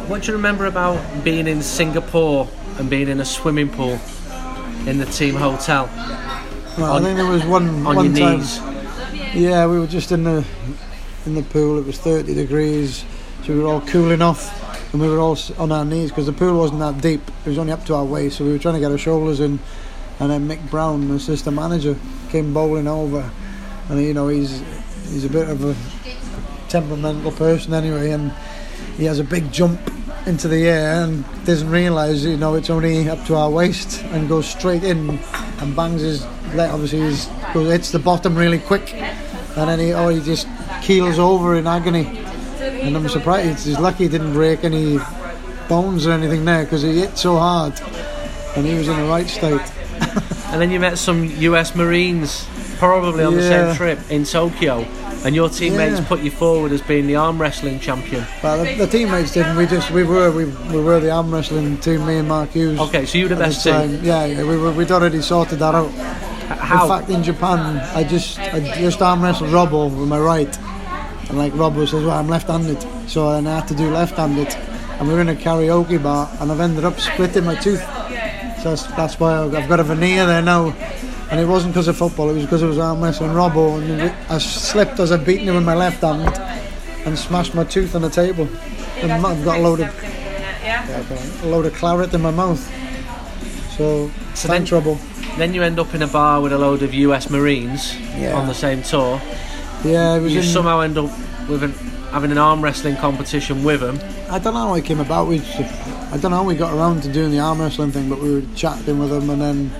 what 0.08 0.22
do 0.22 0.28
you 0.28 0.32
remember 0.38 0.64
about 0.64 0.98
being 1.24 1.46
in 1.46 1.60
Singapore 1.60 2.48
and 2.78 2.88
being 2.88 3.06
in 3.08 3.20
a 3.20 3.24
swimming 3.26 3.68
pool 3.68 4.00
in 4.86 4.96
the 4.96 5.04
team 5.04 5.34
hotel? 5.34 5.90
Well, 6.78 6.92
On- 6.94 7.02
I 7.02 7.04
think 7.04 7.18
there 7.18 7.26
was 7.26 7.44
one 7.44 7.68
On 7.86 7.96
one 7.96 8.04
your 8.06 8.14
time. 8.16 8.38
knees. 8.38 8.58
Yeah, 9.34 9.66
we 9.66 9.78
were 9.78 9.86
just 9.86 10.10
in 10.10 10.24
the 10.24 10.42
in 11.26 11.34
the 11.34 11.42
pool. 11.42 11.78
It 11.78 11.86
was 11.86 11.98
30 11.98 12.34
degrees, 12.34 13.04
so 13.44 13.54
we 13.54 13.60
were 13.60 13.68
all 13.68 13.80
cooling 13.80 14.22
off, 14.22 14.92
and 14.92 15.00
we 15.00 15.08
were 15.08 15.18
all 15.18 15.38
on 15.58 15.72
our 15.72 15.84
knees 15.84 16.10
because 16.10 16.26
the 16.26 16.32
pool 16.32 16.58
wasn't 16.58 16.80
that 16.80 17.00
deep. 17.00 17.22
It 17.44 17.48
was 17.48 17.58
only 17.58 17.72
up 17.72 17.84
to 17.86 17.94
our 17.94 18.04
waist, 18.04 18.38
so 18.38 18.44
we 18.44 18.52
were 18.52 18.58
trying 18.58 18.74
to 18.74 18.80
get 18.80 18.90
our 18.90 18.98
shoulders 18.98 19.40
in. 19.40 19.58
And 20.18 20.30
then 20.30 20.48
Mick 20.48 20.70
Brown, 20.70 21.08
the 21.08 21.14
assistant 21.14 21.56
manager, 21.56 21.96
came 22.28 22.52
bowling 22.52 22.86
over, 22.86 23.30
and 23.88 24.02
you 24.02 24.14
know 24.14 24.28
he's 24.28 24.62
he's 25.10 25.24
a 25.24 25.30
bit 25.30 25.48
of 25.48 25.64
a 25.64 25.74
temperamental 26.68 27.32
person 27.32 27.74
anyway, 27.74 28.10
and 28.10 28.32
he 28.96 29.04
has 29.04 29.18
a 29.18 29.24
big 29.24 29.50
jump 29.50 29.80
into 30.26 30.48
the 30.48 30.68
air 30.68 31.04
and 31.04 31.24
doesn't 31.46 31.70
realise 31.70 32.22
you 32.24 32.36
know 32.36 32.54
it's 32.54 32.68
only 32.68 33.08
up 33.08 33.24
to 33.24 33.34
our 33.34 33.50
waist 33.50 34.02
and 34.04 34.28
goes 34.28 34.46
straight 34.46 34.84
in 34.84 35.18
and 35.60 35.74
bangs 35.74 36.02
his 36.02 36.26
leg 36.54 36.70
obviously 36.70 37.00
he's, 37.00 37.26
goes 37.54 37.70
hits 37.70 37.90
the 37.90 37.98
bottom 37.98 38.36
really 38.36 38.58
quick 38.58 38.94
and 39.56 39.68
then 39.68 39.78
he 39.78 39.92
oh 39.92 40.08
he 40.08 40.20
just 40.20 40.46
keels 40.82 41.18
over 41.18 41.56
in 41.56 41.66
agony 41.66 42.06
and 42.60 42.96
I'm 42.96 43.08
surprised 43.08 43.66
he's 43.66 43.78
lucky 43.78 44.04
he 44.04 44.08
didn't 44.08 44.32
break 44.32 44.64
any 44.64 44.98
bones 45.68 46.06
or 46.06 46.12
anything 46.12 46.44
there 46.44 46.64
because 46.64 46.82
he 46.82 47.00
hit 47.00 47.16
so 47.18 47.36
hard 47.36 47.72
and 48.56 48.66
he 48.66 48.74
was 48.74 48.88
in 48.88 48.96
the 48.96 49.04
right 49.08 49.28
state 49.28 49.60
And 50.52 50.60
then 50.60 50.70
you 50.72 50.80
met 50.80 50.98
some 50.98 51.24
US 51.26 51.76
Marines, 51.76 52.44
probably 52.78 53.22
on 53.22 53.34
the 53.36 53.42
same 53.42 53.76
trip 53.76 53.98
in 54.10 54.24
Tokyo, 54.24 54.80
and 55.24 55.32
your 55.36 55.48
teammates 55.48 56.00
Yeah. 56.00 56.06
put 56.08 56.20
you 56.22 56.32
forward 56.32 56.72
as 56.72 56.82
being 56.82 57.06
the 57.06 57.14
arm 57.14 57.40
wrestling 57.40 57.78
champion. 57.78 58.24
Well, 58.42 58.64
the, 58.64 58.74
the 58.74 58.86
teammates 58.88 59.32
didn't 59.32 59.56
we 59.56 59.66
just 59.66 59.92
we 59.92 60.02
were 60.02 60.32
we, 60.32 60.46
we 60.46 60.80
were 60.82 60.98
the 60.98 61.10
arm 61.12 61.30
wrestling 61.32 61.76
team 61.78 62.04
me 62.04 62.16
and 62.16 62.26
Mark 62.26 62.50
Hughes 62.50 62.80
Okay, 62.80 63.06
so 63.06 63.18
you're 63.18 63.28
the 63.28 63.36
at 63.36 63.38
the 63.38 63.44
best 63.44 63.62
team. 63.62 63.74
time. 63.74 64.04
yeah, 64.04 64.24
yeah 64.24 64.42
we 64.42 64.56
were, 64.56 64.72
we'd 64.72 64.90
already 64.90 65.22
sorted 65.22 65.60
that 65.60 65.74
out 65.76 65.92
How? 66.58 66.82
In 66.84 66.88
fact, 66.88 67.10
in 67.10 67.22
Japan, 67.22 67.78
I 67.94 68.04
just 68.04 68.38
I 68.38 68.60
just 68.80 69.00
arm 69.00 69.22
wrestled 69.22 69.50
Robbo 69.50 69.88
with 69.88 70.08
my 70.08 70.18
right, 70.18 70.58
and 71.28 71.38
like 71.38 71.52
Robbo 71.52 71.86
says, 71.88 72.04
well, 72.04 72.18
I'm 72.18 72.28
left-handed, 72.28 72.84
so 73.08 73.32
then 73.32 73.46
I 73.46 73.56
had 73.60 73.68
to 73.68 73.74
do 73.74 73.90
left-handed, 73.90 74.48
and 74.98 75.08
we 75.08 75.14
were 75.14 75.20
in 75.20 75.28
a 75.28 75.34
karaoke 75.34 76.02
bar, 76.02 76.28
and 76.40 76.50
I've 76.50 76.60
ended 76.60 76.84
up 76.84 76.98
splitting 77.00 77.44
my 77.44 77.54
tooth. 77.54 77.80
So 78.62 78.70
that's, 78.70 78.82
that's 78.94 79.18
why 79.20 79.38
I've 79.38 79.68
got 79.68 79.80
a 79.80 79.84
veneer 79.84 80.26
there 80.26 80.42
now, 80.42 80.74
and 81.30 81.40
it 81.40 81.46
wasn't 81.46 81.72
because 81.72 81.88
of 81.88 81.96
football; 81.96 82.30
it 82.30 82.34
was 82.34 82.44
because 82.44 82.62
it 82.62 82.66
was 82.66 82.78
arm 82.78 83.00
wrestling 83.02 83.30
Robbo, 83.30 83.80
and 83.80 84.12
I 84.28 84.38
slipped 84.38 84.98
as 84.98 85.12
I 85.12 85.16
beaten 85.16 85.48
him 85.48 85.54
with 85.54 85.64
my 85.64 85.74
left 85.76 86.00
hand, 86.02 86.36
and 87.06 87.16
smashed 87.16 87.54
my 87.54 87.64
tooth 87.64 87.94
on 87.94 88.02
the 88.02 88.10
table, 88.10 88.48
and 88.96 89.12
I've 89.12 89.44
got 89.44 89.58
a 89.58 89.62
load 89.62 89.80
of 89.80 89.94
a 91.42 91.46
load 91.46 91.66
of 91.66 91.74
claret 91.74 92.12
in 92.12 92.20
my 92.20 92.30
mouth. 92.32 92.60
So, 93.76 94.10
So 94.34 94.48
thank 94.48 94.60
then- 94.60 94.66
trouble. 94.66 94.98
Then 95.40 95.54
you 95.54 95.62
end 95.62 95.80
up 95.80 95.94
in 95.94 96.02
a 96.02 96.06
bar 96.06 96.42
with 96.42 96.52
a 96.52 96.58
load 96.58 96.82
of 96.82 96.92
US 96.92 97.30
Marines 97.30 97.98
Yeah. 98.18 98.36
on 98.38 98.46
the 98.46 98.52
same 98.52 98.82
tour. 98.82 99.18
Yeah, 99.82 100.16
it 100.16 100.20
was 100.20 100.34
You 100.34 100.40
in, 100.40 100.44
somehow 100.44 100.80
end 100.80 100.98
up 100.98 101.10
with 101.48 101.62
an, 101.62 101.72
having 102.12 102.30
an 102.30 102.36
arm 102.36 102.60
wrestling 102.60 102.96
competition 102.96 103.64
with 103.64 103.80
them. 103.80 103.98
I 104.30 104.38
don't 104.38 104.52
know 104.52 104.68
how 104.68 104.74
it 104.74 104.84
came 104.84 105.00
about. 105.00 105.28
We, 105.28 105.38
just, 105.38 105.58
I 106.12 106.18
don't 106.18 106.32
know 106.32 106.36
how 106.36 106.44
we 106.44 106.56
got 106.56 106.74
around 106.74 107.04
to 107.04 107.08
doing 107.10 107.30
the 107.30 107.38
arm 107.38 107.58
wrestling 107.58 107.90
thing, 107.90 108.10
but 108.10 108.20
we 108.20 108.34
were 108.34 108.42
chatting 108.54 108.98
with 108.98 109.08
them, 109.08 109.30
and 109.30 109.40
then, 109.40 109.70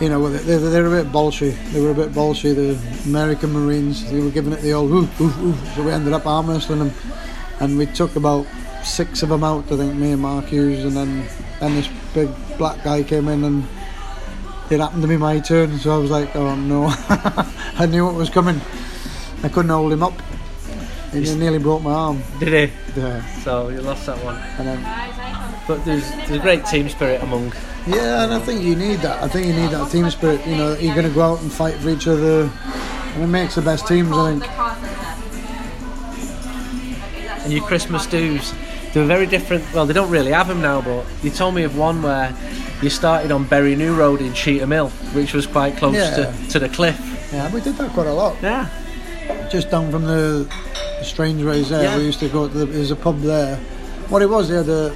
you 0.00 0.08
know, 0.08 0.28
they, 0.28 0.38
they, 0.38 0.68
they 0.68 0.82
were 0.82 0.98
a 0.98 1.04
bit 1.04 1.12
bolshy. 1.12 1.54
They 1.72 1.80
were 1.80 1.92
a 1.92 1.94
bit 1.94 2.10
bolshy. 2.10 2.52
The 2.52 3.08
American 3.08 3.52
Marines, 3.52 4.10
they 4.10 4.18
were 4.18 4.30
giving 4.32 4.52
it 4.52 4.62
the 4.62 4.72
old 4.72 4.90
ooh, 4.90 5.08
ooh, 5.20 5.46
ooh. 5.46 5.54
So 5.76 5.84
we 5.84 5.92
ended 5.92 6.12
up 6.12 6.26
arm 6.26 6.50
wrestling 6.50 6.80
them, 6.80 6.92
and 7.60 7.78
we 7.78 7.86
took 7.86 8.16
about 8.16 8.48
six 8.82 9.22
of 9.22 9.28
them 9.28 9.44
out. 9.44 9.70
I 9.70 9.76
think 9.76 9.94
me 9.94 10.10
and 10.10 10.22
Mark 10.22 10.46
Hughes, 10.46 10.84
and 10.84 10.96
then 10.96 11.24
then 11.60 11.76
this 11.76 11.88
big 12.14 12.30
black 12.58 12.82
guy 12.82 13.04
came 13.04 13.28
in, 13.28 13.44
and 13.44 13.64
it 14.70 14.80
happened 14.80 15.02
to 15.02 15.08
be 15.08 15.16
my 15.16 15.40
turn. 15.40 15.78
So 15.78 15.94
I 15.94 15.98
was 15.98 16.10
like, 16.10 16.34
oh 16.36 16.54
no, 16.54 16.86
I 17.78 17.86
knew 17.86 18.04
what 18.06 18.14
was 18.14 18.30
coming. 18.30 18.60
I 19.42 19.48
couldn't 19.48 19.70
hold 19.70 19.92
him 19.92 20.02
up. 20.02 20.14
He 21.12 21.34
nearly 21.34 21.58
broke 21.58 21.82
my 21.82 21.92
arm. 21.92 22.22
Did 22.38 22.70
he? 22.70 23.00
Yeah. 23.00 23.24
So 23.40 23.68
you 23.68 23.80
lost 23.80 24.06
that 24.06 24.22
one. 24.24 24.36
And 24.58 24.68
then 24.68 24.82
But 25.66 25.84
there's 25.84 26.08
there's 26.10 26.30
a 26.30 26.38
great 26.38 26.64
team 26.66 26.88
spirit 26.88 27.22
among. 27.22 27.52
Yeah, 27.86 28.24
and 28.24 28.32
I 28.32 28.38
think 28.38 28.62
you 28.62 28.76
need 28.76 29.00
that. 29.00 29.22
I 29.22 29.28
think 29.28 29.46
you 29.46 29.54
need 29.54 29.70
that 29.70 29.90
team 29.90 30.08
spirit. 30.10 30.46
You 30.46 30.56
know, 30.56 30.74
you're 30.74 30.94
going 30.94 31.08
to 31.08 31.14
go 31.14 31.22
out 31.22 31.40
and 31.42 31.50
fight 31.50 31.74
for 31.76 31.88
each 31.88 32.06
other, 32.06 32.42
and 33.14 33.22
it 33.24 33.26
makes 33.26 33.54
the 33.56 33.62
best 33.62 33.88
teams. 33.88 34.12
I 34.12 34.38
think. 34.38 34.46
And 37.42 37.52
your 37.52 37.64
Christmas 37.64 38.06
dues, 38.06 38.52
they 38.92 39.00
were 39.00 39.06
very 39.06 39.26
different. 39.26 39.64
Well, 39.72 39.86
they 39.86 39.92
don't 39.94 40.10
really 40.10 40.32
have 40.32 40.48
them 40.48 40.60
now, 40.60 40.80
but 40.80 41.04
you 41.22 41.30
told 41.30 41.54
me 41.54 41.62
of 41.64 41.76
one 41.76 42.02
where 42.02 42.34
you 42.82 42.90
started 42.90 43.30
on 43.32 43.44
Bury 43.44 43.76
New 43.76 43.94
Road 43.94 44.20
in 44.20 44.32
Cheetham 44.32 44.72
Hill, 44.72 44.88
which 45.14 45.32
was 45.34 45.46
quite 45.46 45.76
close 45.76 45.94
Yeah. 45.94 46.14
to, 46.16 46.48
to 46.50 46.58
the 46.58 46.68
cliff. 46.68 46.98
Yeah, 47.32 47.52
we 47.52 47.60
did 47.60 47.76
that 47.76 47.92
quite 47.92 48.06
a 48.08 48.12
lot. 48.12 48.36
Yeah. 48.42 48.68
Just 49.50 49.70
down 49.70 49.90
from 49.90 50.04
the, 50.04 50.48
Strangeways 51.02 51.70
there, 51.70 51.84
Yeah. 51.84 51.96
we 51.96 52.04
used 52.04 52.20
to 52.20 52.28
go 52.28 52.46
to 52.48 52.52
the. 52.58 52.66
There's 52.66 52.90
a 52.90 52.96
pub 52.96 53.20
there. 53.20 53.56
What 54.10 54.20
it 54.22 54.28
was, 54.28 54.48
they 54.50 54.56
had 54.56 54.68
a 54.68 54.94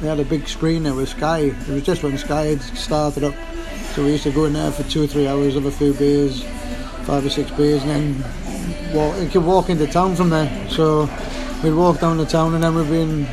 they 0.00 0.06
had 0.08 0.20
a 0.20 0.24
big 0.24 0.46
screen 0.46 0.82
there 0.84 0.94
with 0.94 1.08
Sky. 1.08 1.38
It 1.38 1.68
was 1.68 1.82
just 1.82 2.02
when 2.04 2.16
Sky 2.18 2.44
had 2.46 2.62
started 2.62 3.24
up, 3.24 3.34
so 3.94 4.04
we 4.04 4.12
used 4.12 4.22
to 4.24 4.30
go 4.30 4.44
in 4.44 4.52
there 4.52 4.70
for 4.70 4.82
two 4.84 5.02
or 5.02 5.06
three 5.08 5.26
hours, 5.26 5.54
have 5.54 5.64
a 5.64 5.70
few 5.72 5.94
beers, 5.94 6.44
five 7.06 7.24
or 7.26 7.30
six 7.30 7.50
beers, 7.52 7.82
and 7.82 7.90
then 7.90 8.94
walk. 8.94 9.16
You 9.20 9.28
could 9.28 9.44
walk 9.44 9.68
into 9.70 9.86
town 9.88 10.14
from 10.14 10.30
there. 10.30 10.48
So 10.68 11.06
we'd 11.62 11.72
walk 11.72 12.00
down 12.00 12.18
the 12.18 12.26
town, 12.26 12.54
and 12.54 12.62
then 12.64 12.74
we'd 12.74 12.88
be 12.90 13.00
in, 13.00 13.26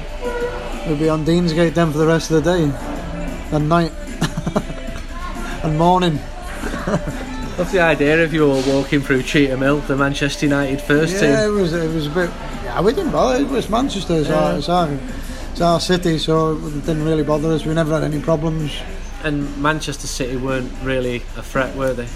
we'd 0.89 0.99
be 0.99 1.09
on 1.09 1.25
Deansgate 1.25 1.73
then 1.73 1.91
for 1.91 1.97
the 1.97 2.07
rest 2.07 2.31
of 2.31 2.43
the 2.43 2.51
day, 2.57 2.63
and 3.55 3.69
night, 3.69 3.91
and 5.63 5.77
morning. 5.77 6.17
What's 7.55 7.71
the 7.71 7.81
idea 7.81 8.23
of 8.23 8.33
you 8.33 8.49
all 8.49 8.61
walking 8.63 9.01
through 9.01 9.21
Cheetham 9.23 9.59
Hill, 9.59 9.77
the 9.81 9.95
Manchester 9.95 10.47
United 10.47 10.81
first 10.81 11.13
Yeah, 11.21 11.43
it 11.43 11.47
team? 11.47 11.55
was 11.61 11.73
it 11.73 11.93
was 11.93 12.07
a 12.07 12.09
bit. 12.09 12.29
Yeah, 12.63 12.81
we 12.81 12.93
didn't 12.93 13.11
bother. 13.11 13.43
It 13.43 13.47
was 13.47 13.69
Manchester. 13.69 14.15
It's, 14.15 14.29
our, 14.31 14.57
it's 14.57 14.69
our 14.69 14.89
it's 15.51 15.61
our 15.61 15.79
city, 15.79 16.17
so 16.17 16.57
it 16.57 16.85
didn't 16.85 17.05
really 17.05 17.21
bother 17.23 17.51
us. 17.51 17.63
We 17.63 17.75
never 17.75 17.93
had 17.93 18.03
any 18.03 18.19
problems. 18.19 18.71
And 19.23 19.55
Manchester 19.61 20.07
City 20.07 20.35
weren't 20.35 20.71
really 20.81 21.17
a 21.37 21.43
threat, 21.43 21.75
were 21.75 21.93
they? 21.93 22.07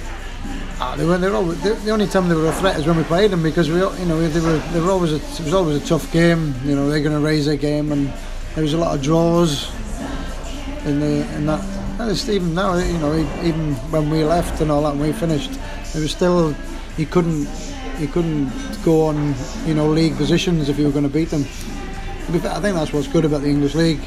Ah, 0.80 0.96
they 0.96 1.06
were. 1.06 1.18
They 1.18 1.28
were 1.30 1.36
always, 1.38 1.62
the, 1.64 1.74
the 1.74 1.90
only 1.90 2.06
time 2.06 2.30
they 2.30 2.36
were 2.36 2.48
a 2.48 2.52
threat 2.54 2.78
is 2.78 2.86
when 2.86 2.98
we 2.98 3.04
played 3.04 3.32
them 3.32 3.42
because 3.42 3.68
we, 3.70 3.78
you 3.78 4.06
know, 4.06 4.28
they 4.28 4.40
were. 4.40 4.60
They 4.74 4.80
were 4.80 4.92
always. 4.92 5.12
A, 5.12 5.16
it 5.16 5.46
was 5.46 5.54
always 5.54 5.84
a 5.84 5.86
tough 5.86 6.12
game. 6.12 6.54
You 6.64 6.76
know, 6.76 6.88
they're 6.88 7.02
going 7.02 7.16
to 7.16 7.26
raise 7.26 7.48
their 7.48 7.58
game, 7.58 7.92
and 7.92 8.14
there 8.54 8.64
was 8.64 8.74
a 8.74 8.78
lot 8.78 8.96
of 8.96 9.02
draws 9.02 9.72
in 10.86 11.00
the 11.00 11.28
in 11.36 11.48
that. 11.48 11.62
And 12.00 12.30
even 12.30 12.54
now, 12.54 12.76
you 12.78 13.00
know, 13.00 13.16
even 13.44 13.74
when 13.90 14.12
we 14.12 14.24
left 14.24 14.62
and 14.62 14.70
all 14.70 14.84
that, 14.84 14.92
and 14.92 15.02
we 15.02 15.12
finished, 15.14 15.50
it 15.96 16.00
was 16.00 16.12
still 16.12 16.56
you 16.96 17.08
couldn't 17.08 17.48
you 17.98 18.08
couldn't 18.08 18.52
go 18.86 19.08
on, 19.08 19.34
you 19.66 19.74
know, 19.74 19.88
league 19.88 20.16
positions 20.16 20.70
if 20.70 20.78
you 20.78 20.86
were 20.86 20.92
going 20.92 21.06
to 21.06 21.10
beat 21.10 21.30
them. 21.30 21.42
I 21.42 22.60
think 22.60 22.76
that's 22.76 22.94
what's 22.94 23.08
good 23.08 23.26
about 23.26 23.42
the 23.42 23.50
English 23.50 23.74
league. 23.74 24.02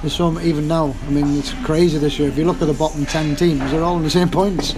There's 0.00 0.16
some 0.16 0.40
even 0.40 0.68
now. 0.68 0.94
I 1.06 1.10
mean, 1.10 1.38
it's 1.38 1.52
crazy 1.64 1.98
this 1.98 2.18
year. 2.18 2.28
If 2.28 2.38
you 2.38 2.46
look 2.46 2.62
at 2.62 2.66
the 2.66 2.74
bottom 2.74 3.04
ten 3.04 3.36
teams, 3.36 3.60
they're 3.70 3.82
all 3.82 3.98
in 3.98 4.04
the 4.04 4.10
same 4.10 4.30
points. 4.30 4.74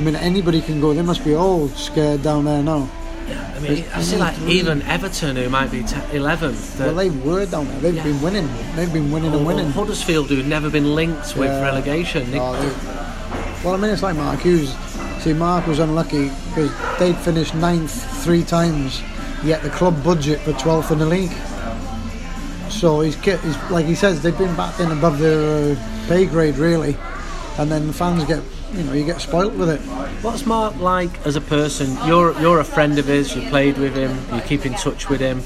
I 0.00 0.02
mean, 0.02 0.16
anybody 0.16 0.62
can 0.62 0.80
go. 0.80 0.94
They 0.94 1.02
must 1.02 1.22
be 1.24 1.34
all 1.34 1.68
scared 1.68 2.22
down 2.22 2.46
there 2.46 2.62
now. 2.62 2.88
Yeah, 3.28 3.52
I 3.54 3.60
mean, 3.60 3.84
I 3.94 4.00
see 4.00 4.16
like 4.16 4.38
even 4.40 4.80
Everton, 4.82 5.36
who 5.36 5.48
might 5.50 5.70
be 5.70 5.82
te- 5.82 5.94
11th. 6.16 6.80
Well, 6.80 6.94
they 6.94 7.10
were 7.10 7.44
down 7.44 7.66
there. 7.68 7.80
They've 7.80 7.94
Yeah. 7.96 8.04
been 8.04 8.22
winning. 8.22 8.48
They've 8.76 8.90
been 8.92 9.12
winning 9.12 9.34
and 9.34 9.46
winning. 9.46 9.70
Huddersfield, 9.72 10.28
who've 10.30 10.46
never 10.46 10.70
been 10.70 10.94
linked 10.94 11.36
with 11.36 11.50
Yeah. 11.50 11.60
relegation. 11.62 12.28
Oh, 12.34 12.54
they- 12.54 13.62
well, 13.62 13.74
I 13.74 13.76
mean, 13.76 13.90
it's 13.90 14.02
like 14.02 14.16
Mark 14.16 14.40
Hughes. 14.40 14.72
See, 15.20 15.34
Mark 15.34 15.66
was 15.66 15.78
unlucky 15.80 16.30
because 16.48 16.70
they'd 16.98 17.16
finished 17.18 17.54
ninth 17.54 17.92
three 18.24 18.42
times, 18.42 19.02
yet 19.44 19.62
the 19.62 19.68
club 19.68 20.02
budget 20.02 20.40
for 20.40 20.52
12th 20.54 20.90
in 20.90 20.98
the 20.98 21.04
league. 21.06 21.32
So 22.70 23.00
he's, 23.00 23.16
he's 23.16 23.56
like 23.70 23.84
he 23.84 23.94
says, 23.94 24.22
they've 24.22 24.36
been 24.38 24.54
batting 24.56 24.90
above 24.92 25.18
their 25.18 25.72
uh, 25.72 25.76
pay 26.08 26.24
grade 26.24 26.56
really, 26.56 26.96
and 27.58 27.70
then 27.70 27.86
the 27.86 27.92
fans 27.92 28.24
get, 28.24 28.42
you 28.72 28.82
know, 28.84 28.92
you 28.92 29.04
get 29.04 29.20
spoilt 29.20 29.54
with 29.54 29.68
it. 29.68 29.80
What's 30.22 30.46
Mark 30.46 30.76
like 30.76 31.26
as 31.26 31.36
a 31.36 31.40
person? 31.40 31.96
You're 32.06 32.38
you're 32.40 32.60
a 32.60 32.64
friend 32.64 32.98
of 32.98 33.06
his. 33.06 33.34
You 33.34 33.48
played 33.48 33.78
with 33.78 33.94
him. 33.94 34.16
You 34.34 34.40
keep 34.42 34.66
in 34.66 34.74
touch 34.74 35.08
with 35.08 35.20
him. 35.20 35.42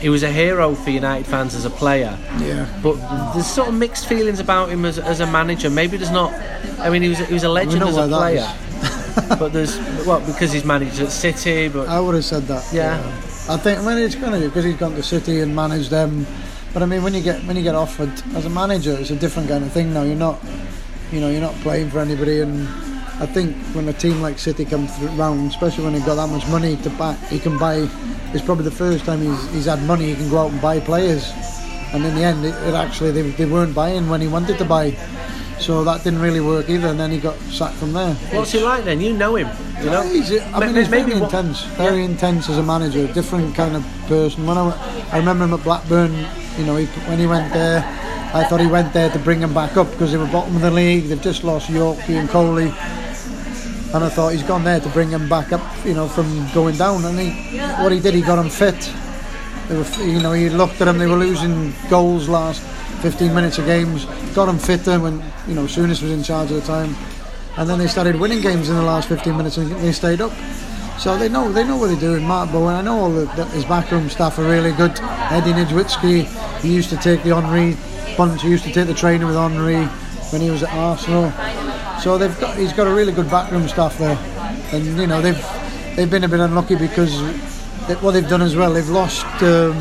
He 0.00 0.08
was 0.08 0.22
a 0.22 0.30
hero 0.30 0.74
for 0.74 0.90
United 0.90 1.26
fans 1.26 1.56
as 1.56 1.64
a 1.64 1.70
player. 1.70 2.16
Yeah. 2.38 2.68
But 2.82 2.94
there's 3.32 3.46
sort 3.46 3.68
of 3.68 3.74
mixed 3.74 4.06
feelings 4.06 4.38
about 4.38 4.68
him 4.68 4.84
as, 4.84 4.98
as 4.98 5.18
a 5.20 5.26
manager. 5.26 5.70
Maybe 5.70 5.96
there's 5.96 6.12
not. 6.12 6.32
I 6.78 6.88
mean, 6.88 7.02
he 7.02 7.08
was 7.08 7.18
he 7.18 7.34
was 7.34 7.44
a 7.44 7.48
legend 7.48 7.82
as 7.82 7.96
a 7.96 8.06
player. 8.06 8.48
but 9.38 9.52
there's 9.52 9.76
what 10.06 10.24
because 10.26 10.52
he's 10.52 10.64
managed 10.64 11.00
at 11.00 11.10
City. 11.10 11.68
But 11.68 11.88
I 11.88 11.98
would 12.00 12.14
have 12.14 12.24
said 12.24 12.44
that. 12.44 12.68
Yeah. 12.72 12.98
I 13.48 13.56
think. 13.56 13.80
I 13.80 13.82
mean, 13.82 13.98
it's 13.98 14.14
going 14.14 14.40
to 14.40 14.46
because 14.46 14.64
he's 14.64 14.76
gone 14.76 14.94
to 14.94 15.02
City 15.02 15.40
and 15.40 15.54
managed 15.56 15.90
them. 15.90 16.26
But 16.72 16.82
I 16.82 16.86
mean, 16.86 17.02
when 17.02 17.14
you 17.14 17.22
get 17.22 17.42
when 17.44 17.56
you 17.56 17.62
get 17.62 17.74
offered 17.74 18.12
as 18.34 18.44
a 18.44 18.50
manager, 18.50 18.92
it's 18.92 19.10
a 19.10 19.16
different 19.16 19.48
kind 19.48 19.64
of 19.64 19.72
thing 19.72 19.92
now. 19.92 20.02
You're 20.02 20.16
not, 20.16 20.38
you 21.12 21.20
know, 21.20 21.30
you're 21.30 21.40
not 21.40 21.54
playing 21.56 21.90
for 21.90 21.98
anybody. 22.00 22.40
And 22.40 22.68
I 23.20 23.26
think 23.26 23.56
when 23.74 23.88
a 23.88 23.92
team 23.92 24.20
like 24.20 24.38
City 24.38 24.64
comes 24.64 24.96
through 24.96 25.08
round, 25.08 25.50
especially 25.50 25.84
when 25.84 25.92
they've 25.94 26.04
got 26.04 26.16
that 26.16 26.28
much 26.28 26.46
money 26.48 26.76
to 26.76 26.90
buy, 26.90 27.14
he 27.30 27.38
can 27.38 27.58
buy. 27.58 27.88
It's 28.32 28.44
probably 28.44 28.64
the 28.64 28.70
first 28.70 29.04
time 29.04 29.20
he's, 29.20 29.52
he's 29.52 29.64
had 29.66 29.82
money. 29.82 30.06
He 30.06 30.14
can 30.14 30.30
go 30.30 30.38
out 30.38 30.52
and 30.52 30.60
buy 30.60 30.80
players. 30.80 31.32
And 31.92 32.04
in 32.04 32.14
the 32.14 32.22
end, 32.22 32.44
it, 32.44 32.54
it 32.68 32.74
actually 32.74 33.12
they, 33.12 33.22
they 33.22 33.46
weren't 33.46 33.74
buying 33.74 34.08
when 34.08 34.20
he 34.20 34.28
wanted 34.28 34.58
to 34.58 34.64
buy. 34.64 34.90
So 35.58 35.82
that 35.84 36.04
didn't 36.04 36.20
really 36.20 36.40
work 36.40 36.68
either. 36.68 36.88
And 36.88 37.00
then 37.00 37.10
he 37.10 37.18
got 37.18 37.36
sacked 37.50 37.76
from 37.76 37.92
there. 37.92 38.14
what's 38.14 38.52
he 38.52 38.60
like 38.60 38.84
then? 38.84 39.00
You 39.00 39.12
know 39.14 39.34
him. 39.36 39.48
You 39.82 39.90
know. 39.90 40.02
He's, 40.02 40.30
I 40.40 40.60
mean, 40.60 40.74
he's 40.74 40.88
very 40.88 41.14
what- 41.14 41.22
intense, 41.22 41.64
very 41.76 42.04
intense 42.04 42.48
as 42.48 42.58
a 42.58 42.62
manager, 42.62 43.10
different 43.12 43.54
kind 43.54 43.74
of 43.74 43.84
person. 44.06 44.46
When 44.46 44.58
I, 44.58 44.70
I 45.10 45.18
remember 45.18 45.44
him 45.44 45.54
at 45.54 45.64
Blackburn, 45.64 46.12
you 46.58 46.64
know, 46.64 46.76
he, 46.76 46.86
when 47.08 47.18
he 47.18 47.26
went 47.26 47.52
there, 47.52 47.80
I 48.34 48.44
thought 48.44 48.60
he 48.60 48.66
went 48.66 48.92
there 48.92 49.08
to 49.10 49.18
bring 49.18 49.40
them 49.40 49.54
back 49.54 49.78
up 49.78 49.90
because 49.90 50.12
they 50.12 50.18
were 50.18 50.26
bottom 50.26 50.54
of 50.54 50.60
the 50.60 50.70
league. 50.70 51.04
They've 51.04 51.20
just 51.20 51.44
lost 51.44 51.70
Yorkie 51.70 52.10
and 52.10 52.28
Coley, 52.28 52.68
and 53.94 54.04
I 54.04 54.10
thought 54.10 54.34
he's 54.34 54.42
gone 54.42 54.64
there 54.64 54.80
to 54.80 54.88
bring 54.90 55.08
them 55.08 55.30
back 55.30 55.50
up, 55.50 55.62
you 55.82 55.94
know, 55.94 56.08
from 56.08 56.46
going 56.52 56.76
down. 56.76 57.06
And 57.06 57.18
he, 57.18 57.58
what 57.82 57.90
he 57.90 58.00
did, 58.00 58.12
he 58.12 58.20
got 58.20 58.36
them 58.36 58.50
fit. 58.50 58.92
They 59.68 59.78
were, 59.78 60.04
you 60.04 60.20
know, 60.20 60.34
he 60.34 60.50
looked 60.50 60.78
at 60.82 60.84
them. 60.84 60.98
They 60.98 61.06
were 61.06 61.16
losing 61.16 61.72
goals 61.88 62.28
last 62.28 62.60
15 63.00 63.34
minutes 63.34 63.56
of 63.56 63.64
games. 63.64 64.04
Got 64.34 64.46
them 64.46 64.58
fitter 64.58 65.00
when, 65.00 65.22
you 65.46 65.54
know, 65.54 65.64
Souness 65.64 66.02
was 66.02 66.10
in 66.10 66.22
charge 66.22 66.52
at 66.52 66.60
the 66.60 66.66
time, 66.66 66.94
and 67.56 67.68
then 67.68 67.78
they 67.78 67.86
started 67.86 68.20
winning 68.20 68.42
games 68.42 68.68
in 68.68 68.76
the 68.76 68.82
last 68.82 69.08
15 69.08 69.38
minutes, 69.38 69.56
and 69.56 69.70
they 69.70 69.92
stayed 69.92 70.20
up. 70.20 70.32
So 70.98 71.16
they 71.16 71.30
know 71.30 71.50
they 71.50 71.64
know 71.64 71.78
what 71.78 71.86
they're 71.86 71.98
doing. 71.98 72.24
Mark 72.24 72.52
Bowen, 72.52 72.74
I 72.74 72.82
know 72.82 72.98
all 72.98 73.10
the, 73.10 73.24
the, 73.36 73.46
his 73.46 73.64
backroom 73.64 74.10
staff 74.10 74.38
are 74.38 74.42
really 74.42 74.72
good. 74.72 74.90
Eddie 75.30 75.52
Niedzwiecki, 75.52 76.60
he 76.60 76.74
used 76.74 76.90
to 76.90 76.96
take 76.98 77.22
the 77.22 77.34
Henri 77.34 77.76
bunch. 78.16 78.42
He 78.42 78.48
used 78.48 78.64
to 78.64 78.72
take 78.72 78.86
the 78.86 78.94
training 78.94 79.26
with 79.26 79.36
Henri 79.36 79.84
when 80.30 80.40
he 80.42 80.50
was 80.50 80.62
at 80.62 80.72
Arsenal. 80.72 81.32
So 82.00 82.18
they've 82.18 82.38
got 82.40 82.56
he's 82.56 82.72
got 82.72 82.86
a 82.86 82.94
really 82.94 83.12
good 83.12 83.30
backroom 83.30 83.68
staff 83.68 83.98
there, 83.98 84.16
and 84.72 84.84
you 84.84 85.06
know 85.06 85.20
they've 85.20 85.44
they've 85.96 86.10
been 86.10 86.24
a 86.24 86.28
bit 86.28 86.40
unlucky 86.40 86.76
because 86.76 87.20
they, 87.88 87.94
what 87.96 88.12
they've 88.12 88.28
done 88.28 88.42
as 88.42 88.54
well. 88.54 88.72
They've 88.72 88.88
lost 88.88 89.24
um, 89.42 89.74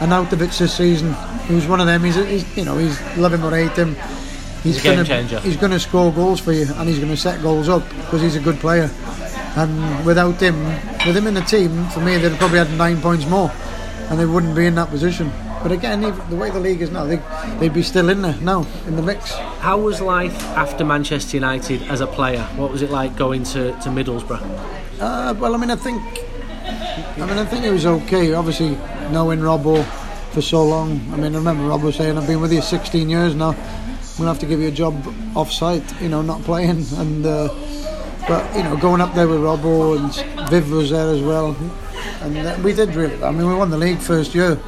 Arnautovic 0.00 0.56
this 0.58 0.76
season. 0.76 1.14
He 1.46 1.54
was 1.54 1.66
one 1.66 1.80
of 1.80 1.86
them. 1.86 2.02
He's, 2.02 2.16
he's 2.16 2.56
you 2.56 2.64
know 2.64 2.78
he's 2.78 3.00
love 3.16 3.32
him 3.32 3.44
or 3.44 3.50
hate 3.50 3.72
him. 3.72 3.94
He's, 4.62 4.74
He's 4.74 4.78
a 4.78 4.82
game 4.82 4.96
gonna 4.96 5.08
changer. 5.08 5.40
he's 5.40 5.56
going 5.56 5.72
to 5.72 5.80
score 5.80 6.12
goals 6.12 6.38
for 6.38 6.52
you, 6.52 6.66
and 6.74 6.86
he's 6.88 6.98
going 6.98 7.10
to 7.10 7.16
set 7.16 7.40
goals 7.40 7.68
up 7.68 7.88
because 7.88 8.20
he's 8.20 8.36
a 8.36 8.40
good 8.40 8.58
player. 8.58 8.90
And 9.56 10.04
without 10.04 10.38
him, 10.38 10.62
with 11.06 11.16
him 11.16 11.26
in 11.26 11.32
the 11.34 11.40
team, 11.40 11.86
for 11.88 12.00
me 12.00 12.18
they'd 12.18 12.36
probably 12.38 12.58
had 12.58 12.70
nine 12.76 13.00
points 13.00 13.26
more, 13.26 13.50
and 14.10 14.20
they 14.20 14.26
wouldn't 14.26 14.54
be 14.54 14.66
in 14.66 14.74
that 14.74 14.90
position. 14.90 15.32
But 15.62 15.72
again, 15.72 16.00
the 16.00 16.36
way 16.36 16.50
the 16.50 16.60
league 16.60 16.80
is 16.80 16.90
now, 16.90 17.04
they, 17.04 17.20
they'd 17.58 17.74
be 17.74 17.82
still 17.82 18.08
in 18.08 18.22
there 18.22 18.36
now 18.40 18.66
in 18.86 18.96
the 18.96 19.02
mix. 19.02 19.34
How 19.60 19.78
was 19.78 20.00
life 20.00 20.42
after 20.56 20.84
Manchester 20.84 21.36
United 21.36 21.82
as 21.82 22.00
a 22.00 22.06
player? 22.06 22.42
What 22.56 22.70
was 22.70 22.80
it 22.80 22.90
like 22.90 23.14
going 23.16 23.44
to, 23.44 23.72
to 23.72 23.88
Middlesbrough? 23.90 24.40
Uh, 24.98 25.34
well, 25.38 25.54
I 25.54 25.58
mean, 25.58 25.70
I 25.70 25.76
think, 25.76 26.02
I 27.18 27.26
mean, 27.26 27.38
I 27.38 27.44
think 27.44 27.64
it 27.64 27.70
was 27.70 27.84
okay. 27.84 28.32
Obviously, 28.32 28.70
knowing 29.10 29.40
Robbo 29.40 29.84
for 30.32 30.40
so 30.40 30.64
long. 30.64 30.92
I 31.12 31.16
mean, 31.16 31.34
I 31.34 31.38
remember 31.38 31.64
Robbo 31.64 31.92
saying, 31.92 32.16
"I've 32.16 32.26
been 32.26 32.40
with 32.40 32.52
you 32.52 32.62
16 32.62 33.08
years 33.08 33.34
now. 33.34 33.50
I'm 33.50 34.16
gonna 34.16 34.28
have 34.28 34.38
to 34.40 34.46
give 34.46 34.60
you 34.60 34.68
a 34.68 34.72
job 34.72 34.94
off-site. 35.34 36.00
You 36.00 36.08
know, 36.08 36.22
not 36.22 36.42
playing." 36.42 36.84
And 36.96 37.26
uh, 37.26 37.48
but 38.28 38.56
you 38.56 38.62
know, 38.62 38.76
going 38.76 39.00
up 39.00 39.14
there 39.14 39.26
with 39.26 39.40
Robbo 39.40 39.98
and 39.98 40.50
Viv 40.50 40.70
was 40.70 40.90
there 40.90 41.08
as 41.08 41.20
well, 41.20 41.56
and 42.20 42.36
uh, 42.38 42.56
we 42.62 42.72
did 42.72 42.94
really. 42.94 43.22
I 43.22 43.30
mean, 43.30 43.46
we 43.46 43.54
won 43.54 43.70
the 43.70 43.78
league 43.78 43.98
first 43.98 44.34
year. 44.34 44.58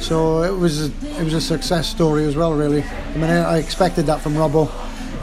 So 0.00 0.42
it 0.42 0.56
was 0.56 0.86
it 0.86 1.24
was 1.24 1.34
a 1.34 1.40
success 1.40 1.88
story 1.88 2.24
as 2.24 2.36
well, 2.36 2.54
really. 2.54 2.82
I 2.82 3.14
mean, 3.14 3.30
I, 3.30 3.54
I 3.54 3.58
expected 3.58 4.06
that 4.06 4.20
from 4.20 4.34
Robbo, 4.34 4.70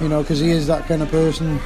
you 0.02 0.10
know, 0.10 0.22
because 0.22 0.40
he 0.40 0.52
is 0.52 0.68
that 0.68 0.86
kind 0.88 1.02
of 1.02 1.10
person. 1.10 1.60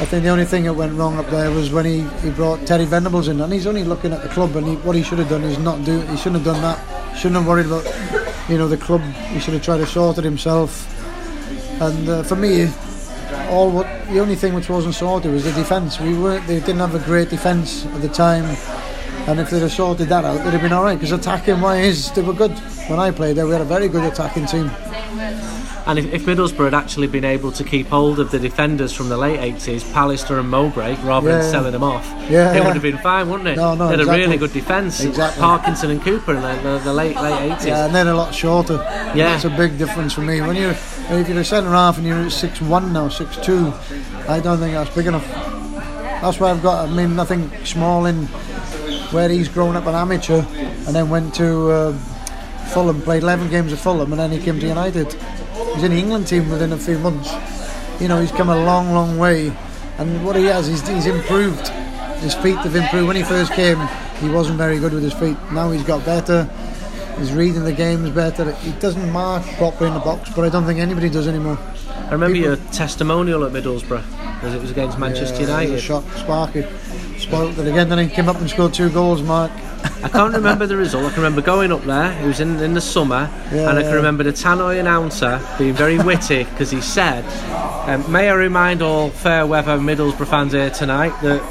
I 0.00 0.04
think 0.04 0.22
the 0.22 0.28
only 0.28 0.44
thing 0.44 0.62
that 0.64 0.74
went 0.74 0.92
wrong 0.92 1.18
up 1.18 1.28
there 1.28 1.50
was 1.50 1.72
when 1.72 1.84
he, 1.84 2.02
he 2.22 2.30
brought 2.30 2.64
Terry 2.66 2.84
Venables 2.84 3.26
in, 3.28 3.40
and 3.40 3.52
he's 3.52 3.66
only 3.66 3.82
looking 3.82 4.12
at 4.12 4.22
the 4.22 4.28
club, 4.28 4.54
and 4.54 4.66
he, 4.66 4.76
what 4.76 4.94
he 4.94 5.02
should 5.02 5.18
have 5.18 5.28
done 5.28 5.42
is 5.42 5.58
not 5.58 5.84
do. 5.84 6.00
He 6.02 6.16
shouldn't 6.16 6.44
have 6.44 6.54
done 6.54 6.62
that. 6.62 7.16
Shouldn't 7.16 7.34
have 7.34 7.48
worried 7.48 7.66
about, 7.66 7.84
you 8.48 8.58
know, 8.58 8.68
the 8.68 8.76
club. 8.76 9.00
He 9.00 9.40
should 9.40 9.54
have 9.54 9.62
tried 9.62 9.78
to 9.78 9.86
sort 9.86 10.18
it 10.18 10.24
himself. 10.24 10.86
And 11.82 12.08
uh, 12.08 12.22
for 12.22 12.36
me, 12.36 12.70
all 13.50 13.70
what 13.70 13.86
the 14.08 14.20
only 14.20 14.36
thing 14.36 14.54
which 14.54 14.68
wasn't 14.68 14.94
sorted 14.94 15.32
was 15.32 15.44
the 15.44 15.52
defence. 15.52 15.98
We 16.00 16.16
weren't. 16.16 16.46
They 16.46 16.60
didn't 16.60 16.78
have 16.78 16.94
a 16.94 17.04
great 17.04 17.28
defence 17.28 17.84
at 17.86 18.00
the 18.00 18.08
time. 18.08 18.44
And 19.28 19.38
if 19.40 19.50
they'd 19.50 19.60
have 19.60 19.72
sorted 19.72 20.08
that 20.08 20.24
out, 20.24 20.42
they'd 20.42 20.52
have 20.52 20.62
been 20.62 20.72
all 20.72 20.82
right. 20.84 20.94
Because 20.94 21.12
attacking 21.12 21.60
wise, 21.60 22.10
they 22.12 22.22
were 22.22 22.32
good. 22.32 22.52
When 22.88 22.98
I 22.98 23.10
played 23.10 23.36
there, 23.36 23.44
we 23.46 23.52
had 23.52 23.60
a 23.60 23.64
very 23.66 23.86
good 23.88 24.04
attacking 24.10 24.46
team. 24.46 24.70
And 25.86 25.98
if, 25.98 26.12
if 26.12 26.24
Middlesbrough 26.26 26.64
had 26.64 26.74
actually 26.74 27.06
been 27.08 27.24
able 27.24 27.52
to 27.52 27.62
keep 27.64 27.88
hold 27.88 28.20
of 28.20 28.30
the 28.30 28.38
defenders 28.38 28.92
from 28.92 29.08
the 29.10 29.16
late 29.18 29.38
80s, 29.40 29.82
Pallister 29.92 30.38
and 30.40 30.48
Mowbray, 30.48 30.94
rather 31.02 31.28
Yeah. 31.28 31.38
than 31.38 31.50
selling 31.50 31.72
them 31.72 31.82
off, 31.82 32.06
Yeah, 32.30 32.54
it 32.54 32.64
would 32.64 32.72
have 32.74 32.82
been 32.82 32.98
fine, 32.98 33.28
wouldn't 33.28 33.48
it? 33.50 33.56
No, 33.56 33.74
no, 33.74 33.84
They 33.86 33.90
had 33.92 34.00
exactly. 34.00 34.22
a 34.22 34.26
really 34.26 34.38
good 34.38 34.52
defence. 34.52 35.00
Exactly. 35.00 35.40
Parkinson 35.40 35.90
and 35.90 36.02
Cooper 36.02 36.34
in 36.34 36.40
the, 36.42 36.54
the, 36.62 36.78
the 36.84 36.92
late 36.94 37.16
late 37.16 37.52
80s. 37.52 37.66
Yeah, 37.66 37.86
and 37.86 37.94
then 37.94 38.06
a 38.06 38.14
lot 38.14 38.34
shorter. 38.34 38.74
Yeah. 39.14 39.30
that's 39.30 39.44
a 39.44 39.50
big 39.50 39.76
difference 39.78 40.12
for 40.14 40.20
me. 40.22 40.40
When 40.40 40.56
you're 40.56 40.70
if 40.72 41.28
you're 41.28 41.38
a 41.38 41.44
centre 41.44 41.70
half 41.70 41.96
and 41.98 42.06
you're 42.06 42.18
at 42.18 42.32
six 42.32 42.60
one 42.60 42.92
now, 42.92 43.08
six 43.08 43.36
two, 43.38 43.72
I 44.28 44.40
don't 44.40 44.58
think 44.58 44.72
that's 44.74 44.94
big 44.94 45.06
enough. 45.06 45.26
That's 46.20 46.38
why 46.40 46.50
I've 46.50 46.62
got. 46.62 46.88
I 46.88 46.92
mean, 46.92 47.14
nothing 47.16 47.50
small 47.64 48.04
in 48.06 48.26
where 49.12 49.28
he's 49.28 49.48
grown 49.48 49.76
up 49.76 49.86
an 49.86 49.94
amateur 49.94 50.42
and 50.86 50.94
then 50.94 51.08
went 51.08 51.34
to 51.36 51.70
uh, 51.70 51.92
Fulham, 52.72 53.00
played 53.02 53.22
11 53.22 53.48
games 53.50 53.72
at 53.72 53.78
Fulham, 53.78 54.12
and 54.12 54.20
then 54.20 54.30
he 54.30 54.38
came 54.38 54.60
to 54.60 54.66
United. 54.66 55.12
He's 55.74 55.84
in 55.84 55.92
the 55.92 55.98
England 55.98 56.26
team 56.26 56.48
within 56.50 56.72
a 56.72 56.76
few 56.78 56.98
months. 56.98 57.32
You 58.00 58.08
know, 58.08 58.20
he's 58.20 58.30
come 58.32 58.48
a 58.48 58.64
long, 58.64 58.92
long 58.92 59.18
way, 59.18 59.52
and 59.98 60.24
what 60.24 60.36
he 60.36 60.44
has, 60.44 60.66
he's, 60.66 60.86
he's 60.86 61.06
improved. 61.06 61.68
His 62.18 62.34
feet 62.34 62.56
have 62.58 62.74
improved. 62.76 63.06
When 63.06 63.16
he 63.16 63.22
first 63.22 63.52
came, 63.52 63.78
he 64.20 64.28
wasn't 64.28 64.58
very 64.58 64.78
good 64.78 64.92
with 64.92 65.02
his 65.02 65.14
feet. 65.14 65.36
Now 65.52 65.70
he's 65.70 65.84
got 65.84 66.04
better. 66.04 66.44
He's 67.18 67.32
reading 67.32 67.64
the 67.64 67.72
games 67.72 68.10
better. 68.10 68.52
He 68.56 68.72
doesn't 68.72 69.10
mark 69.10 69.44
properly 69.56 69.88
in 69.88 69.94
the 69.94 70.00
box, 70.00 70.30
but 70.34 70.44
I 70.44 70.48
don't 70.48 70.64
think 70.66 70.78
anybody 70.78 71.08
does 71.08 71.26
anymore. 71.26 71.58
I 71.88 72.12
remember 72.12 72.34
People- 72.34 72.56
your 72.56 72.56
testimonial 72.72 73.44
at 73.44 73.52
Middlesbrough, 73.52 74.42
as 74.42 74.54
it 74.54 74.60
was 74.60 74.70
against 74.70 74.98
Manchester 74.98 75.34
Yeah, 75.36 75.60
United. 75.60 75.80
Shot 75.80 76.04
Sparky. 76.16 76.64
Spoiled 77.18 77.58
it 77.58 77.66
again, 77.66 77.88
then 77.88 77.98
he 77.98 78.08
came 78.14 78.28
up 78.28 78.36
and 78.40 78.48
scored 78.48 78.72
two 78.72 78.90
goals, 78.90 79.22
Mark. 79.22 79.50
I 80.02 80.08
can't 80.08 80.32
remember 80.34 80.66
the 80.66 80.76
result. 80.76 81.04
I 81.04 81.08
can 81.08 81.18
remember 81.22 81.40
going 81.40 81.72
up 81.72 81.82
there. 81.82 82.12
It 82.22 82.26
was 82.26 82.40
in, 82.40 82.58
in 82.60 82.74
the 82.74 82.80
summer, 82.80 83.28
Yeah, 83.52 83.68
and 83.68 83.78
I 83.78 83.82
can 83.82 83.90
yeah. 83.90 83.96
remember 83.96 84.22
the 84.24 84.32
Tannoy 84.32 84.78
announcer 84.80 85.40
being 85.58 85.74
very 85.74 85.98
witty 86.10 86.44
because 86.44 86.70
he 86.70 86.80
said, 86.80 87.24
um, 87.88 88.10
"May 88.10 88.28
I 88.30 88.34
remind 88.34 88.82
all 88.82 89.10
fair 89.10 89.46
weather 89.46 89.76
Middlesbrough 89.78 90.28
fans 90.28 90.52
here 90.52 90.70
tonight 90.70 91.12
that 91.22 91.42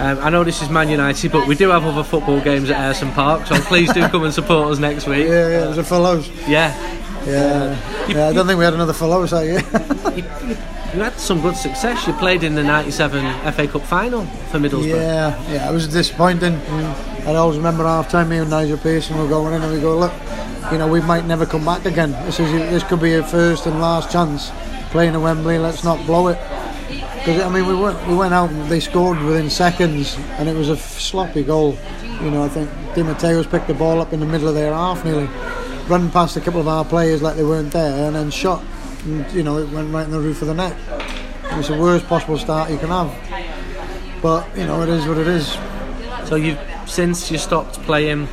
um, 0.00 0.18
I 0.24 0.30
know 0.30 0.42
this 0.44 0.62
is 0.62 0.70
Man 0.70 0.88
United, 0.88 1.30
but 1.32 1.46
we 1.46 1.54
do 1.54 1.68
have 1.70 1.84
other 1.84 2.02
football 2.04 2.40
games 2.40 2.70
at 2.70 2.76
Ayresome 2.76 3.12
Park, 3.14 3.46
so 3.46 3.54
please 3.60 3.92
do 3.92 4.06
come 4.08 4.24
and 4.24 4.32
support 4.32 4.72
us 4.72 4.78
next 4.78 5.06
week." 5.06 5.26
Yeah, 5.26 5.48
yeah, 5.48 5.64
it 5.64 5.68
was 5.68 5.78
a 5.78 5.84
full 5.84 6.04
house. 6.04 6.28
Yeah, 6.48 6.72
Yeah, 7.26 7.32
uh, 7.32 8.12
yeah. 8.12 8.28
I 8.28 8.32
don't 8.32 8.46
think 8.46 8.58
we 8.58 8.64
had 8.64 8.74
another 8.74 8.92
full 8.92 9.10
house 9.10 9.30
that 9.30 9.44
year. 9.44 9.60
you, 10.16 10.48
you, 10.48 10.56
you 10.94 11.00
had 11.00 11.18
some 11.18 11.40
good 11.40 11.56
success. 11.56 12.06
You 12.06 12.12
played 12.14 12.42
in 12.42 12.54
the 12.54 12.62
'97 12.62 13.52
FA 13.52 13.66
Cup 13.66 13.82
final 13.82 14.24
for 14.50 14.58
Middlesbrough. 14.58 14.96
yeah, 14.96 15.52
yeah, 15.52 15.70
it 15.70 15.72
was 15.72 15.88
disappointing. 15.88 16.52
Mm. 16.52 17.26
I 17.26 17.34
always 17.36 17.56
remember 17.56 17.84
half 17.84 18.10
time 18.10 18.28
me 18.28 18.36
and 18.36 18.50
Nigel 18.50 18.76
Pearson 18.76 19.16
were 19.16 19.26
going 19.26 19.54
in 19.54 19.62
and 19.62 19.72
we 19.72 19.80
go, 19.80 19.96
look, 19.98 20.12
you 20.70 20.76
know, 20.76 20.86
we 20.86 21.00
might 21.00 21.24
never 21.24 21.46
come 21.46 21.64
back 21.64 21.86
again. 21.86 22.12
This 22.26 22.38
is 22.38 22.52
this 22.52 22.84
could 22.84 23.00
be 23.00 23.14
a 23.14 23.22
first 23.22 23.66
and 23.66 23.80
last 23.80 24.10
chance 24.12 24.50
playing 24.90 25.14
at 25.14 25.20
Wembley. 25.20 25.58
Let's 25.58 25.84
not 25.84 26.04
blow 26.06 26.28
it. 26.28 26.38
Because 26.88 27.40
I 27.42 27.48
mean, 27.48 27.66
we 27.66 27.74
went 27.74 28.06
we 28.06 28.14
went 28.14 28.34
out 28.34 28.50
and 28.50 28.68
they 28.68 28.80
scored 28.80 29.20
within 29.22 29.48
seconds, 29.48 30.16
and 30.38 30.48
it 30.48 30.54
was 30.54 30.68
a 30.68 30.76
sloppy 30.76 31.42
goal. 31.42 31.78
You 32.02 32.30
know, 32.30 32.44
I 32.44 32.48
think 32.48 32.70
Di 32.94 33.02
Matteo's 33.02 33.46
picked 33.46 33.66
the 33.68 33.74
ball 33.74 34.00
up 34.00 34.12
in 34.12 34.20
the 34.20 34.26
middle 34.26 34.48
of 34.48 34.54
their 34.54 34.72
half 34.72 35.04
nearly, 35.04 35.28
run 35.88 36.10
past 36.10 36.36
a 36.36 36.40
couple 36.40 36.60
of 36.60 36.68
our 36.68 36.84
players 36.84 37.22
like 37.22 37.36
they 37.36 37.44
weren't 37.44 37.72
there, 37.72 38.06
and 38.06 38.16
then 38.16 38.30
shot. 38.30 38.62
And, 39.04 39.30
you 39.32 39.42
know, 39.42 39.58
it 39.58 39.68
went 39.70 39.92
right 39.92 40.04
in 40.04 40.10
the 40.10 40.20
roof 40.20 40.40
of 40.42 40.48
the 40.48 40.54
net. 40.54 40.76
It 41.50 41.56
was 41.56 41.68
the 41.68 41.78
worst 41.78 42.06
possible 42.06 42.38
start 42.38 42.70
you 42.70 42.78
can 42.78 42.88
have. 42.88 43.12
But 44.22 44.46
you 44.56 44.64
know, 44.66 44.82
it 44.82 44.88
is 44.88 45.06
what 45.06 45.18
it 45.18 45.26
is. 45.28 45.56
So 46.28 46.36
you've 46.36 46.58
since 46.86 47.30
you 47.30 47.38
stopped 47.38 47.74
playing. 47.82 48.26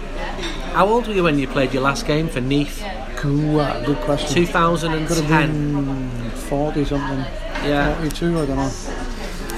How 0.74 0.88
old 0.88 1.08
were 1.08 1.14
you 1.14 1.24
when 1.24 1.38
you 1.38 1.48
played 1.48 1.74
your 1.74 1.84
last 1.84 2.06
game 2.08 2.30
for 2.30 2.40
Neath? 2.40 2.82
Cool, 3.18 3.60
uh, 3.60 3.86
good 3.86 3.98
question. 3.98 4.34
2010. 4.34 5.08
Could 5.08 5.18
have 5.26 5.28
been 5.28 6.32
forty 6.50 6.86
something, 6.86 7.20
Yeah. 7.66 7.94
forty-two. 7.96 8.40
I 8.40 8.46
don't 8.46 8.56
know. 8.56 8.70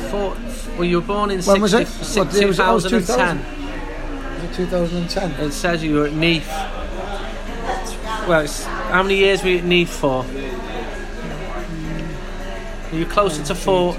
Four, 0.09 0.35
well, 0.75 0.83
you 0.85 0.99
were 0.99 1.05
born 1.05 1.29
in 1.31 1.41
When 1.43 1.61
was 1.61 1.73
it? 1.75 1.87
six- 1.87 2.15
What, 2.17 2.35
it 2.35 2.47
was- 2.47 2.59
oh, 2.59 2.71
it 2.71 2.73
was 2.73 2.83
2010. 2.85 3.37
2000. 3.37 3.43
Was 4.33 4.43
it 4.43 4.55
2010? 4.55 5.31
It 5.45 5.51
says 5.53 5.83
you 5.83 5.95
were 5.95 6.05
at 6.07 6.13
Neath. 6.13 6.49
Well, 8.27 8.41
it's, 8.41 8.63
how 8.63 9.03
many 9.03 9.17
years 9.17 9.43
we 9.43 9.59
need 9.61 9.89
for? 9.89 10.23
Are 12.91 12.95
you 12.95 13.05
closer 13.05 13.43
to 13.43 13.55
four? 13.55 13.95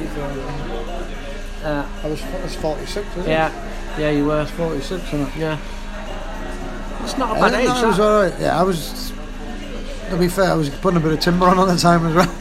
Uh, 1.63 1.87
I 2.03 2.07
was, 2.07 2.23
I 2.23 2.43
was 2.43 2.55
46, 2.57 3.07
wasn't 3.09 3.29
yeah, 3.29 3.99
yeah, 3.99 4.11
you 4.11 4.25
were. 4.25 4.43
it? 4.43 4.49
46, 4.49 5.03
wasn't 5.13 5.29
it? 5.29 5.37
Yeah. 5.39 5.59
It's 7.03 7.19
not 7.19 7.37
a 7.37 7.41
I 7.41 7.51
bad 7.51 7.61
age. 7.61 7.67
that 7.67 7.87
was 7.87 8.01
alright. 8.01 8.35
Yeah, 8.41 8.59
I 8.59 8.63
was. 8.63 9.13
To 10.11 10.17
be 10.17 10.29
fair, 10.29 10.51
I 10.51 10.55
was 10.55 10.71
putting 10.71 10.99
a 10.99 11.01
bit 11.03 11.13
of 11.13 11.21
timber 11.21 11.47
on 11.47 11.59
at 11.59 11.67
the 11.67 11.77
time 11.77 12.07
as 12.07 12.15
well. 12.15 12.41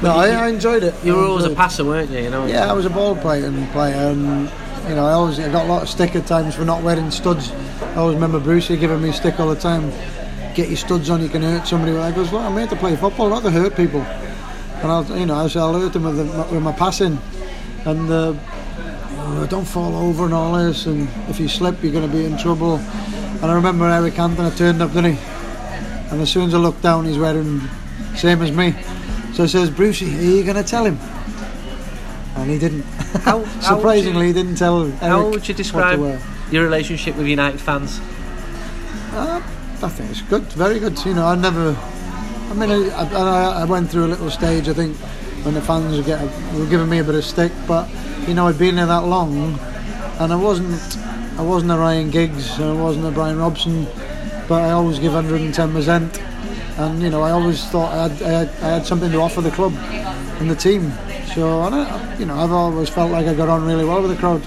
No, 0.00 0.12
I, 0.12 0.28
I 0.28 0.48
enjoyed 0.48 0.84
it. 0.84 0.94
You 1.02 1.16
were 1.16 1.24
always 1.24 1.44
a 1.44 1.50
passer, 1.50 1.84
weren't 1.84 2.08
you? 2.12 2.20
You 2.20 2.30
know. 2.30 2.46
Yeah, 2.46 2.70
I 2.70 2.72
was 2.72 2.84
a 2.86 2.90
ball 2.90 3.16
player 3.16 3.46
and 3.46 3.68
player, 3.72 3.96
and 3.96 4.48
you 4.88 4.94
know, 4.94 5.04
I 5.04 5.10
always 5.10 5.40
I 5.40 5.50
got 5.50 5.64
a 5.66 5.68
lot 5.68 5.82
of 5.82 5.88
stick 5.88 6.14
at 6.14 6.24
times 6.24 6.54
for 6.54 6.64
not 6.64 6.84
wearing 6.84 7.10
studs. 7.10 7.50
I 7.82 7.96
always 7.96 8.14
remember 8.14 8.38
Brucey 8.38 8.76
giving 8.76 9.02
me 9.02 9.10
stick 9.10 9.40
all 9.40 9.48
the 9.48 9.56
time. 9.60 9.90
Get 10.58 10.66
your 10.70 10.76
studs 10.76 11.08
on, 11.08 11.22
you 11.22 11.28
can 11.28 11.42
hurt 11.42 11.68
somebody. 11.68 11.96
I 11.96 12.10
goes, 12.10 12.32
look, 12.32 12.42
I'm 12.42 12.56
here 12.56 12.66
to 12.66 12.74
play 12.74 12.96
football, 12.96 13.28
not 13.28 13.44
to 13.44 13.50
hurt 13.52 13.76
people. 13.76 14.00
And 14.00 14.90
I'll, 14.90 15.04
you 15.16 15.24
know, 15.24 15.34
I'll 15.34 15.48
hurt 15.48 15.92
them 15.92 16.02
with, 16.02 16.16
the, 16.16 16.24
with 16.52 16.60
my 16.60 16.72
passing, 16.72 17.16
and 17.84 18.10
uh, 18.10 18.34
oh, 18.36 19.46
don't 19.48 19.64
fall 19.64 19.94
over 19.94 20.24
and 20.24 20.34
all 20.34 20.54
this. 20.54 20.86
And 20.86 21.08
if 21.28 21.38
you 21.38 21.46
slip, 21.46 21.80
you're 21.80 21.92
going 21.92 22.10
to 22.10 22.12
be 22.12 22.24
in 22.24 22.36
trouble. 22.36 22.78
And 22.78 23.44
I 23.44 23.54
remember 23.54 23.86
Eric 23.86 24.14
Cantona 24.14 24.50
turned 24.58 24.82
up, 24.82 24.92
didn't 24.92 25.14
he? 25.14 25.20
And 26.10 26.20
as 26.20 26.28
soon 26.28 26.48
as 26.48 26.54
I 26.54 26.58
looked 26.58 26.82
down, 26.82 27.04
he's 27.04 27.18
wearing 27.18 27.60
same 28.16 28.42
as 28.42 28.50
me. 28.50 28.74
So 29.34 29.44
I 29.44 29.46
says, 29.46 29.70
Brucey, 29.70 30.06
are 30.06 30.20
you 30.22 30.42
going 30.42 30.56
to 30.56 30.64
tell 30.64 30.84
him? 30.84 30.98
And 32.34 32.50
he 32.50 32.58
didn't. 32.58 32.82
How- 33.22 33.44
Surprisingly, 33.60 34.26
he 34.26 34.32
didn't 34.32 34.56
tell 34.56 34.82
Eric 34.82 34.94
How 34.96 35.30
would 35.30 35.46
you 35.46 35.54
describe 35.54 36.00
your 36.50 36.64
relationship 36.64 37.14
with 37.14 37.28
United 37.28 37.60
fans? 37.60 38.00
Uh, 39.12 39.40
I 39.80 39.88
think 39.88 40.10
it's 40.10 40.22
good, 40.22 40.42
very 40.54 40.80
good. 40.80 40.98
You 41.04 41.14
know, 41.14 41.26
I 41.26 41.36
never. 41.36 41.76
I 42.50 42.54
mean, 42.54 42.70
I, 42.70 43.14
I, 43.14 43.62
I 43.62 43.64
went 43.64 43.90
through 43.90 44.06
a 44.06 44.08
little 44.08 44.30
stage. 44.30 44.68
I 44.68 44.72
think 44.72 44.96
when 45.44 45.54
the 45.54 45.62
fans 45.62 45.96
were, 46.04 46.58
were 46.58 46.68
giving 46.68 46.88
me 46.88 46.98
a 46.98 47.04
bit 47.04 47.14
of 47.14 47.24
stick, 47.24 47.52
but 47.68 47.88
you 48.26 48.34
know, 48.34 48.48
I'd 48.48 48.58
been 48.58 48.74
there 48.74 48.86
that 48.86 49.04
long, 49.04 49.56
and 50.18 50.32
I 50.32 50.36
wasn't. 50.36 50.98
I 51.38 51.42
wasn't 51.42 51.70
a 51.70 51.76
Ryan 51.76 52.10
Giggs, 52.10 52.58
and 52.58 52.64
I 52.64 52.82
wasn't 52.82 53.06
a 53.06 53.12
Brian 53.12 53.38
Robson, 53.38 53.84
but 54.48 54.62
I 54.62 54.70
always 54.70 54.98
give 54.98 55.12
110 55.12 55.72
percent. 55.72 56.20
And 56.78 57.00
you 57.00 57.10
know, 57.10 57.22
I 57.22 57.30
always 57.30 57.64
thought 57.66 57.92
I 57.92 58.08
had, 58.08 58.22
I 58.22 58.30
had, 58.30 58.48
I 58.48 58.68
had 58.74 58.86
something 58.86 59.12
to 59.12 59.20
offer 59.20 59.40
the 59.40 59.52
club 59.52 59.74
and 59.74 60.50
the 60.50 60.56
team. 60.56 60.92
So, 61.34 61.60
I, 61.60 62.16
you 62.18 62.26
know, 62.26 62.36
I've 62.36 62.50
always 62.50 62.88
felt 62.88 63.12
like 63.12 63.26
I 63.26 63.34
got 63.34 63.48
on 63.48 63.64
really 63.64 63.84
well 63.84 64.02
with 64.02 64.10
the 64.10 64.16
crowd. 64.16 64.42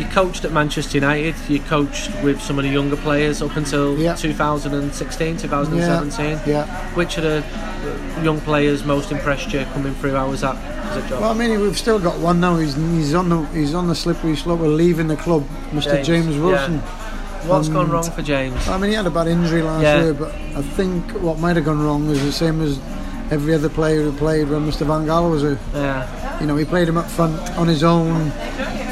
You 0.00 0.06
coached 0.06 0.46
at 0.46 0.52
Manchester 0.52 0.96
United. 0.96 1.34
You 1.46 1.60
coached 1.60 2.10
with 2.24 2.40
some 2.40 2.58
of 2.58 2.64
the 2.64 2.70
younger 2.70 2.96
players 2.96 3.42
up 3.42 3.54
until 3.56 3.98
Yeah. 3.98 4.14
2016, 4.14 5.36
2017. 5.36 6.40
Yeah. 6.50 6.64
Which 6.94 7.18
of 7.18 7.24
the 7.24 7.44
young 8.22 8.40
players 8.40 8.82
most 8.82 9.12
impressed 9.12 9.52
you 9.52 9.64
coming 9.74 9.94
through? 9.96 10.12
How 10.14 10.30
was 10.30 10.40
that 10.40 10.56
as 10.56 11.04
a 11.04 11.08
job? 11.08 11.20
Well, 11.20 11.30
I 11.30 11.34
mean, 11.34 11.60
we've 11.60 11.76
still 11.78 11.98
got 11.98 12.18
one 12.18 12.40
now. 12.40 12.56
He's, 12.56 12.74
he's 12.74 13.14
on 13.14 13.28
the 13.28 13.42
he's 13.52 13.74
on 13.74 13.88
the 13.88 13.94
slippery 13.94 14.36
slope 14.36 14.60
of 14.60 14.68
leaving 14.68 15.06
the 15.08 15.16
club, 15.16 15.46
Mr. 15.70 15.92
James, 16.02 16.06
James, 16.06 16.36
Wilson. 16.38 16.78
What's 17.46 17.66
and- 17.68 17.76
gone 17.76 17.90
wrong 17.90 18.10
for 18.10 18.22
James? 18.22 18.66
I 18.68 18.78
mean, 18.78 18.90
he 18.90 18.96
had 18.96 19.06
a 19.06 19.10
bad 19.10 19.28
injury 19.28 19.60
last 19.62 19.82
Yeah. 19.82 20.02
year, 20.02 20.14
but 20.14 20.34
I 20.56 20.62
think 20.62 21.10
what 21.20 21.38
might 21.38 21.56
have 21.56 21.66
gone 21.66 21.84
wrong 21.84 22.08
is 22.08 22.22
the 22.24 22.32
same 22.32 22.62
as 22.62 22.78
every 23.30 23.52
other 23.54 23.68
player 23.68 24.02
who 24.02 24.12
played 24.12 24.48
when 24.48 24.66
Mr. 24.66 24.86
Van 24.86 25.06
Gaal 25.06 25.30
was 25.30 25.42
here. 25.42 25.58
Yeah, 25.74 26.40
You 26.40 26.46
know, 26.46 26.56
he 26.56 26.64
played 26.64 26.88
him 26.88 26.96
up 26.96 27.08
front 27.08 27.38
on 27.58 27.68
his 27.68 27.84
own. 27.84 28.32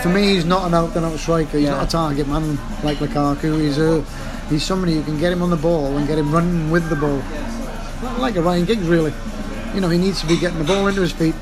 For 0.02 0.08
me, 0.08 0.34
he's 0.34 0.44
not 0.44 0.66
an 0.66 0.74
out-and-out 0.74 1.18
striker. 1.18 1.58
He's 1.58 1.66
Yeah. 1.66 1.76
not 1.76 1.88
a 1.88 1.90
target 1.90 2.28
man 2.28 2.58
like 2.84 2.98
Lukaku. 2.98 3.60
He's 3.60 3.78
a 3.78 4.02
he's 4.48 4.62
somebody 4.62 4.94
who 4.94 5.02
can 5.02 5.18
get 5.18 5.32
him 5.32 5.42
on 5.42 5.50
the 5.50 5.56
ball 5.56 5.96
and 5.96 6.06
get 6.06 6.18
him 6.18 6.32
running 6.32 6.70
with 6.70 6.88
the 6.88 6.96
ball, 6.96 7.20
not 8.02 8.20
like 8.20 8.36
a 8.36 8.42
Ryan 8.42 8.64
Giggs 8.64 8.86
really. 8.86 9.12
You 9.74 9.80
know, 9.80 9.88
he 9.88 9.98
needs 9.98 10.20
to 10.20 10.26
be 10.26 10.36
getting 10.38 10.58
the 10.58 10.64
ball 10.64 10.86
into 10.86 11.00
his 11.00 11.12
feet 11.12 11.34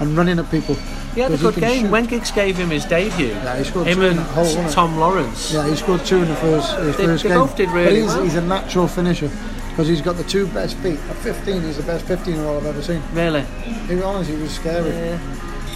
and 0.00 0.16
running 0.16 0.38
at 0.38 0.50
people. 0.50 0.76
he 1.14 1.20
had 1.20 1.30
a 1.32 1.36
good 1.36 1.54
game. 1.56 1.82
shoot. 1.82 1.90
When 1.90 2.06
Giggs 2.06 2.30
gave 2.30 2.56
him 2.56 2.70
his 2.70 2.84
debut, 2.86 3.26
Yeah, 3.28 3.56
he 3.58 3.64
scored 3.64 3.86
him 3.86 3.98
two 3.98 4.04
in 4.06 4.10
and 4.16 4.18
that 4.18 4.26
hole. 4.34 4.68
Tom 4.70 4.98
Lawrence. 4.98 5.52
Yeah, 5.52 5.68
he 5.68 5.76
scored 5.76 6.04
two 6.06 6.16
in 6.22 6.28
the 6.28 6.34
first 6.36 6.74
his 6.78 6.96
They- 6.96 7.04
first 7.04 7.22
they 7.22 7.28
game. 7.28 7.38
both 7.38 7.54
did 7.56 7.66
but 7.68 7.74
really 7.76 8.00
he's, 8.02 8.06
well. 8.14 8.22
he's 8.24 8.34
a 8.34 8.40
natural 8.40 8.88
finisher 8.88 9.30
because 9.70 9.88
he's 9.88 10.00
got 10.00 10.16
the 10.16 10.24
two 10.24 10.46
best 10.48 10.76
feet. 10.78 10.98
At 11.10 11.16
15, 11.16 11.62
he's 11.62 11.76
the 11.76 11.82
best 11.82 12.04
15 12.06 12.34
year 12.36 12.46
old 12.46 12.62
I've 12.62 12.70
ever 12.74 12.82
seen. 12.82 13.02
Really? 13.14 13.44
He 13.88 13.94
was 13.94 14.26
he 14.26 14.34
was 14.36 14.50
scary. 14.52 14.90
Yeah. 14.90 15.18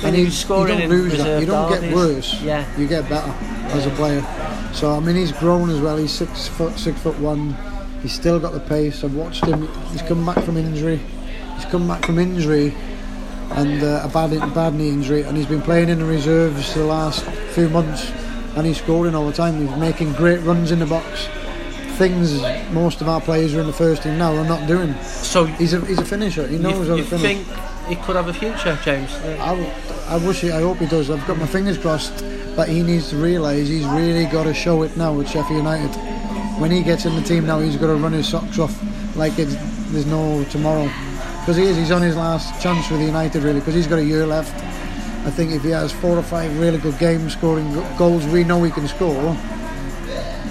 And 0.05 0.15
he 0.15 0.23
you, 0.25 0.31
scoring 0.31 0.75
you 0.75 0.81
don't 0.81 0.91
lose 0.91 1.19
that. 1.19 1.41
You 1.41 1.47
don't 1.47 1.81
get 1.81 1.95
worse. 1.95 2.41
Yeah. 2.43 2.67
You 2.79 2.87
get 2.87 3.09
better 3.09 3.31
as 3.77 3.87
a 3.87 3.91
player. 3.91 4.23
So 4.75 4.93
I 4.93 5.01
mean, 5.01 5.17
he's 5.17 5.33
grown 5.33 5.71
as 5.71 5.81
well. 5.81 5.97
He's 5.97 6.13
six 6.13 6.49
foot, 6.49 6.79
six 6.79 7.01
foot 7.01 7.19
one. 7.19 7.57
He's 8.03 8.13
still 8.13 8.39
got 8.39 8.53
the 8.53 8.61
pace. 8.61 9.03
I've 9.03 9.15
watched 9.15 9.45
him. 9.45 9.69
He's 9.91 10.03
come 10.03 10.25
back 10.25 10.45
from 10.45 10.57
injury. 10.57 11.01
He's 11.57 11.65
come 11.65 11.89
back 11.89 12.05
from 12.05 12.19
injury 12.19 12.75
and 13.53 13.83
uh, 13.83 14.03
a 14.05 14.09
bad, 14.09 14.31
bad 14.55 14.75
knee 14.75 14.89
injury, 14.91 15.23
and 15.23 15.37
he's 15.37 15.47
been 15.47 15.63
playing 15.63 15.89
in 15.89 15.99
the 15.99 16.05
reserves 16.05 16.75
the 16.75 16.85
last 16.85 17.25
few 17.55 17.69
months, 17.69 18.11
and 18.57 18.67
he's 18.67 18.79
scoring 18.79 19.15
all 19.15 19.27
the 19.27 19.33
time. 19.33 19.67
He's 19.67 19.77
making 19.79 20.13
great 20.15 20.41
runs 20.41 20.73
in 20.73 20.79
the 20.79 20.87
box. 20.87 21.29
Things 21.97 22.43
most 22.73 23.01
of 23.01 23.09
our 23.09 23.21
players 23.21 23.53
who 23.53 23.59
are 23.59 23.61
in 23.63 23.67
the 23.67 23.73
first 23.73 24.03
team 24.03 24.19
now 24.19 24.35
are 24.37 24.45
not 24.45 24.67
doing. 24.69 24.95
So 25.03 25.45
He's 25.47 25.73
a 25.73 25.81
he's 25.87 25.99
a 25.99 26.05
finisher. 26.05 26.47
He 26.47 26.59
knows 26.59 26.87
you, 26.87 26.91
how 26.91 26.97
to 26.97 27.05
finish. 27.05 27.47
think 27.47 27.47
he 27.89 27.97
could 27.97 28.17
have 28.17 28.29
a 28.29 28.33
future, 28.33 28.79
James? 28.83 29.13
I, 29.15 29.55
I 30.09 30.17
wish 30.19 30.41
he, 30.41 30.51
I 30.51 30.61
hope 30.61 30.79
he 30.79 30.87
does. 30.87 31.11
I've 31.11 31.27
got 31.27 31.39
my 31.39 31.47
fingers 31.47 31.79
crossed, 31.79 32.25
but 32.57 32.69
he 32.69 32.83
needs 32.83 33.11
to 33.11 33.17
realise 33.17 33.69
he's 33.69 33.87
really 33.87 34.27
got 34.27 34.45
to 34.45 34.55
show 34.55 34.83
it 34.83 34.97
now 34.97 35.13
with 35.13 35.29
Sheffield 35.29 35.59
United. 35.59 35.95
When 36.61 36.71
he 36.71 36.83
gets 36.83 37.05
in 37.05 37.15
the 37.15 37.23
team 37.23 37.47
now, 37.47 37.61
he's 37.61 37.77
got 37.77 37.89
to 37.89 37.95
run 37.95 38.13
his 38.13 38.29
socks 38.29 38.59
off 38.59 38.75
like 39.17 39.39
it's, 39.39 39.55
there's 39.93 40.07
no 40.07 40.45
tomorrow. 40.51 40.91
Because 41.41 41.57
he 41.57 41.65
is, 41.65 41.77
he's 41.77 41.91
on 41.93 42.03
his 42.03 42.17
last 42.17 42.61
chance 42.61 42.91
with 42.91 43.01
United 43.01 43.43
really, 43.43 43.61
because 43.61 43.75
he's 43.75 43.87
got 43.87 43.99
a 43.99 44.05
year 44.05 44.27
left. 44.27 44.55
I 45.27 45.31
think 45.31 45.53
if 45.53 45.63
he 45.63 45.71
has 45.71 45.93
four 45.93 46.17
or 46.17 46.23
five 46.23 46.59
really 46.59 46.79
good 46.79 46.99
games 46.99 47.33
scoring 47.33 47.73
goals 47.97 48.25
we 48.27 48.45
know 48.45 48.63
he 48.63 48.71
can 48.71 48.89
score, 48.89 49.37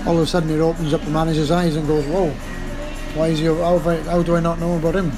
all 0.06 0.18
of 0.18 0.24
a 0.24 0.28
sudden 0.28 0.50
it 0.50 0.60
opens 0.60 0.94
up 0.94 1.02
the 1.02 1.12
manager's 1.12 1.52
eyes 1.52 1.76
and 1.76 1.88
goes, 1.88 2.06
whoa, 2.06 2.30
why 3.16 3.28
is 3.28 3.40
he, 3.40 3.46
how, 3.46 3.80
how 3.80 4.22
do 4.24 4.36
I 4.36 4.40
not 4.40 4.60
know 4.60 4.78
about 4.78 4.96
him? 4.96 5.12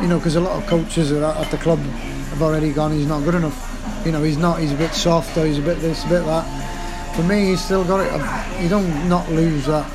You 0.00 0.08
know, 0.08 0.18
because 0.18 0.36
a 0.36 0.40
lot 0.40 0.60
of 0.60 0.66
coaches 0.68 1.12
at, 1.12 1.50
the 1.50 1.58
club 1.58 1.78
have 1.78 2.42
already 2.42 2.72
gone. 2.72 2.92
He's 2.92 3.06
not 3.06 3.24
good 3.24 3.34
enough. 3.34 4.02
You 4.04 4.12
know, 4.12 4.22
he's 4.22 4.36
not. 4.36 4.60
He's 4.60 4.72
a 4.72 4.76
bit 4.76 4.92
softer. 4.92 5.44
He's 5.46 5.58
a 5.58 5.62
bit 5.62 5.78
this, 5.80 6.04
a 6.04 6.08
bit 6.08 6.24
that. 6.24 7.14
For 7.16 7.22
me, 7.22 7.46
he's 7.46 7.64
still 7.64 7.84
got 7.84 8.00
it. 8.00 8.62
You 8.62 8.68
don't 8.68 9.08
not 9.08 9.28
lose 9.30 9.66
that. 9.66 9.86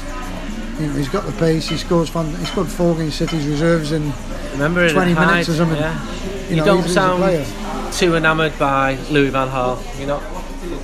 You 0.80 0.88
know, 0.88 0.93
he's 0.93 1.10
got 1.10 1.26
the 1.26 1.34
pace. 1.34 1.68
He 1.68 1.78
scores. 1.78 2.10
Fun, 2.10 2.34
he 2.36 2.45
scored 2.45 2.68
four 2.68 2.93
against 2.95 3.18
City's 3.18 3.45
reserves 3.45 3.91
in. 3.91 4.12
Remember 4.54 4.89
20 4.89 5.12
Hyde, 5.14 5.28
minutes 5.28 5.50
or 5.50 5.54
something. 5.56 5.78
Yeah. 5.78 6.02
You, 6.45 6.50
You 6.52 6.56
know, 6.58 6.66
don't 6.66 6.88
sound 6.88 7.93
too 7.93 8.16
enamoured 8.16 8.58
by 8.58 8.95
Louis 9.12 9.30
Van 9.30 9.47
Gaal. 9.50 10.00
You 10.00 10.08
know, 10.08 10.22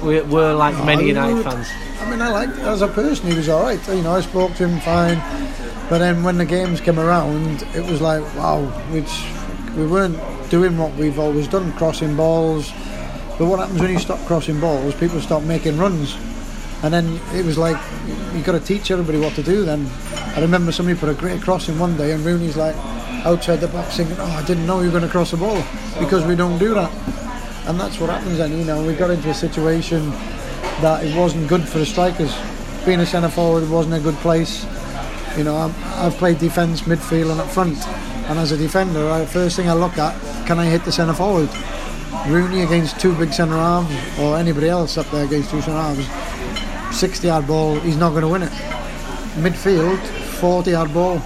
we're, 0.03 0.23
we're 0.25 0.53
like 0.53 0.75
many 0.85 1.07
United 1.07 1.35
would- 1.35 1.45
fans. 1.45 1.67
I 2.01 2.09
mean, 2.11 2.21
I 2.21 2.29
like 2.29 2.49
as 2.49 2.81
a 2.81 2.87
person, 2.87 3.31
he 3.31 3.35
was 3.35 3.49
all 3.49 3.63
right. 3.63 3.79
You 3.87 4.01
know, 4.03 4.11
I 4.11 4.21
spoke 4.21 4.53
to 4.55 4.67
him 4.67 4.79
fine, 4.81 5.17
but 5.89 5.99
then 5.99 6.23
when 6.23 6.37
the 6.37 6.45
games 6.45 6.81
came 6.81 6.99
around, 6.99 7.63
it 7.75 7.85
was 7.85 8.01
like 8.01 8.21
wow, 8.35 8.61
which 8.91 9.25
we 9.75 9.85
weren't 9.85 10.17
doing 10.49 10.77
what 10.77 10.93
we've 10.95 11.19
always 11.19 11.47
done, 11.47 11.71
crossing 11.73 12.15
balls. 12.15 12.71
But 13.37 13.47
what 13.47 13.59
happens 13.59 13.81
when 13.81 13.91
you 13.91 13.99
stop 13.99 14.19
crossing 14.25 14.59
balls? 14.59 14.95
People 14.95 15.19
stop 15.19 15.43
making 15.43 15.77
runs, 15.77 16.15
and 16.83 16.93
then 16.93 17.19
it 17.33 17.45
was 17.45 17.57
like 17.57 17.77
you've 18.33 18.45
got 18.45 18.53
to 18.53 18.59
teach 18.59 18.91
everybody 18.91 19.19
what 19.19 19.33
to 19.35 19.43
do. 19.43 19.65
Then 19.65 19.89
I 20.35 20.41
remember 20.41 20.71
somebody 20.71 20.97
put 20.97 21.09
a 21.09 21.13
great 21.13 21.41
cross 21.41 21.67
in 21.69 21.77
one 21.77 21.97
day, 21.97 22.11
and 22.11 22.23
Rooney's 22.23 22.57
like 22.57 22.75
outside 23.25 23.57
the 23.57 23.67
box 23.67 23.97
thinking, 23.97 24.17
"Oh, 24.19 24.25
I 24.25 24.43
didn't 24.45 24.65
know 24.65 24.79
you 24.79 24.85
were 24.85 24.99
going 24.99 25.03
to 25.03 25.09
cross 25.09 25.31
the 25.31 25.37
ball," 25.37 25.61
because 25.99 26.25
we 26.25 26.35
don't 26.35 26.57
do 26.57 26.73
that. 26.73 26.91
And 27.67 27.79
that's 27.79 27.99
what 27.99 28.11
happens 28.11 28.37
then, 28.37 28.55
you 28.55 28.63
know, 28.63 28.85
we 28.85 28.93
got 28.93 29.09
into 29.09 29.29
a 29.31 29.33
situation 29.33 30.11
that 30.81 31.03
it 31.03 31.17
wasn't 31.17 31.47
good 31.47 31.67
for 31.67 31.79
the 31.79 31.85
strikers. 31.85 32.31
Being 32.85 32.99
a 32.99 33.05
centre 33.07 33.29
forward 33.29 33.67
wasn't 33.67 33.95
a 33.95 33.99
good 33.99 34.13
place. 34.17 34.65
You 35.37 35.43
know, 35.43 35.57
I'm, 35.57 35.73
I've 35.95 36.15
played 36.15 36.39
defence, 36.39 36.81
midfield 36.81 37.31
and 37.31 37.41
up 37.41 37.47
front. 37.47 37.77
And 38.29 38.39
as 38.39 38.51
a 38.51 38.57
defender, 38.57 39.09
I, 39.09 39.25
first 39.25 39.55
thing 39.55 39.69
I 39.69 39.73
look 39.73 39.97
at, 39.97 40.15
can 40.47 40.59
I 40.59 40.65
hit 40.65 40.85
the 40.85 40.91
centre 40.91 41.13
forward? 41.13 41.49
Rooney 42.27 42.61
against 42.61 42.99
two 42.99 43.13
big 43.17 43.33
centre 43.33 43.55
halves, 43.55 44.19
or 44.19 44.37
anybody 44.37 44.69
else 44.69 44.97
up 44.97 45.09
there 45.11 45.25
against 45.25 45.51
two 45.51 45.61
centre 45.61 45.79
halves, 45.79 46.97
60 46.97 47.27
yard 47.27 47.45
ball, 47.45 47.75
he's 47.81 47.97
not 47.97 48.11
going 48.11 48.21
to 48.21 48.29
win 48.29 48.43
it. 48.43 48.51
Midfield, 49.35 49.99
40 50.39 50.71
yard 50.71 50.93
ball, 50.93 51.19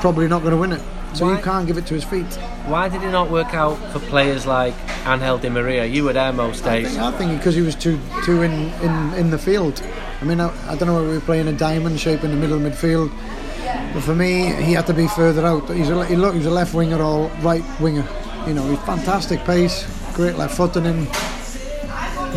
probably 0.00 0.28
not 0.28 0.42
going 0.42 0.52
to 0.52 0.58
win 0.58 0.72
it. 0.72 0.82
So 1.14 1.24
Why? 1.24 1.36
you 1.36 1.42
can't 1.42 1.66
give 1.66 1.78
it 1.78 1.86
to 1.86 1.94
his 1.94 2.04
feet. 2.04 2.38
Why 2.66 2.88
did 2.88 3.02
it 3.02 3.10
not 3.10 3.30
work 3.30 3.52
out 3.52 3.76
for 3.92 3.98
players 3.98 4.46
like 4.46 4.74
Angel 5.06 5.36
Di 5.36 5.50
Maria? 5.50 5.84
You 5.84 6.04
were 6.04 6.14
there 6.14 6.32
most 6.32 6.64
days. 6.64 6.96
I 6.96 7.10
think 7.12 7.36
because 7.36 7.54
he 7.54 7.60
was 7.60 7.74
too 7.74 8.00
too 8.24 8.40
in, 8.42 8.52
in, 8.80 9.14
in 9.14 9.30
the 9.30 9.38
field. 9.38 9.82
I 10.20 10.24
mean, 10.24 10.40
I, 10.40 10.48
I 10.70 10.74
don't 10.74 10.88
know 10.88 10.94
whether 10.94 11.08
we 11.08 11.14
were 11.14 11.20
playing 11.20 11.46
a 11.48 11.52
diamond 11.52 12.00
shape 12.00 12.24
in 12.24 12.30
the 12.30 12.36
middle 12.36 12.56
of 12.56 12.62
midfield, 12.62 13.10
but 13.92 14.02
for 14.02 14.14
me, 14.14 14.46
he 14.62 14.72
had 14.72 14.86
to 14.86 14.94
be 14.94 15.06
further 15.08 15.44
out. 15.44 15.68
He's 15.68 15.90
a, 15.90 16.06
he 16.06 16.16
look, 16.16 16.34
he's 16.34 16.46
a 16.46 16.50
left 16.50 16.72
winger 16.72 17.02
or 17.02 17.28
right 17.42 17.62
winger. 17.80 18.06
You 18.46 18.54
know, 18.54 18.66
he's 18.70 18.80
fantastic 18.80 19.44
pace, 19.44 19.84
great 20.14 20.36
left 20.36 20.56
foot 20.56 20.74
in 20.76 20.84
him. 20.84 21.06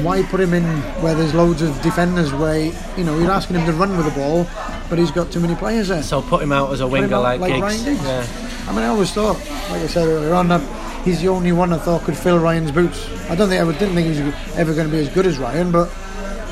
Why 0.04 0.24
put 0.24 0.42
him 0.42 0.54
in 0.54 0.64
where 1.02 1.16
there's 1.16 1.34
loads 1.34 1.62
of 1.62 1.82
defenders? 1.82 2.34
Where 2.34 2.66
you 2.98 3.04
know 3.06 3.18
you're 3.18 3.32
asking 3.32 3.56
him 3.56 3.66
to 3.66 3.74
run 3.74 3.96
with 3.96 4.06
the 4.06 4.20
ball, 4.20 4.46
but 4.90 5.00
he's 5.00 5.12
got 5.12 5.32
too 5.32 5.40
many 5.40 5.56
players 5.56 5.88
there. 5.88 6.04
So 6.04 6.22
put 6.22 6.42
him 6.44 6.52
out 6.52 6.74
as 6.74 6.82
a 6.82 6.86
him 6.86 6.92
winger 6.92 7.18
like, 7.18 7.40
like 7.40 7.54
Giggs. 7.54 7.86
Yeah. 8.04 8.47
I 8.68 8.72
mean, 8.72 8.84
I 8.84 8.88
always 8.88 9.12
thought, 9.12 9.38
like 9.70 9.82
I 9.82 9.88
said 9.88 10.08
earlier 10.08 10.34
on, 10.34 10.50
that 10.50 10.62
he's 11.06 11.22
the 11.22 11.30
only 11.30 11.54
one 11.54 11.72
I 11.72 11.78
thought 11.78 12.04
could 12.04 12.18
fill 12.18 12.38
Ryan's 12.38 12.72
boots. 12.72 13.10
I 13.30 13.36
don't 13.36 13.48
think 13.48 13.62
I 13.62 13.72
didn't 13.80 13.96
think 13.96 14.14
he 14.14 14.22
was 14.22 14.34
ever 14.56 14.74
going 14.74 14.88
to 14.88 14.92
be 14.92 15.00
as 15.00 15.10
good 15.10 15.26
as 15.26 15.38
Ryan, 15.38 15.72
but 15.72 15.90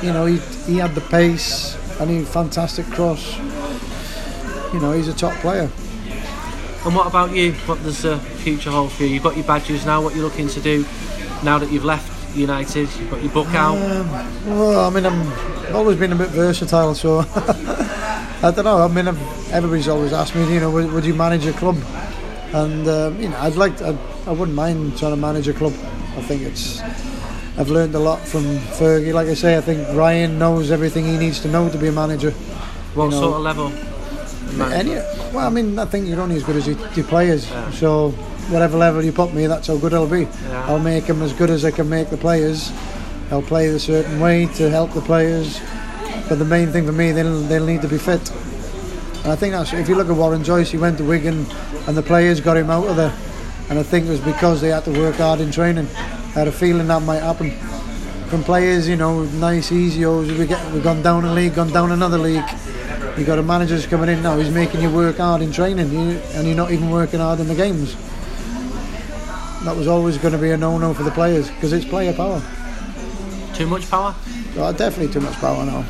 you 0.02 0.12
know, 0.12 0.24
he 0.24 0.38
he 0.66 0.78
had 0.78 0.94
the 0.94 1.02
pace 1.02 1.76
and 2.00 2.10
he 2.10 2.24
fantastic 2.24 2.86
cross. 2.86 3.36
You 4.72 4.80
know, 4.80 4.92
he's 4.92 5.08
a 5.08 5.14
top 5.14 5.34
player. 5.40 5.70
And 6.84 6.94
what 6.94 7.06
about 7.06 7.34
you? 7.34 7.52
What 7.66 7.82
does 7.82 8.02
the 8.02 8.18
future 8.18 8.70
hold 8.70 8.92
for 8.92 9.02
you? 9.02 9.10
You've 9.10 9.22
got 9.22 9.36
your 9.36 9.44
badges 9.44 9.84
now. 9.84 10.00
What 10.00 10.12
are 10.12 10.16
you're 10.16 10.24
looking 10.24 10.48
to 10.48 10.60
do 10.60 10.86
now 11.42 11.58
that 11.58 11.70
you've 11.70 11.84
left 11.84 12.36
United? 12.36 12.88
You've 12.96 13.10
got 13.10 13.22
your 13.22 13.32
book 13.32 13.48
out. 13.48 13.76
Um, 13.76 14.08
well, 14.58 14.86
I 14.86 14.90
mean, 14.90 15.04
I'm 15.04 15.20
I've 15.66 15.74
always 15.74 15.98
been 15.98 16.12
a 16.12 16.16
bit 16.16 16.28
versatile, 16.28 16.94
so 16.94 17.22
I 18.42 18.50
don't 18.50 18.64
know. 18.64 18.78
I 18.78 18.88
mean, 18.88 19.08
I've, 19.08 19.52
everybody's 19.52 19.88
always 19.88 20.12
asked 20.12 20.34
me, 20.34 20.52
you 20.52 20.60
know, 20.60 20.70
would, 20.70 20.92
would 20.92 21.04
you 21.04 21.14
manage 21.14 21.46
a 21.46 21.52
club? 21.52 21.76
And 22.52 22.86
um, 22.88 23.20
you 23.20 23.28
know, 23.28 23.38
I'd 23.38 23.56
like, 23.56 23.76
to, 23.78 23.88
I, 23.88 24.30
I 24.30 24.32
wouldn't 24.32 24.54
mind 24.56 24.96
trying 24.98 25.12
to 25.12 25.16
manage 25.16 25.48
a 25.48 25.52
club. 25.52 25.72
I 26.16 26.22
think 26.22 26.42
it's. 26.42 26.80
I've 27.58 27.70
learned 27.70 27.94
a 27.94 27.98
lot 27.98 28.20
from 28.20 28.42
Fergie. 28.78 29.14
Like 29.14 29.28
I 29.28 29.34
say, 29.34 29.56
I 29.56 29.60
think 29.62 29.88
Ryan 29.96 30.38
knows 30.38 30.70
everything 30.70 31.06
he 31.06 31.16
needs 31.16 31.40
to 31.40 31.48
know 31.48 31.68
to 31.70 31.78
be 31.78 31.88
a 31.88 31.92
manager. 31.92 32.30
what 32.94 33.06
you 33.06 33.10
know, 33.12 33.20
sort 33.20 33.36
of 33.36 33.42
level? 33.42 33.72
Any, 34.72 34.90
well, 35.34 35.46
I 35.46 35.50
mean, 35.50 35.78
I 35.78 35.84
think 35.86 36.06
you're 36.06 36.20
only 36.20 36.36
as 36.36 36.44
good 36.44 36.56
as 36.56 36.66
your, 36.66 36.78
your 36.94 37.04
players. 37.06 37.46
So 37.74 38.10
whatever 38.50 38.78
level 38.78 39.04
you 39.04 39.12
put 39.12 39.34
me, 39.34 39.46
that's 39.46 39.66
how 39.66 39.76
good 39.76 39.92
I'll 39.92 40.08
be. 40.08 40.22
Yeah. 40.22 40.66
I'll 40.68 40.78
make 40.78 41.06
them 41.06 41.22
as 41.22 41.32
good 41.32 41.50
as 41.50 41.64
I 41.64 41.70
can 41.70 41.88
make 41.88 42.10
the 42.10 42.16
players. 42.16 42.72
I'll 43.30 43.42
play 43.42 43.66
a 43.68 43.78
certain 43.78 44.20
way 44.20 44.46
to 44.54 44.70
help 44.70 44.92
the 44.92 45.00
players. 45.00 45.60
But 46.28 46.38
the 46.38 46.44
main 46.44 46.72
thing 46.72 46.86
for 46.86 46.92
me, 46.92 47.12
they'll 47.12 47.40
they'll 47.42 47.64
need 47.64 47.82
to 47.82 47.88
be 47.88 47.98
fit. 47.98 48.30
And 49.22 49.32
I 49.32 49.36
think 49.36 49.52
that's 49.52 49.72
if 49.72 49.88
you 49.88 49.94
look 49.94 50.08
at 50.08 50.16
Warren 50.16 50.42
Joyce, 50.42 50.70
he 50.70 50.78
went 50.78 50.98
to 50.98 51.04
Wigan, 51.04 51.46
and 51.86 51.96
the 51.96 52.02
players 52.02 52.40
got 52.40 52.56
him 52.56 52.70
out 52.70 52.86
of 52.86 52.96
there. 52.96 53.14
And 53.68 53.78
I 53.78 53.82
think 53.82 54.06
it 54.06 54.10
was 54.10 54.20
because 54.20 54.60
they 54.60 54.68
had 54.68 54.84
to 54.84 54.92
work 54.92 55.16
hard 55.16 55.40
in 55.40 55.50
training. 55.50 55.88
I 55.96 56.40
had 56.40 56.48
a 56.48 56.52
feeling 56.52 56.86
that 56.88 57.02
might 57.02 57.22
happen. 57.22 57.50
From 58.28 58.42
players, 58.42 58.88
you 58.88 58.96
know, 58.96 59.24
nice, 59.24 59.72
easy. 59.72 60.04
Oh, 60.04 60.20
we 60.20 60.46
get 60.46 60.72
we've 60.72 60.82
gone 60.82 61.02
down 61.02 61.24
a 61.24 61.32
league, 61.32 61.54
gone 61.54 61.72
down 61.72 61.92
another 61.92 62.18
league. 62.18 62.44
You've 63.16 63.26
got 63.26 63.38
a 63.38 63.42
manager's 63.42 63.86
coming 63.86 64.08
in 64.08 64.22
now. 64.22 64.36
He's 64.36 64.52
making 64.52 64.82
you 64.82 64.90
work 64.90 65.16
hard 65.16 65.42
in 65.42 65.50
training, 65.50 65.90
you, 65.90 66.18
and 66.34 66.46
you're 66.46 66.56
not 66.56 66.70
even 66.70 66.90
working 66.90 67.20
hard 67.20 67.40
in 67.40 67.48
the 67.48 67.54
games. 67.54 67.96
That 69.64 69.74
was 69.76 69.88
always 69.88 70.18
going 70.18 70.32
to 70.32 70.38
be 70.38 70.50
a 70.50 70.56
no-no 70.56 70.92
for 70.92 71.02
the 71.02 71.10
players 71.10 71.50
because 71.50 71.72
it's 71.72 71.84
player 71.84 72.12
power. 72.12 72.42
Too 73.54 73.66
much 73.66 73.90
power? 73.90 74.14
Oh, 74.56 74.72
definitely 74.72 75.12
too 75.12 75.20
much 75.20 75.34
power 75.36 75.64
now. 75.64 75.84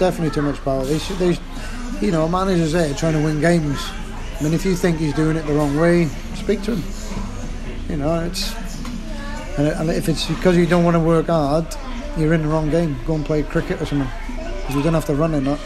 Definitely 0.00 0.34
too 0.34 0.40
much 0.40 0.56
power. 0.64 0.82
They 0.82 0.98
should, 0.98 1.18
they, 1.18 1.36
you 2.00 2.10
know, 2.10 2.24
a 2.24 2.28
manager's 2.28 2.72
there 2.72 2.94
trying 2.94 3.12
to 3.12 3.22
win 3.22 3.38
games. 3.38 3.78
I 4.38 4.42
mean, 4.42 4.54
if 4.54 4.64
you 4.64 4.74
think 4.74 4.96
he's 4.96 5.12
doing 5.12 5.36
it 5.36 5.46
the 5.46 5.52
wrong 5.52 5.76
way, 5.76 6.06
speak 6.36 6.62
to 6.62 6.74
him. 6.74 6.82
You 7.86 7.98
know, 7.98 8.20
it's 8.20 8.54
and, 9.58 9.68
and 9.68 9.90
if 9.90 10.08
it's 10.08 10.26
because 10.26 10.56
you 10.56 10.64
don't 10.64 10.84
want 10.84 10.94
to 10.94 11.00
work 11.00 11.26
hard, 11.26 11.66
you're 12.16 12.32
in 12.32 12.40
the 12.40 12.48
wrong 12.48 12.70
game. 12.70 12.96
Go 13.06 13.14
and 13.16 13.26
play 13.26 13.42
cricket 13.42 13.82
or 13.82 13.84
something. 13.84 14.08
'Cause 14.64 14.74
you 14.74 14.82
don't 14.82 14.94
have 14.94 15.04
to 15.04 15.14
run 15.14 15.34
in 15.34 15.44
that. 15.44 15.60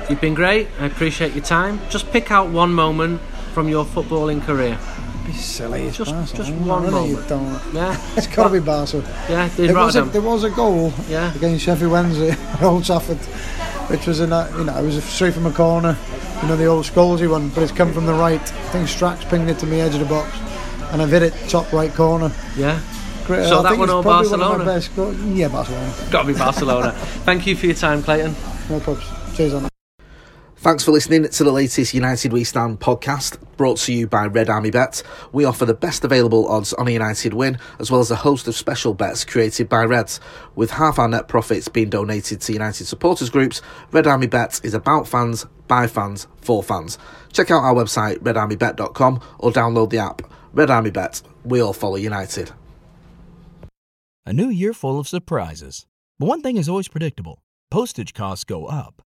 You've 0.08 0.20
been 0.22 0.32
great. 0.34 0.68
I 0.80 0.86
appreciate 0.86 1.34
your 1.34 1.44
time. 1.44 1.78
Just 1.90 2.10
pick 2.10 2.30
out 2.30 2.48
one 2.48 2.72
moment 2.72 3.20
from 3.52 3.68
your 3.68 3.84
footballing 3.84 4.42
career. 4.46 4.78
Be 5.26 5.32
silly. 5.32 5.82
It's 5.86 5.96
Just- 5.96 6.34
just 6.36 6.52
one 6.52 6.82
really, 6.84 7.12
moment. 7.14 7.28
don't. 7.28 7.60
Yeah. 7.74 7.96
It's 8.16 8.26
got 8.28 8.44
to 8.44 8.50
be 8.52 8.60
Barca. 8.60 9.02
Yeah, 9.28 9.48
There 9.56 9.74
was, 9.74 9.96
a, 9.96 10.02
there 10.04 10.22
was 10.22 10.44
a 10.44 10.50
goal 10.50 10.92
Yeah. 11.08 11.34
against 11.34 11.64
Sheffield 11.64 11.90
Wednesday 11.92 12.30
at 12.30 12.62
Old 12.62 12.84
Trafford, 12.84 13.18
which 13.90 14.06
was 14.06 14.20
in 14.20 14.32
a, 14.32 14.48
you 14.56 14.64
know, 14.64 14.76
it 14.78 14.84
was 14.84 15.02
straight 15.04 15.34
from 15.34 15.46
a 15.46 15.52
corner, 15.52 15.96
you 16.42 16.48
know, 16.48 16.56
the 16.56 16.66
old 16.66 16.84
Scalzi 16.84 17.28
one, 17.28 17.48
but 17.50 17.62
it's 17.62 17.72
come 17.72 17.92
from 17.92 18.06
the 18.06 18.14
right. 18.14 18.40
I 18.40 18.68
think 18.70 18.88
Strax 18.88 19.28
pinged 19.28 19.48
it 19.50 19.58
to 19.60 19.66
me 19.66 19.80
edge 19.80 19.94
of 19.94 20.00
the 20.00 20.06
box, 20.06 20.30
and 20.92 21.02
I've 21.02 21.10
hit 21.10 21.22
it 21.22 21.34
top 21.48 21.72
right 21.72 21.92
corner. 21.92 22.30
Yeah. 22.56 22.80
Great. 23.26 23.48
So 23.48 23.58
I 23.58 23.62
that 23.64 23.78
one 23.78 23.88
it's 23.88 23.92
or 23.92 24.02
probably 24.04 24.28
one 24.30 24.40
of 24.40 24.48
Barcelona? 24.48 24.58
my 24.58 24.64
best 24.64 24.94
goals. 24.94 25.16
Yeah, 25.22 25.48
Barcelona. 25.48 25.92
Got 26.12 26.22
to 26.22 26.28
be 26.28 26.34
Barcelona. 26.38 26.92
Thank 27.24 27.46
you 27.48 27.56
for 27.56 27.66
your 27.66 27.74
time, 27.74 28.02
Clayton. 28.04 28.36
No 28.70 28.78
problems. 28.78 29.36
Cheers 29.36 29.54
on 29.54 29.62
that. 29.64 29.72
Thanks 30.66 30.82
for 30.82 30.90
listening 30.90 31.28
to 31.28 31.44
the 31.44 31.52
latest 31.52 31.94
United 31.94 32.32
We 32.32 32.42
Stand 32.42 32.80
podcast, 32.80 33.38
brought 33.56 33.76
to 33.76 33.92
you 33.92 34.08
by 34.08 34.26
Red 34.26 34.50
Army 34.50 34.72
Bet. 34.72 35.00
We 35.30 35.44
offer 35.44 35.64
the 35.64 35.74
best 35.74 36.04
available 36.04 36.48
odds 36.48 36.72
on 36.72 36.88
a 36.88 36.90
United 36.90 37.34
win, 37.34 37.58
as 37.78 37.92
well 37.92 38.00
as 38.00 38.10
a 38.10 38.16
host 38.16 38.48
of 38.48 38.56
special 38.56 38.92
bets 38.92 39.24
created 39.24 39.68
by 39.68 39.84
Reds. 39.84 40.18
With 40.56 40.72
half 40.72 40.98
our 40.98 41.06
net 41.06 41.28
profits 41.28 41.68
being 41.68 41.88
donated 41.88 42.40
to 42.40 42.52
United 42.52 42.86
supporters 42.86 43.30
groups, 43.30 43.62
Red 43.92 44.08
Army 44.08 44.26
Bet 44.26 44.60
is 44.64 44.74
about 44.74 45.06
fans, 45.06 45.46
by 45.68 45.86
fans, 45.86 46.26
for 46.40 46.64
fans. 46.64 46.98
Check 47.32 47.52
out 47.52 47.62
our 47.62 47.72
website, 47.72 48.18
redarmybet.com, 48.18 49.20
or 49.38 49.52
download 49.52 49.90
the 49.90 49.98
app. 49.98 50.22
Red 50.52 50.68
Army 50.68 50.90
Bet. 50.90 51.22
We 51.44 51.60
all 51.60 51.74
follow 51.74 51.94
United. 51.94 52.50
A 54.26 54.32
new 54.32 54.48
year 54.48 54.72
full 54.72 54.98
of 54.98 55.06
surprises. 55.06 55.86
But 56.18 56.26
one 56.26 56.42
thing 56.42 56.56
is 56.56 56.68
always 56.68 56.88
predictable 56.88 57.40
postage 57.70 58.14
costs 58.14 58.42
go 58.42 58.66
up. 58.66 59.05